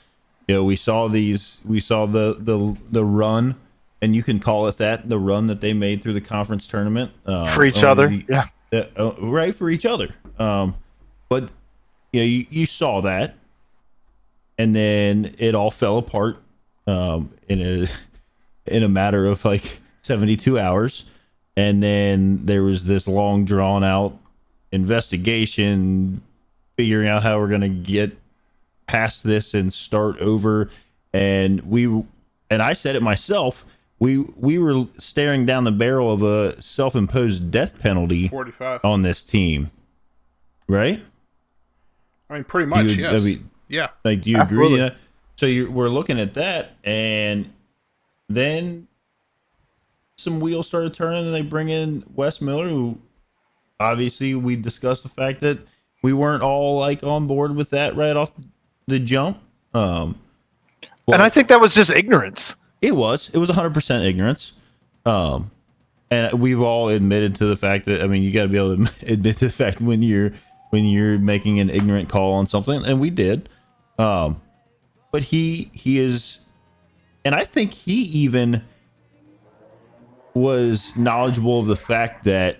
[0.49, 3.57] you know we saw these we saw the the the run.
[4.03, 7.11] And you can call it that, the run that they made through the conference tournament
[7.25, 8.09] uh, For each other.
[8.09, 8.49] the- Yeah.
[8.71, 10.11] uh, uh, right for each other.
[10.39, 10.75] Um,
[11.31, 11.51] but
[12.13, 13.35] you, know, you you saw that,
[14.59, 16.37] and then it all fell apart
[16.87, 17.87] um, in a
[18.67, 21.05] in a matter of like seventy two hours,
[21.57, 24.17] and then there was this long drawn out
[24.73, 26.23] investigation,
[26.77, 28.17] figuring out how we're gonna get
[28.87, 30.69] past this and start over,
[31.13, 31.87] and we
[32.51, 33.65] and I said it myself.
[33.99, 38.81] We we were staring down the barrel of a self imposed death penalty Forty five.
[38.85, 39.71] on this team,
[40.69, 41.01] right?
[42.29, 42.87] I mean, pretty much.
[42.87, 43.13] would- yes.
[43.15, 43.89] I mean, Yeah.
[44.05, 44.81] Like, do you Absolutely.
[44.81, 44.85] agree?
[44.85, 44.95] Yeah.
[45.37, 47.53] So you're, we're looking at that, and
[48.29, 48.87] then
[50.17, 52.99] some wheels started turning, and they bring in Wes Miller, who
[53.81, 55.59] obviously we discussed the fact that
[56.03, 58.31] we weren't all like on board with that right off
[58.87, 59.39] the jump.
[59.75, 60.19] Um,
[61.13, 62.55] and I think that was just ignorance.
[62.81, 63.29] it was.
[63.33, 64.53] It was 100% ignorance.
[65.05, 65.51] Um,
[66.11, 68.77] and we've all admitted to the fact that I mean, you got to be able
[68.77, 70.33] to admit to the fact when you're
[70.71, 73.49] when you're making an ignorant call on something, and we did.
[73.99, 74.41] Um,
[75.13, 76.41] but he he is,
[77.25, 78.63] and I think he even
[80.35, 82.59] was knowledgeable of the fact that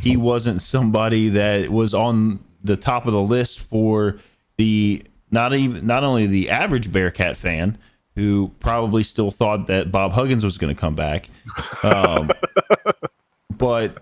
[0.00, 4.18] he wasn't somebody that was on the top of the list for
[4.56, 7.76] the not even not only the average Bearcat fan
[8.14, 11.28] who probably still thought that Bob Huggins was going to come back,
[11.82, 12.30] um,
[13.58, 13.98] but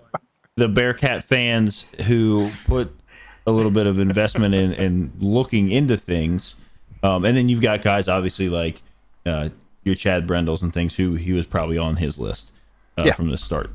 [0.55, 2.95] the Bearcat fans who put
[3.45, 6.55] a little bit of investment in, in looking into things,
[7.03, 8.81] um, and then you've got guys obviously like
[9.25, 9.49] uh,
[9.83, 12.53] your Chad Brendels and things who he was probably on his list
[12.97, 13.13] uh, Yeah.
[13.13, 13.69] from the start.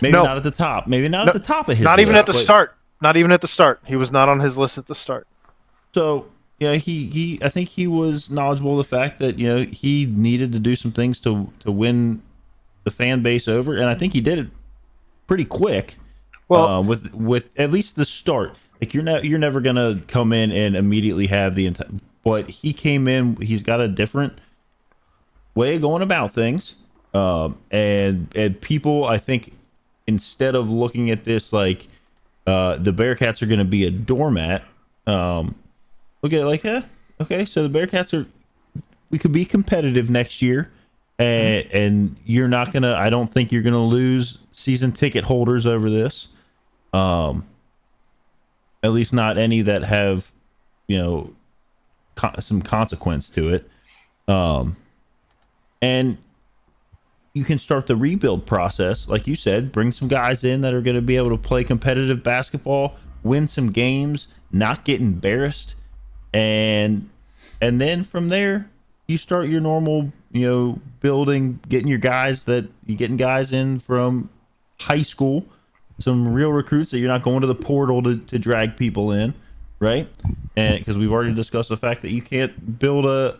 [0.00, 0.22] Maybe No.
[0.22, 0.86] not at the top.
[0.86, 1.84] Maybe not at the top of his.
[1.84, 2.74] Not even list, at the but- start.
[3.00, 3.80] Not even at the start.
[3.84, 5.26] He was not on his list at the start.
[5.94, 6.26] So
[6.58, 10.06] yeah, he he I think he was knowledgeable of the fact that you know he
[10.06, 12.22] needed to do some things to to win
[12.84, 14.48] the fan base over, and I think he did it
[15.28, 15.96] pretty quick.
[16.48, 20.32] Well- uh, with with at least the start, like you're not you're never gonna come
[20.32, 21.88] in and immediately have the entire.
[22.24, 23.36] But he came in.
[23.36, 24.38] He's got a different
[25.54, 26.76] way of going about things,
[27.14, 29.52] um, and and people I think
[30.06, 31.88] instead of looking at this like
[32.48, 34.64] uh, the Bearcats are to be a doormat.
[35.06, 35.54] Um,
[36.22, 36.80] look at it like, eh,
[37.20, 38.26] okay, so the Bearcats are.
[39.10, 40.70] We could be competitive next year,
[41.18, 42.94] and and you're not gonna.
[42.94, 46.28] I don't think you're gonna lose season ticket holders over this.
[46.92, 47.46] Um,
[48.82, 50.32] at least not any that have,
[50.86, 51.34] you know,
[52.40, 53.70] some consequence to it.
[54.26, 54.76] Um,
[55.80, 56.18] and
[57.32, 60.80] you can start the rebuild process, like you said, bring some guys in that are
[60.80, 65.74] going to be able to play competitive basketball, win some games, not get embarrassed,
[66.34, 67.08] and
[67.60, 68.70] and then from there
[69.06, 73.78] you start your normal, you know, building, getting your guys that you getting guys in
[73.78, 74.28] from
[74.80, 75.46] high school,
[75.98, 79.34] some real recruits that you're not going to the portal to, to drag people in,
[79.80, 80.08] right?
[80.56, 83.36] And because we've already discussed the fact that you can't build a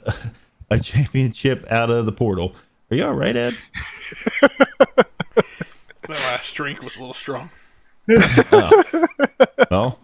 [0.70, 2.54] a championship out of the portal.
[2.90, 3.56] Are you all right, Ed?
[6.08, 7.50] My last drink was a little strong.
[8.50, 9.06] Oh.
[9.70, 9.98] Well,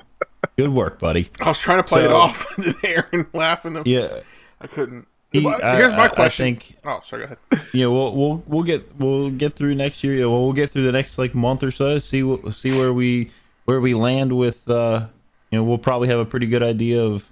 [0.58, 1.28] good work, buddy.
[1.40, 3.80] I was trying to play it off, and Aaron laughing.
[3.86, 4.20] Yeah,
[4.60, 5.08] I couldn't.
[5.34, 6.56] He- Here's I- my I- I question.
[6.56, 7.26] think- oh, sorry.
[7.26, 7.66] Go ahead.
[7.72, 7.86] yeah.
[7.86, 10.14] We'll we'll we'll get we'll get through next year.
[10.14, 11.98] Yeah, well, we'll get through the next like month or so.
[11.98, 13.30] See what see where we
[13.64, 14.68] where we land with.
[14.70, 15.06] uh
[15.50, 17.30] You know, we'll probably have a pretty good idea of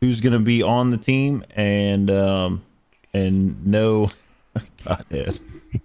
[0.00, 2.62] who's going to be on the team and um
[3.14, 4.10] and know
[4.84, 5.38] God, Ed,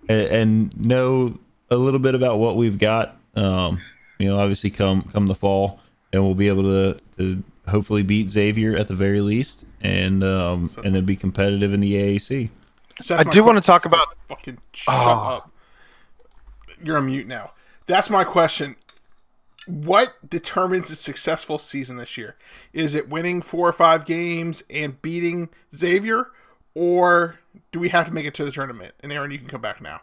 [0.10, 1.40] and, and know
[1.72, 3.18] a little bit about what we've got.
[3.36, 3.82] Um,
[4.20, 5.80] you know, obviously come come the fall,
[6.12, 10.70] and we'll be able to to hopefully beat Xavier at the very least, and um
[10.84, 12.50] and then be competitive in the AAC.
[13.02, 15.10] So I do que- want to talk about Fucking shut Oh.
[15.10, 15.52] up.
[16.84, 17.52] You're on mute now.
[17.86, 18.76] That's my question.
[19.66, 22.36] What determines a successful season this year?
[22.74, 26.28] Is it winning four or five games and beating Xavier,
[26.74, 27.40] or
[27.72, 28.94] do we have to make it to the tournament?
[29.02, 30.02] And Aaron, you can come back now.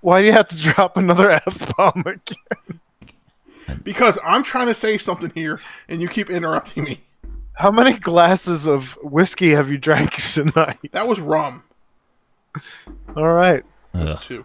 [0.00, 2.80] why do you have to drop another f bomb again?
[3.82, 7.00] Because I'm trying to say something here, and you keep interrupting me.
[7.54, 10.78] How many glasses of whiskey have you drank tonight?
[10.92, 11.62] That was rum.
[13.16, 13.62] All right.
[14.22, 14.44] Too.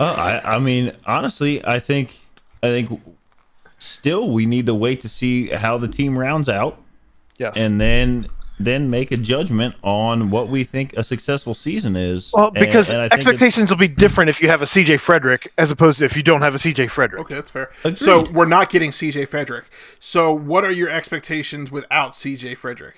[0.00, 2.18] Oh, I, I mean, honestly, I think,
[2.62, 3.00] I think,
[3.78, 6.80] still we need to wait to see how the team rounds out,
[7.38, 7.56] Yes.
[7.56, 8.26] and then
[8.64, 12.30] then make a judgment on what we think a successful season is.
[12.32, 15.48] well, because and I think expectations will be different if you have a CJ Fredrick
[15.58, 17.20] as opposed to if you don't have a CJ Fredrick.
[17.20, 17.70] Okay, that's fair.
[17.84, 17.98] Agreed.
[17.98, 19.64] So we're not getting CJ Fredrick.
[19.98, 22.94] So what are your expectations without CJ Fredrick?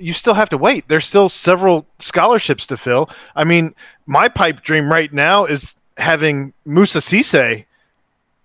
[0.00, 0.88] you still have to wait.
[0.88, 3.10] There's still several scholarships to fill.
[3.36, 3.74] I mean,
[4.06, 7.66] my pipe dream right now is having Moussa Cisse.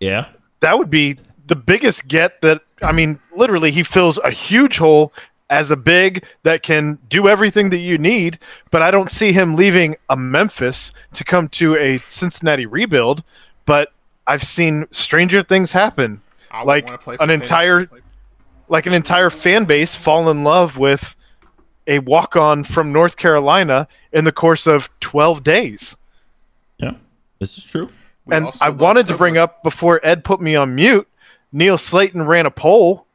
[0.01, 0.27] yeah,
[0.59, 1.17] That would be
[1.47, 5.13] the biggest get that I mean, literally he fills a huge hole
[5.49, 8.39] as a big that can do everything that you need,
[8.71, 13.23] but I don't see him leaving a Memphis to come to a Cincinnati rebuild,
[13.65, 13.91] but
[14.27, 16.21] I've seen stranger things happen.
[16.49, 17.41] I Like play an Pitt.
[17.41, 17.89] entire
[18.67, 21.15] like an entire fan base fall in love with
[21.85, 25.95] a walk on from North Carolina in the course of 12 days.
[26.79, 26.93] yeah,
[27.37, 27.91] this is true.
[28.25, 31.07] We and I wanted to bring up before Ed put me on mute,
[31.51, 33.05] Neil Slayton ran a poll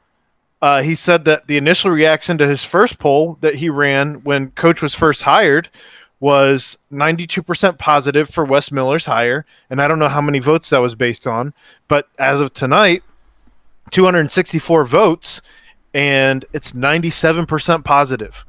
[0.63, 4.51] Uh, he said that the initial reaction to his first poll that he ran when
[4.51, 5.71] coach was first hired
[6.21, 9.47] was 92% positive for Wes Miller's hire.
[9.71, 11.55] And I don't know how many votes that was based on,
[11.89, 13.03] but as of tonight,
[13.91, 15.41] 264 votes,
[15.95, 18.45] and it's 97% positive.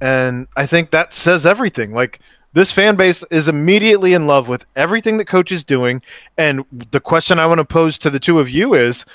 [0.00, 1.92] And I think that says everything.
[1.92, 2.18] Like,
[2.54, 6.02] this fan base is immediately in love with everything that coach is doing.
[6.36, 9.06] And the question I want to pose to the two of you is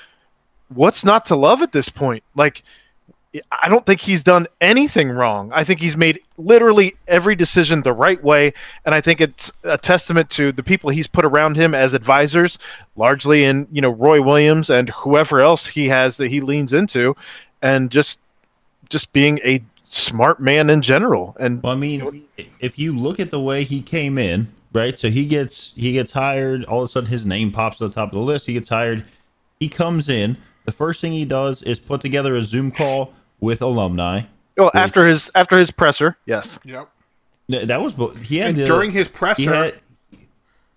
[0.69, 2.23] what's not to love at this point?
[2.35, 2.63] Like,
[3.51, 5.51] I don't think he's done anything wrong.
[5.53, 8.53] I think he's made literally every decision the right way,
[8.85, 12.57] and I think it's a testament to the people he's put around him as advisors,
[12.95, 17.15] largely in you know Roy Williams and whoever else he has that he leans into,
[17.61, 18.19] and just
[18.89, 21.35] just being a smart man in general.
[21.39, 22.25] And Well, I mean,
[22.59, 24.97] if you look at the way he came in, right?
[24.97, 26.63] So he gets he gets hired.
[26.65, 28.47] All of a sudden, his name pops to the top of the list.
[28.47, 29.05] He gets hired.
[29.59, 30.37] He comes in.
[30.67, 34.23] The first thing he does is put together a Zoom call with alumni.
[34.57, 36.89] well, after his after his presser, yes, Yep.
[37.49, 37.93] That was
[38.27, 39.73] he had And to- during his he presser, had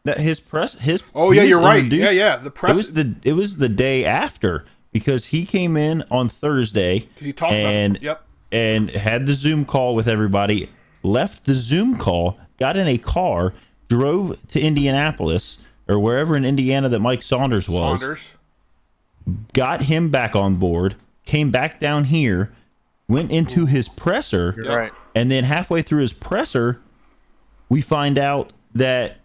[0.04, 1.02] that his press his.
[1.14, 1.84] Oh, yeah, you're right.
[1.84, 5.76] Yeah, yeah, the press- It was the it was the day after because he came
[5.76, 7.00] in on Thursday.
[7.00, 7.74] 'Cause he talked about it.
[7.74, 8.24] and Yep.
[8.52, 10.68] and had the Zoom call with everybody.
[11.02, 13.54] Left the Zoom call, got in a car,
[13.88, 15.58] drove to Indianapolis
[15.88, 17.98] or wherever in Indiana that Mike Saunders was.
[18.00, 18.20] Saunders.
[19.52, 20.96] Got him back on board.
[21.24, 22.52] Came back down here,
[23.08, 24.92] went into his presser, right.
[25.14, 26.80] and then halfway through his presser,
[27.68, 29.18] we find out that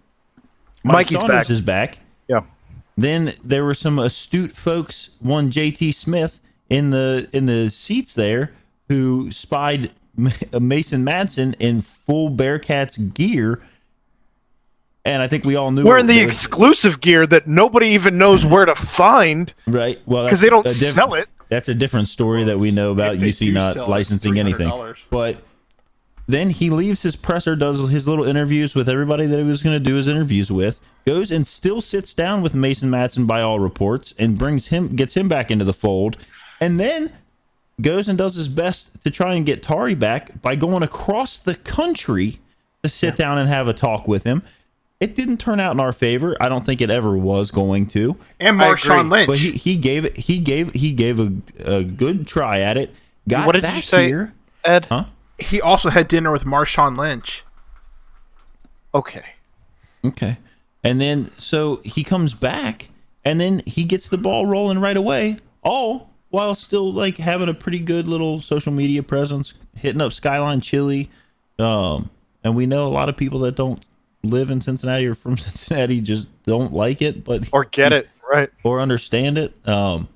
[0.83, 1.49] Mike Mikey's Saunders back.
[1.49, 1.99] is back.
[2.27, 2.41] Yeah,
[2.95, 6.39] Then there were some astute folks, one JT Smith
[6.69, 8.51] in the in the seats there,
[8.89, 13.61] who spied Mason Madsen in full Bearcats gear,
[15.05, 18.17] and I think we all knew wearing the there was- exclusive gear that nobody even
[18.17, 19.99] knows where to find right.
[20.05, 21.29] Well, because they don't diff- sell it.
[21.49, 23.89] That's a different story that we know about If they UC not sell it, it's
[23.91, 24.71] licensing anything.
[25.11, 25.37] But
[26.27, 29.75] then he leaves his presser, does his little interviews with everybody that he was going
[29.75, 33.59] to do his interviews with, goes and still sits down with Mason Madsen by all
[33.59, 36.17] reports, and brings him, gets him back into the fold,
[36.59, 37.11] and then
[37.79, 41.53] goes and does his best to try and get Tari back by going across the
[41.53, 42.39] country
[42.81, 44.41] to sit down and have a talk with him.
[44.99, 46.37] It didn't turn out in our favor.
[46.39, 48.17] I don't think it ever was going to.
[48.39, 49.11] And I Marshawn.
[49.11, 49.27] Lynch.
[49.27, 50.15] But he, he gave it.
[50.15, 52.91] He gave he gave a, a good try at it.
[53.27, 54.33] Got What did back you say, here.
[54.63, 54.85] Ed?
[54.85, 55.05] Huh?
[55.39, 57.43] he also had dinner with Marshawn Lynch.
[58.93, 59.25] Okay.
[60.03, 60.37] Okay.
[60.83, 62.89] And then so he comes back,
[63.23, 65.37] and then he gets the ball rolling right away.
[65.63, 70.61] All while still like having a pretty good little social media presence, hitting up Skyline
[70.61, 71.09] Chili.
[71.57, 72.09] Um,
[72.43, 73.81] and we know a lot of people that don't
[74.25, 78.49] live in Cincinnati or from Cincinnati just don't like it, but Or get it right.
[78.63, 79.53] or understand it.
[79.67, 80.07] Um,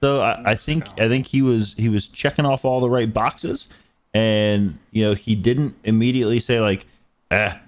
[0.00, 3.10] so I, I think I think he was he was checking off all the right
[3.12, 3.68] boxes,
[4.12, 6.86] and you know he didn't immediately say like,
[7.30, 7.58] ah,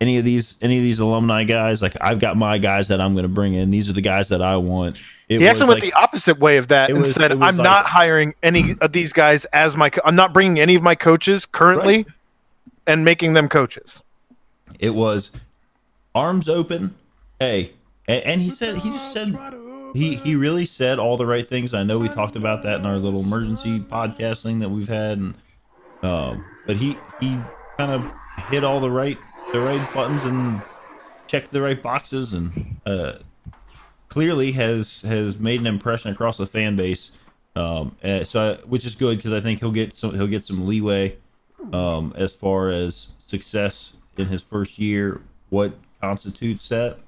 [0.00, 3.14] any of these any of these alumni guys like I've got my guys that I'm
[3.14, 3.70] going to bring in.
[3.70, 4.96] These are the guys that I want.
[5.28, 7.38] It He actually was went like- the opposite way of that and was- said, "I'm
[7.40, 9.88] like- not hiring any of these guys as my.
[9.90, 12.06] Co- I'm not bringing any of my coaches currently, Right.
[12.86, 14.02] and making them coaches."
[14.78, 15.32] It was
[16.16, 16.94] arms open.
[17.38, 17.72] Hey,
[18.08, 19.36] and, and he said he just said
[19.94, 21.74] he he really said all the right things.
[21.74, 25.18] I know we talked about that in our little emergency podcast thing that we've had,
[25.18, 25.34] and
[26.02, 27.38] um, but he he
[27.76, 28.10] kind of
[28.48, 29.18] hit all the right
[29.52, 30.62] the right buttons and
[31.26, 33.14] checked the right boxes, and uh,
[34.08, 37.12] clearly has has made an impression across the fan base.
[37.54, 40.66] Um, so I, which is good because I think he'll get some he'll get some
[40.66, 41.16] leeway
[41.72, 45.22] um, as far as success in his first year.
[45.48, 46.98] What constitutes that?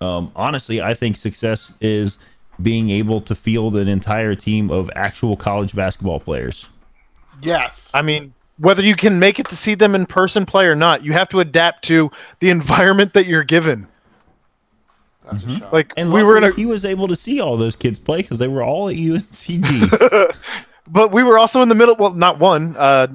[0.00, 2.18] Um, honestly, I think success is
[2.60, 6.68] being able to field an entire team of actual college basketball players.
[7.42, 7.90] Yes.
[7.92, 11.04] I mean, whether you can make it to see them in person play or not,
[11.04, 12.10] you have to adapt to
[12.40, 13.88] the environment that you're given.
[15.30, 15.72] That's a shot.
[15.72, 18.18] Like And we were in a, he was able to see all those kids play
[18.18, 20.36] because they were all at UNCG.
[20.86, 21.96] but we were also in the middle.
[21.96, 22.76] Well, not one.
[22.76, 23.08] Uh,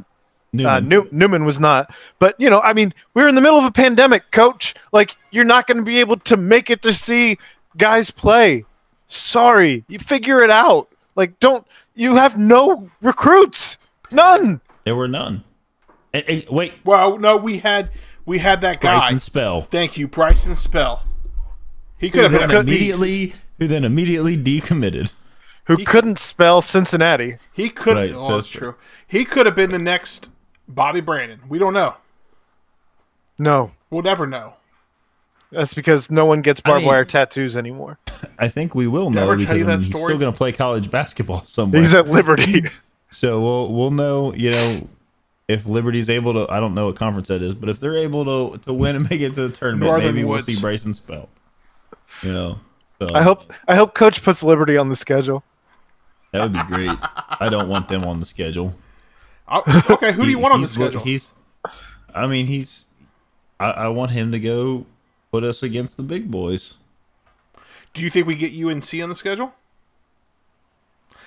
[0.53, 0.87] uh, Newman.
[0.89, 1.93] New, Newman was not.
[2.19, 4.73] But you know, I mean, we're in the middle of a pandemic, coach.
[4.91, 7.37] Like, you're not going to be able to make it to see
[7.77, 8.65] guys play.
[9.07, 10.87] Sorry, you figure it out.
[11.15, 11.65] Like, don't
[11.95, 13.77] you have no recruits?
[14.11, 14.61] None.
[14.83, 15.43] there were none.
[16.13, 17.89] Eh, eh, wait, Well, no, we had
[18.25, 18.97] we had that guy.
[18.99, 19.61] Bryson Spell.
[19.61, 21.03] Thank you, Bryson Spell.
[21.97, 22.77] He could Who have been a beast.
[22.77, 25.13] immediately, who then immediately decommitted.
[25.65, 27.37] Who couldn't spell Cincinnati?
[27.53, 27.95] He could.
[27.95, 28.75] Right, have so oh, that's it's- true.
[29.07, 30.27] He could have been the next
[30.73, 31.39] Bobby Brannen.
[31.49, 31.95] We don't know.
[33.37, 34.53] No, We'll never know.
[35.51, 37.97] that's because no one gets barbed mean- wire tattoos anymore.
[38.37, 40.11] I think we will I know ever because tell you I mean, that he's story?
[40.11, 41.81] still going to play college basketball somewhere.
[41.81, 42.63] He's at Liberty.
[43.13, 44.87] So we'll we'll know, you know,
[45.49, 46.49] if Liberty's able to.
[46.49, 48.23] I don't know what conference that is, but if they're able
[48.53, 50.47] to to win and make it to the tournament, Northern maybe Woods.
[50.47, 51.27] we'll see Bryson Spell.
[52.23, 52.59] You know,
[52.99, 55.43] so I hope I hope Coach puts Liberty on the schedule.
[56.31, 56.97] that would be great.
[57.41, 58.73] I don't want them on the schedule.
[59.51, 61.01] I- okay, who do you want on the schedule?
[61.01, 61.33] He's,
[62.13, 62.89] I mean, he's.
[63.59, 64.85] I, I want him to go
[65.31, 66.75] put us against the big boys.
[67.93, 69.53] Do you think we get UNC on the schedule?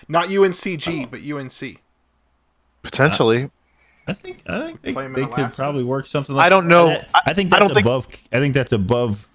[0.08, 1.80] Not UNCG, but UNC.
[2.82, 3.50] Potentially.
[4.06, 6.34] I think I think they, Play him in they could last probably work something.
[6.36, 6.88] like I don't know.
[7.14, 8.06] I, I think I that's don't think- above.
[8.32, 9.28] I think that's above.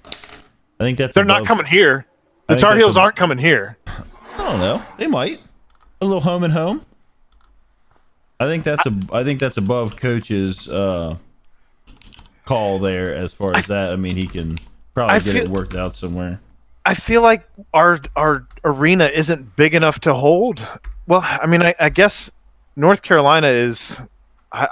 [0.00, 1.14] I think that's.
[1.14, 2.06] They're above, not coming here.
[2.48, 3.76] The Tar Heels a- aren't coming here.
[3.86, 4.04] I
[4.38, 4.82] don't know.
[4.98, 5.40] They might.
[6.00, 6.82] A little home and home.
[8.44, 8.94] I think that's a.
[9.12, 11.16] I think that's above coach's uh,
[12.44, 13.92] call there as far as that.
[13.92, 14.58] I mean, he can
[14.94, 16.40] probably I get it worked out somewhere.
[16.84, 20.66] I feel like our our arena isn't big enough to hold.
[21.06, 22.30] Well, I mean, I, I guess
[22.76, 23.98] North Carolina is.
[24.52, 24.68] I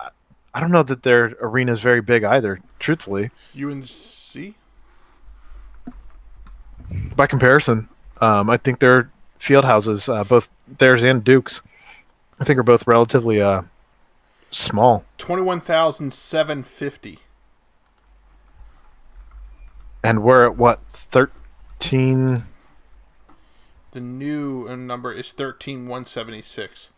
[0.55, 2.61] I don't know that their arena is very big either.
[2.79, 4.55] Truthfully, UNC?
[7.17, 7.89] by comparison,
[8.21, 11.61] um, I think their field houses, uh, both theirs and Duke's,
[12.43, 13.63] I think are both relatively uh,
[14.51, 15.05] small.
[15.19, 17.21] 21,750.
[20.03, 22.43] And we're at what thirteen?
[23.93, 26.89] The new uh, number is 13,176.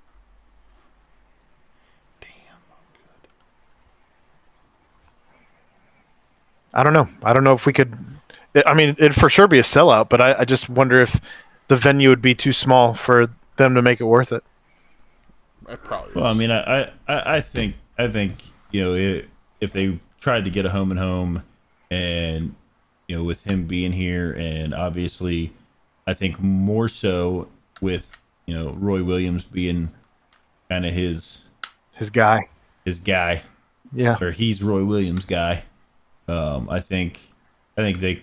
[6.72, 7.10] I don't know.
[7.22, 7.94] I don't know if we could.
[8.64, 11.20] I mean, it'd for sure be a sellout, but I, I just wonder if
[11.68, 13.26] the venue would be too small for
[13.58, 14.42] them to make it worth it.
[15.68, 19.24] I probably Well, I mean, I, I- I, I think, I think, you know, i
[19.60, 21.42] if they tried to get a home and home,
[21.90, 22.54] and
[23.08, 25.52] you know, with him being here, and obviously,
[26.06, 27.48] I think more so
[27.80, 29.90] with you know Roy Williams being
[30.68, 31.44] kind of his
[31.92, 32.48] His guy.
[32.84, 33.42] his guy,
[33.92, 34.16] Yeah.
[34.20, 35.64] or he's Roy Williams' guy.
[36.28, 37.20] Um, I think,
[37.76, 38.22] I think they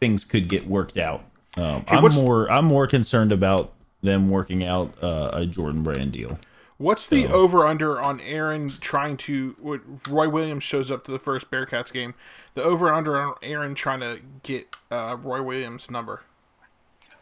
[0.00, 1.22] things could get worked out.
[1.56, 3.72] Um, I'm more, I'm more concerned about
[4.02, 6.38] them working out uh, a Jordan Brand deal.
[6.78, 9.56] What's the over under on Aaron trying to?
[9.60, 9.80] What
[10.10, 12.14] Roy Williams shows up to the first Bearcats game.
[12.54, 16.22] The over under on Aaron trying to get uh, Roy Williams' number.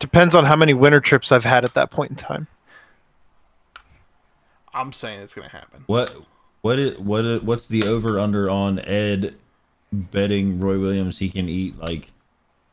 [0.00, 2.48] Depends on how many winter trips I've had at that point in time.
[4.72, 5.84] I'm saying it's going to happen.
[5.86, 6.14] What
[6.62, 9.36] what is what i- what's the over under on Ed
[9.92, 12.10] betting Roy Williams he can eat like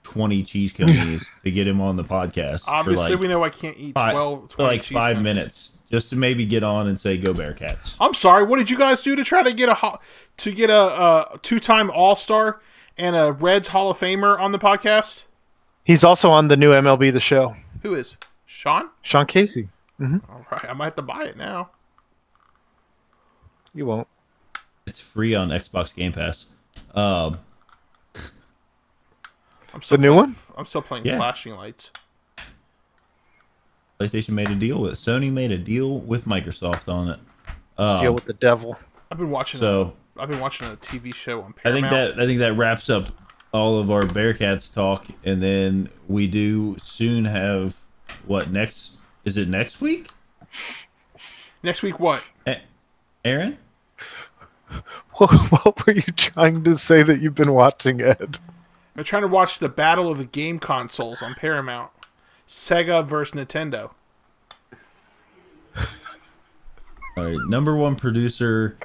[0.04, 3.78] twenty cheese cookies to get him on the podcast Obviously, like we know I can't
[3.78, 5.24] eat five, 12, for like five cookies.
[5.24, 7.98] minutes just to maybe get on and say go Bearcats.
[8.00, 8.44] I'm sorry.
[8.46, 10.00] What did you guys do to try to get a
[10.38, 12.62] to get a, a two time All Star
[12.98, 15.24] and a Reds Hall of Famer on the podcast?
[15.84, 17.56] He's also on the new MLB The Show.
[17.82, 18.16] Who is
[18.46, 18.90] Sean?
[19.02, 19.70] Sean Casey.
[20.00, 21.72] All right, I might have to buy it now.
[23.74, 24.08] You won't.
[24.88, 26.48] It's free on Xbox Game Pass.
[26.94, 27.40] Um,
[29.74, 30.36] I'm still The new playing- one?
[30.58, 31.18] I'm still playing Yeah.
[31.18, 31.92] Flashing Lights.
[34.00, 37.20] PlayStation made a deal with Sony made a deal with Microsoft on it.
[37.78, 38.78] Um, Deal with the devil.
[39.12, 39.60] I've been watching.
[39.60, 42.54] so a, I've been watching a TV show on I think that I think that
[42.56, 43.10] wraps up
[43.54, 47.76] all of our Bearcats talk, and then we do soon have
[48.26, 48.98] what next?
[49.26, 50.10] Is it next week,
[51.62, 52.00] next week.
[52.00, 52.24] What?
[52.48, 52.62] A-
[53.24, 53.58] Aaron?
[55.18, 58.40] What, what were you trying to say that you've been watching, Ed?
[59.02, 61.90] I'm trying to watch the battle of the game consoles on Paramount.
[62.48, 63.90] Sega versus Nintendo.
[65.76, 65.86] All
[67.18, 68.78] right, number one producer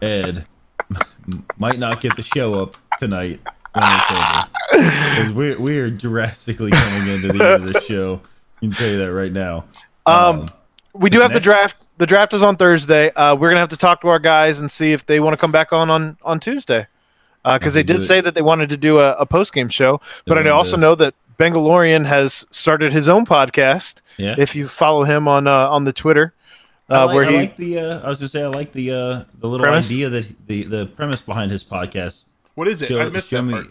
[0.00, 0.44] Ed
[1.58, 3.40] might not get the show up tonight
[3.72, 8.20] when it's over because we we are drastically coming into the end of the show.
[8.58, 9.64] I can tell you that right now.
[10.06, 10.48] Um,
[10.92, 11.74] we do have the draft.
[11.98, 13.10] The draft is on Thursday.
[13.14, 15.38] Uh, we're gonna have to talk to our guys and see if they want to
[15.38, 16.86] come back on on on Tuesday,
[17.54, 20.00] because they did say that they wanted to do a, a post game show.
[20.24, 23.96] But I also to- know that Bengalorian has started his own podcast.
[24.16, 24.34] Yeah.
[24.38, 26.32] If you follow him on uh, on the Twitter,
[26.88, 27.78] I uh, like, where I he like the.
[27.78, 29.86] Uh, I was gonna say I like the uh, the little Premise?
[29.86, 32.24] idea that the the premise behind his podcast.
[32.54, 32.90] What is it?
[32.90, 33.66] I Show, missed show that me, part.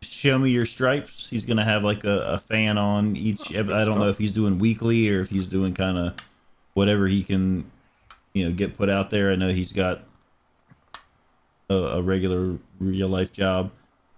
[0.00, 1.28] show me your stripes.
[1.28, 3.52] He's gonna have like a, a fan on each.
[3.54, 6.14] ep- I don't know if he's doing weekly or if he's doing kind of
[6.72, 7.70] whatever he can,
[8.32, 9.30] you know, get put out there.
[9.30, 10.00] I know he's got
[11.70, 13.70] a, a regular real life job.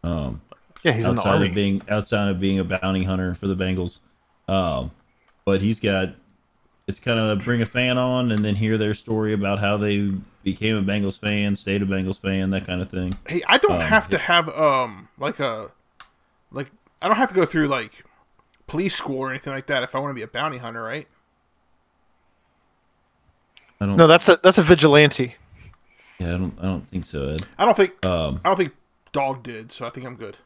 [0.02, 0.40] Um,
[0.82, 1.48] yeah he's in the outside army.
[1.48, 4.00] of being outside of being a bounty hunter for the Bengals.
[4.48, 4.90] Um,
[5.44, 6.14] but he's got
[6.88, 10.12] it's kind of bring a fan on and then hear their story about how they
[10.42, 13.16] became a Bengals fan, stayed a Bengals fan, that kind of thing.
[13.28, 15.70] Hey, I don't Um, have to have um like a
[16.50, 16.68] like
[17.00, 18.04] I don't have to go through like
[18.66, 21.06] police school or anything like that if I want to be a bounty hunter, right?
[23.80, 23.96] I don't.
[23.96, 25.36] No, that's a that's a vigilante.
[26.18, 26.54] Yeah, I don't.
[26.58, 27.42] I don't think so, Ed.
[27.58, 28.72] I don't think Um, I don't think
[29.12, 30.36] Dog did, so I think I'm good.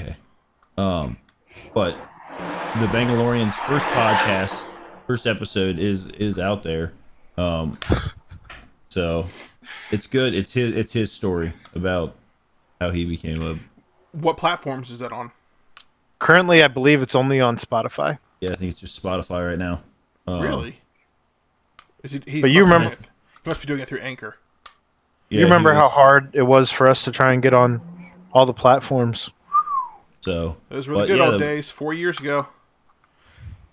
[0.00, 0.16] Okay.
[0.76, 1.16] Um,
[1.74, 1.94] but
[2.80, 4.66] the Bangalorean's first podcast,
[5.06, 6.92] first episode is is out there.
[7.36, 7.78] Um,
[8.88, 9.26] so
[9.90, 10.34] it's good.
[10.34, 12.14] It's his it's his story about
[12.80, 13.58] how he became a.
[14.12, 15.32] What platforms is that on?
[16.20, 18.18] Currently, I believe it's only on Spotify.
[18.40, 19.82] Yeah, I think it's just Spotify right now.
[20.26, 20.80] Um, really?
[22.02, 22.28] Is it?
[22.28, 23.10] He's But you remember- doing it- He
[23.48, 24.36] must be doing it through Anchor.
[25.30, 27.80] yeah, you remember he how hard it was for us to try and get on
[28.32, 29.30] all the platforms?
[30.20, 32.46] So It was really good yeah, old the- days, four years ago.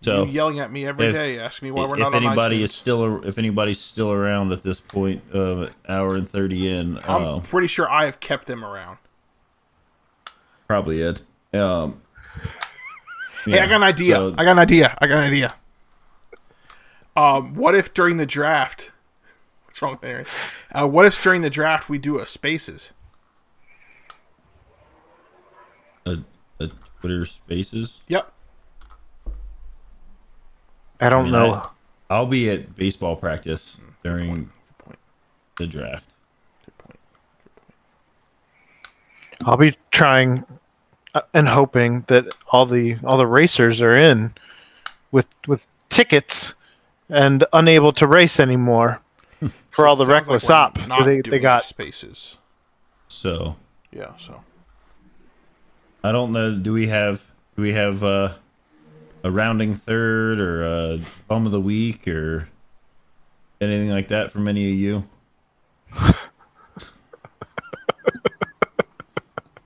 [0.01, 2.23] So you yelling at me every if- day, asking me why we're if not on
[2.23, 2.63] anybody iTunes.
[2.65, 6.97] is still if anybody's still around at this point of an hour and 30 in
[6.99, 8.97] I'm uh, pretty sure I have kept them around.
[10.67, 11.21] probably ed
[11.53, 12.01] um
[13.45, 14.15] Hey, I got an idea.
[14.15, 14.95] so- I got an idea.
[15.01, 15.53] I got an idea.
[17.15, 18.91] Um, what if during the draft?
[19.75, 20.23] What's wrong there?
[20.73, 22.93] Uh, what if during the draft we do a spaces?
[26.05, 26.19] a,
[26.61, 26.69] a
[27.01, 28.31] twitter spaces Yep.
[31.01, 31.53] I don't mean, know.
[31.55, 31.69] I-
[32.11, 34.99] i'll be at baseball practice during Good point.
[35.57, 36.13] the draft
[36.63, 36.99] Good point.
[39.43, 40.45] I'll be trying
[41.15, 44.33] uh, and hoping that all the all the racers are in
[45.11, 46.53] with with tickets
[47.09, 49.01] and unable to race anymore
[49.75, 50.87] for all the Sounds like reckless we're op.
[50.87, 52.37] not They, they got spaces.
[53.07, 53.55] so
[53.91, 54.15] Yeah.
[54.17, 54.43] So
[56.03, 58.29] i don't know do we have do we have uh
[59.23, 62.47] a rounding third or a bum of the week or
[63.59, 65.03] anything like that from any of you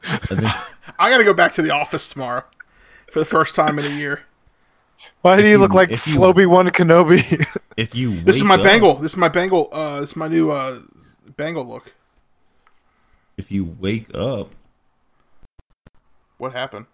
[0.03, 0.52] I think
[0.99, 2.44] I got to go back to the office tomorrow
[3.11, 4.22] for the first time in a year.
[5.22, 7.46] Why do you, you- look like if Floby One Kenobi?
[7.78, 8.96] if you This is my up- Bengal.
[8.96, 9.70] This is my bangle.
[9.72, 10.80] Uh, this is my new uh,
[11.38, 11.94] Bengal look.
[13.38, 14.50] if you wake up
[16.38, 16.86] What happened?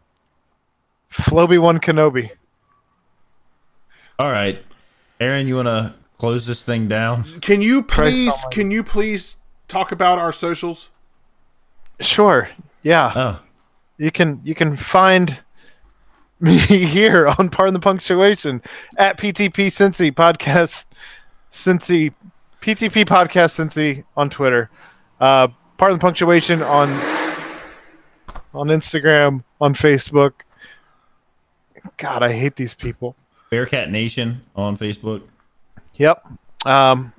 [1.11, 2.31] Floby One Kenobi.
[4.19, 4.63] All right,
[5.19, 7.23] Aaron, you want to close this thing down?
[7.41, 8.33] Can you please?
[8.51, 9.37] Can you please
[9.67, 10.89] talk about our socials?
[11.99, 12.49] Sure.
[12.83, 13.11] Yeah.
[13.15, 13.43] Oh,
[13.97, 15.39] you can you can find
[16.39, 18.61] me here on Pardon the Punctuation
[18.97, 20.85] at PTP Cincy Podcast
[21.51, 22.13] Cincy
[22.61, 24.69] PTP Podcast Cincy on Twitter.
[25.19, 25.47] Uh
[25.77, 26.89] Pardon the Punctuation on
[28.53, 30.31] on Instagram, on Facebook.
[31.97, 33.15] God, I hate these people.
[33.49, 35.21] Bearcat Nation on Facebook.
[35.95, 36.25] Yep.
[36.65, 37.13] Um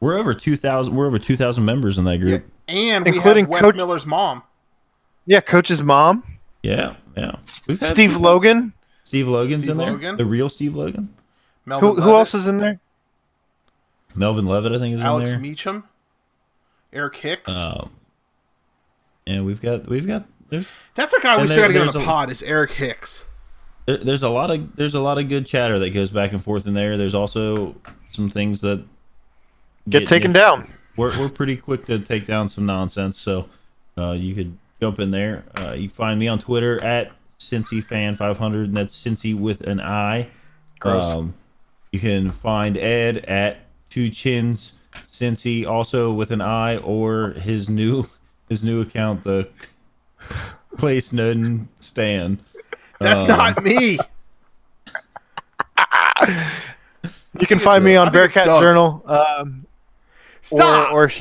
[0.00, 0.94] We're over two thousand.
[0.94, 2.44] We're over two thousand members in that group.
[2.68, 4.42] And we Including have Wes Coach- Miller's mom.
[5.26, 6.22] yeah, coach's mom,
[6.62, 7.32] Yeah, yeah.
[7.66, 8.72] We've had Steve Logan.
[9.04, 9.90] Steve Logan's Steve in there.
[9.92, 10.16] Logan.
[10.16, 11.14] The real Steve Logan.
[11.66, 12.80] Melvin Who who Levett, else is in there?
[14.14, 15.34] Melvin Levett, I think, is Alex in there.
[15.36, 15.84] Alex Meacham,
[16.92, 17.52] Eric Hicks.
[17.54, 17.90] Um,
[19.26, 21.92] and we've got we've got That's a guy we and still got to get on
[21.92, 22.30] the a- pod.
[22.30, 23.24] Is Eric Hicks?
[23.86, 26.42] there, there's a lot of there's a lot of good chatter that goes back and
[26.42, 26.96] forth in there.
[26.96, 27.76] There's also
[28.10, 28.84] some things that
[29.88, 30.72] Get taken down.
[30.96, 33.18] we're, we're pretty quick to take down some nonsense.
[33.18, 33.48] So
[33.96, 35.44] uh, you could jump in there.
[35.58, 40.28] Uh, you find me on Twitter at CincyFan500, and that's Cincy with an I.
[40.82, 41.34] Um,
[41.92, 43.58] you can find Ed at
[43.90, 44.72] Two Chins
[45.04, 48.04] Cincy, also with an I, or his new
[48.48, 49.48] his new account, the
[50.76, 52.40] Clay Snowden Stan.
[53.00, 53.98] That's Um, not me.
[57.38, 59.02] You can find me on Bearcat Journal.
[59.06, 59.64] Um,
[60.40, 60.92] Stop.
[60.92, 61.12] Or,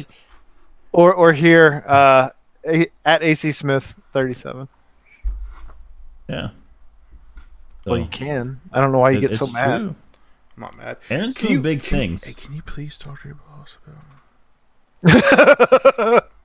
[0.92, 2.30] or or or here uh,
[2.68, 4.68] a- at AC Smith thirty seven.
[6.28, 6.50] Yeah.
[7.86, 8.60] Well, you can.
[8.74, 9.78] I don't know why you it- get so it's mad.
[9.80, 9.96] true.
[10.58, 10.98] I'm not mad.
[11.10, 12.24] Aaron's Can doing you- big can- things.
[12.26, 13.78] Hey, can you please talk to your boss
[15.04, 16.28] about?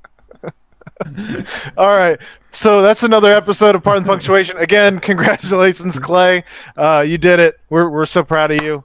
[1.76, 2.18] All right,
[2.52, 4.56] so that's another episode of Pardon the Punctuation.
[4.58, 6.44] Again, congratulations, Clay.
[6.76, 7.58] Uh, you did it.
[7.70, 8.84] We're we're so proud of you.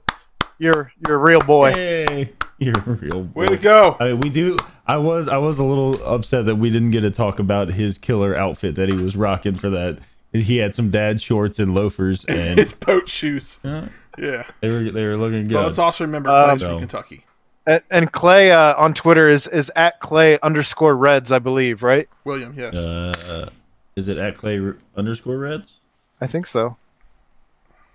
[0.58, 1.72] You're you're a real boy.
[1.72, 3.42] Hey, you're a real boy.
[3.42, 3.96] Way to go.
[4.00, 4.58] I mean, we do.
[4.88, 5.28] I was.
[5.28, 8.74] I was a little upset that we didn't get to talk about his killer outfit
[8.76, 9.98] that he was rocking for that.
[10.32, 13.58] He had some dad shorts and loafers, and His boat shoes.
[13.64, 14.44] uh, Yeah.
[14.60, 15.64] they were they were looking But good.
[15.66, 16.78] let's also remember Um, from No.
[16.78, 17.24] Kentucky.
[17.66, 22.08] And, and Clay uh, on Twitter is is at Clay underscore Reds, I believe, right?
[22.24, 22.74] William, yes.
[22.74, 23.50] Uh,
[23.94, 25.74] is it at Clay underscore Reds?
[26.20, 26.76] I think so.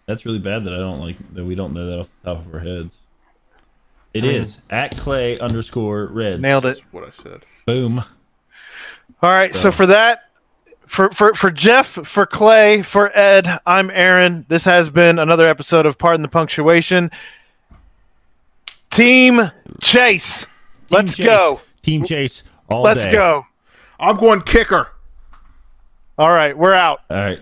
[0.06, 2.46] That's really bad that I don't like that we don't know that off the top
[2.46, 3.00] of our heads.
[4.14, 6.40] It is at Clay underscore Red.
[6.40, 6.76] Nailed it.
[6.78, 7.46] That's what I said.
[7.66, 8.00] Boom.
[9.24, 10.30] All right, so for that,
[10.86, 14.46] for for for Jeff, for Clay, for Ed, I'm Aaron.
[14.50, 17.10] This has been another episode of Pardon the Punctuation.
[18.92, 20.46] Team Chase.
[20.92, 21.38] Let's Team Chase.
[21.38, 21.62] go.
[21.82, 23.12] Team Chase all Let's day.
[23.14, 23.46] go.
[24.00, 24.90] I'm going kicker.
[26.18, 27.00] All right, we're out.
[27.10, 27.40] All right.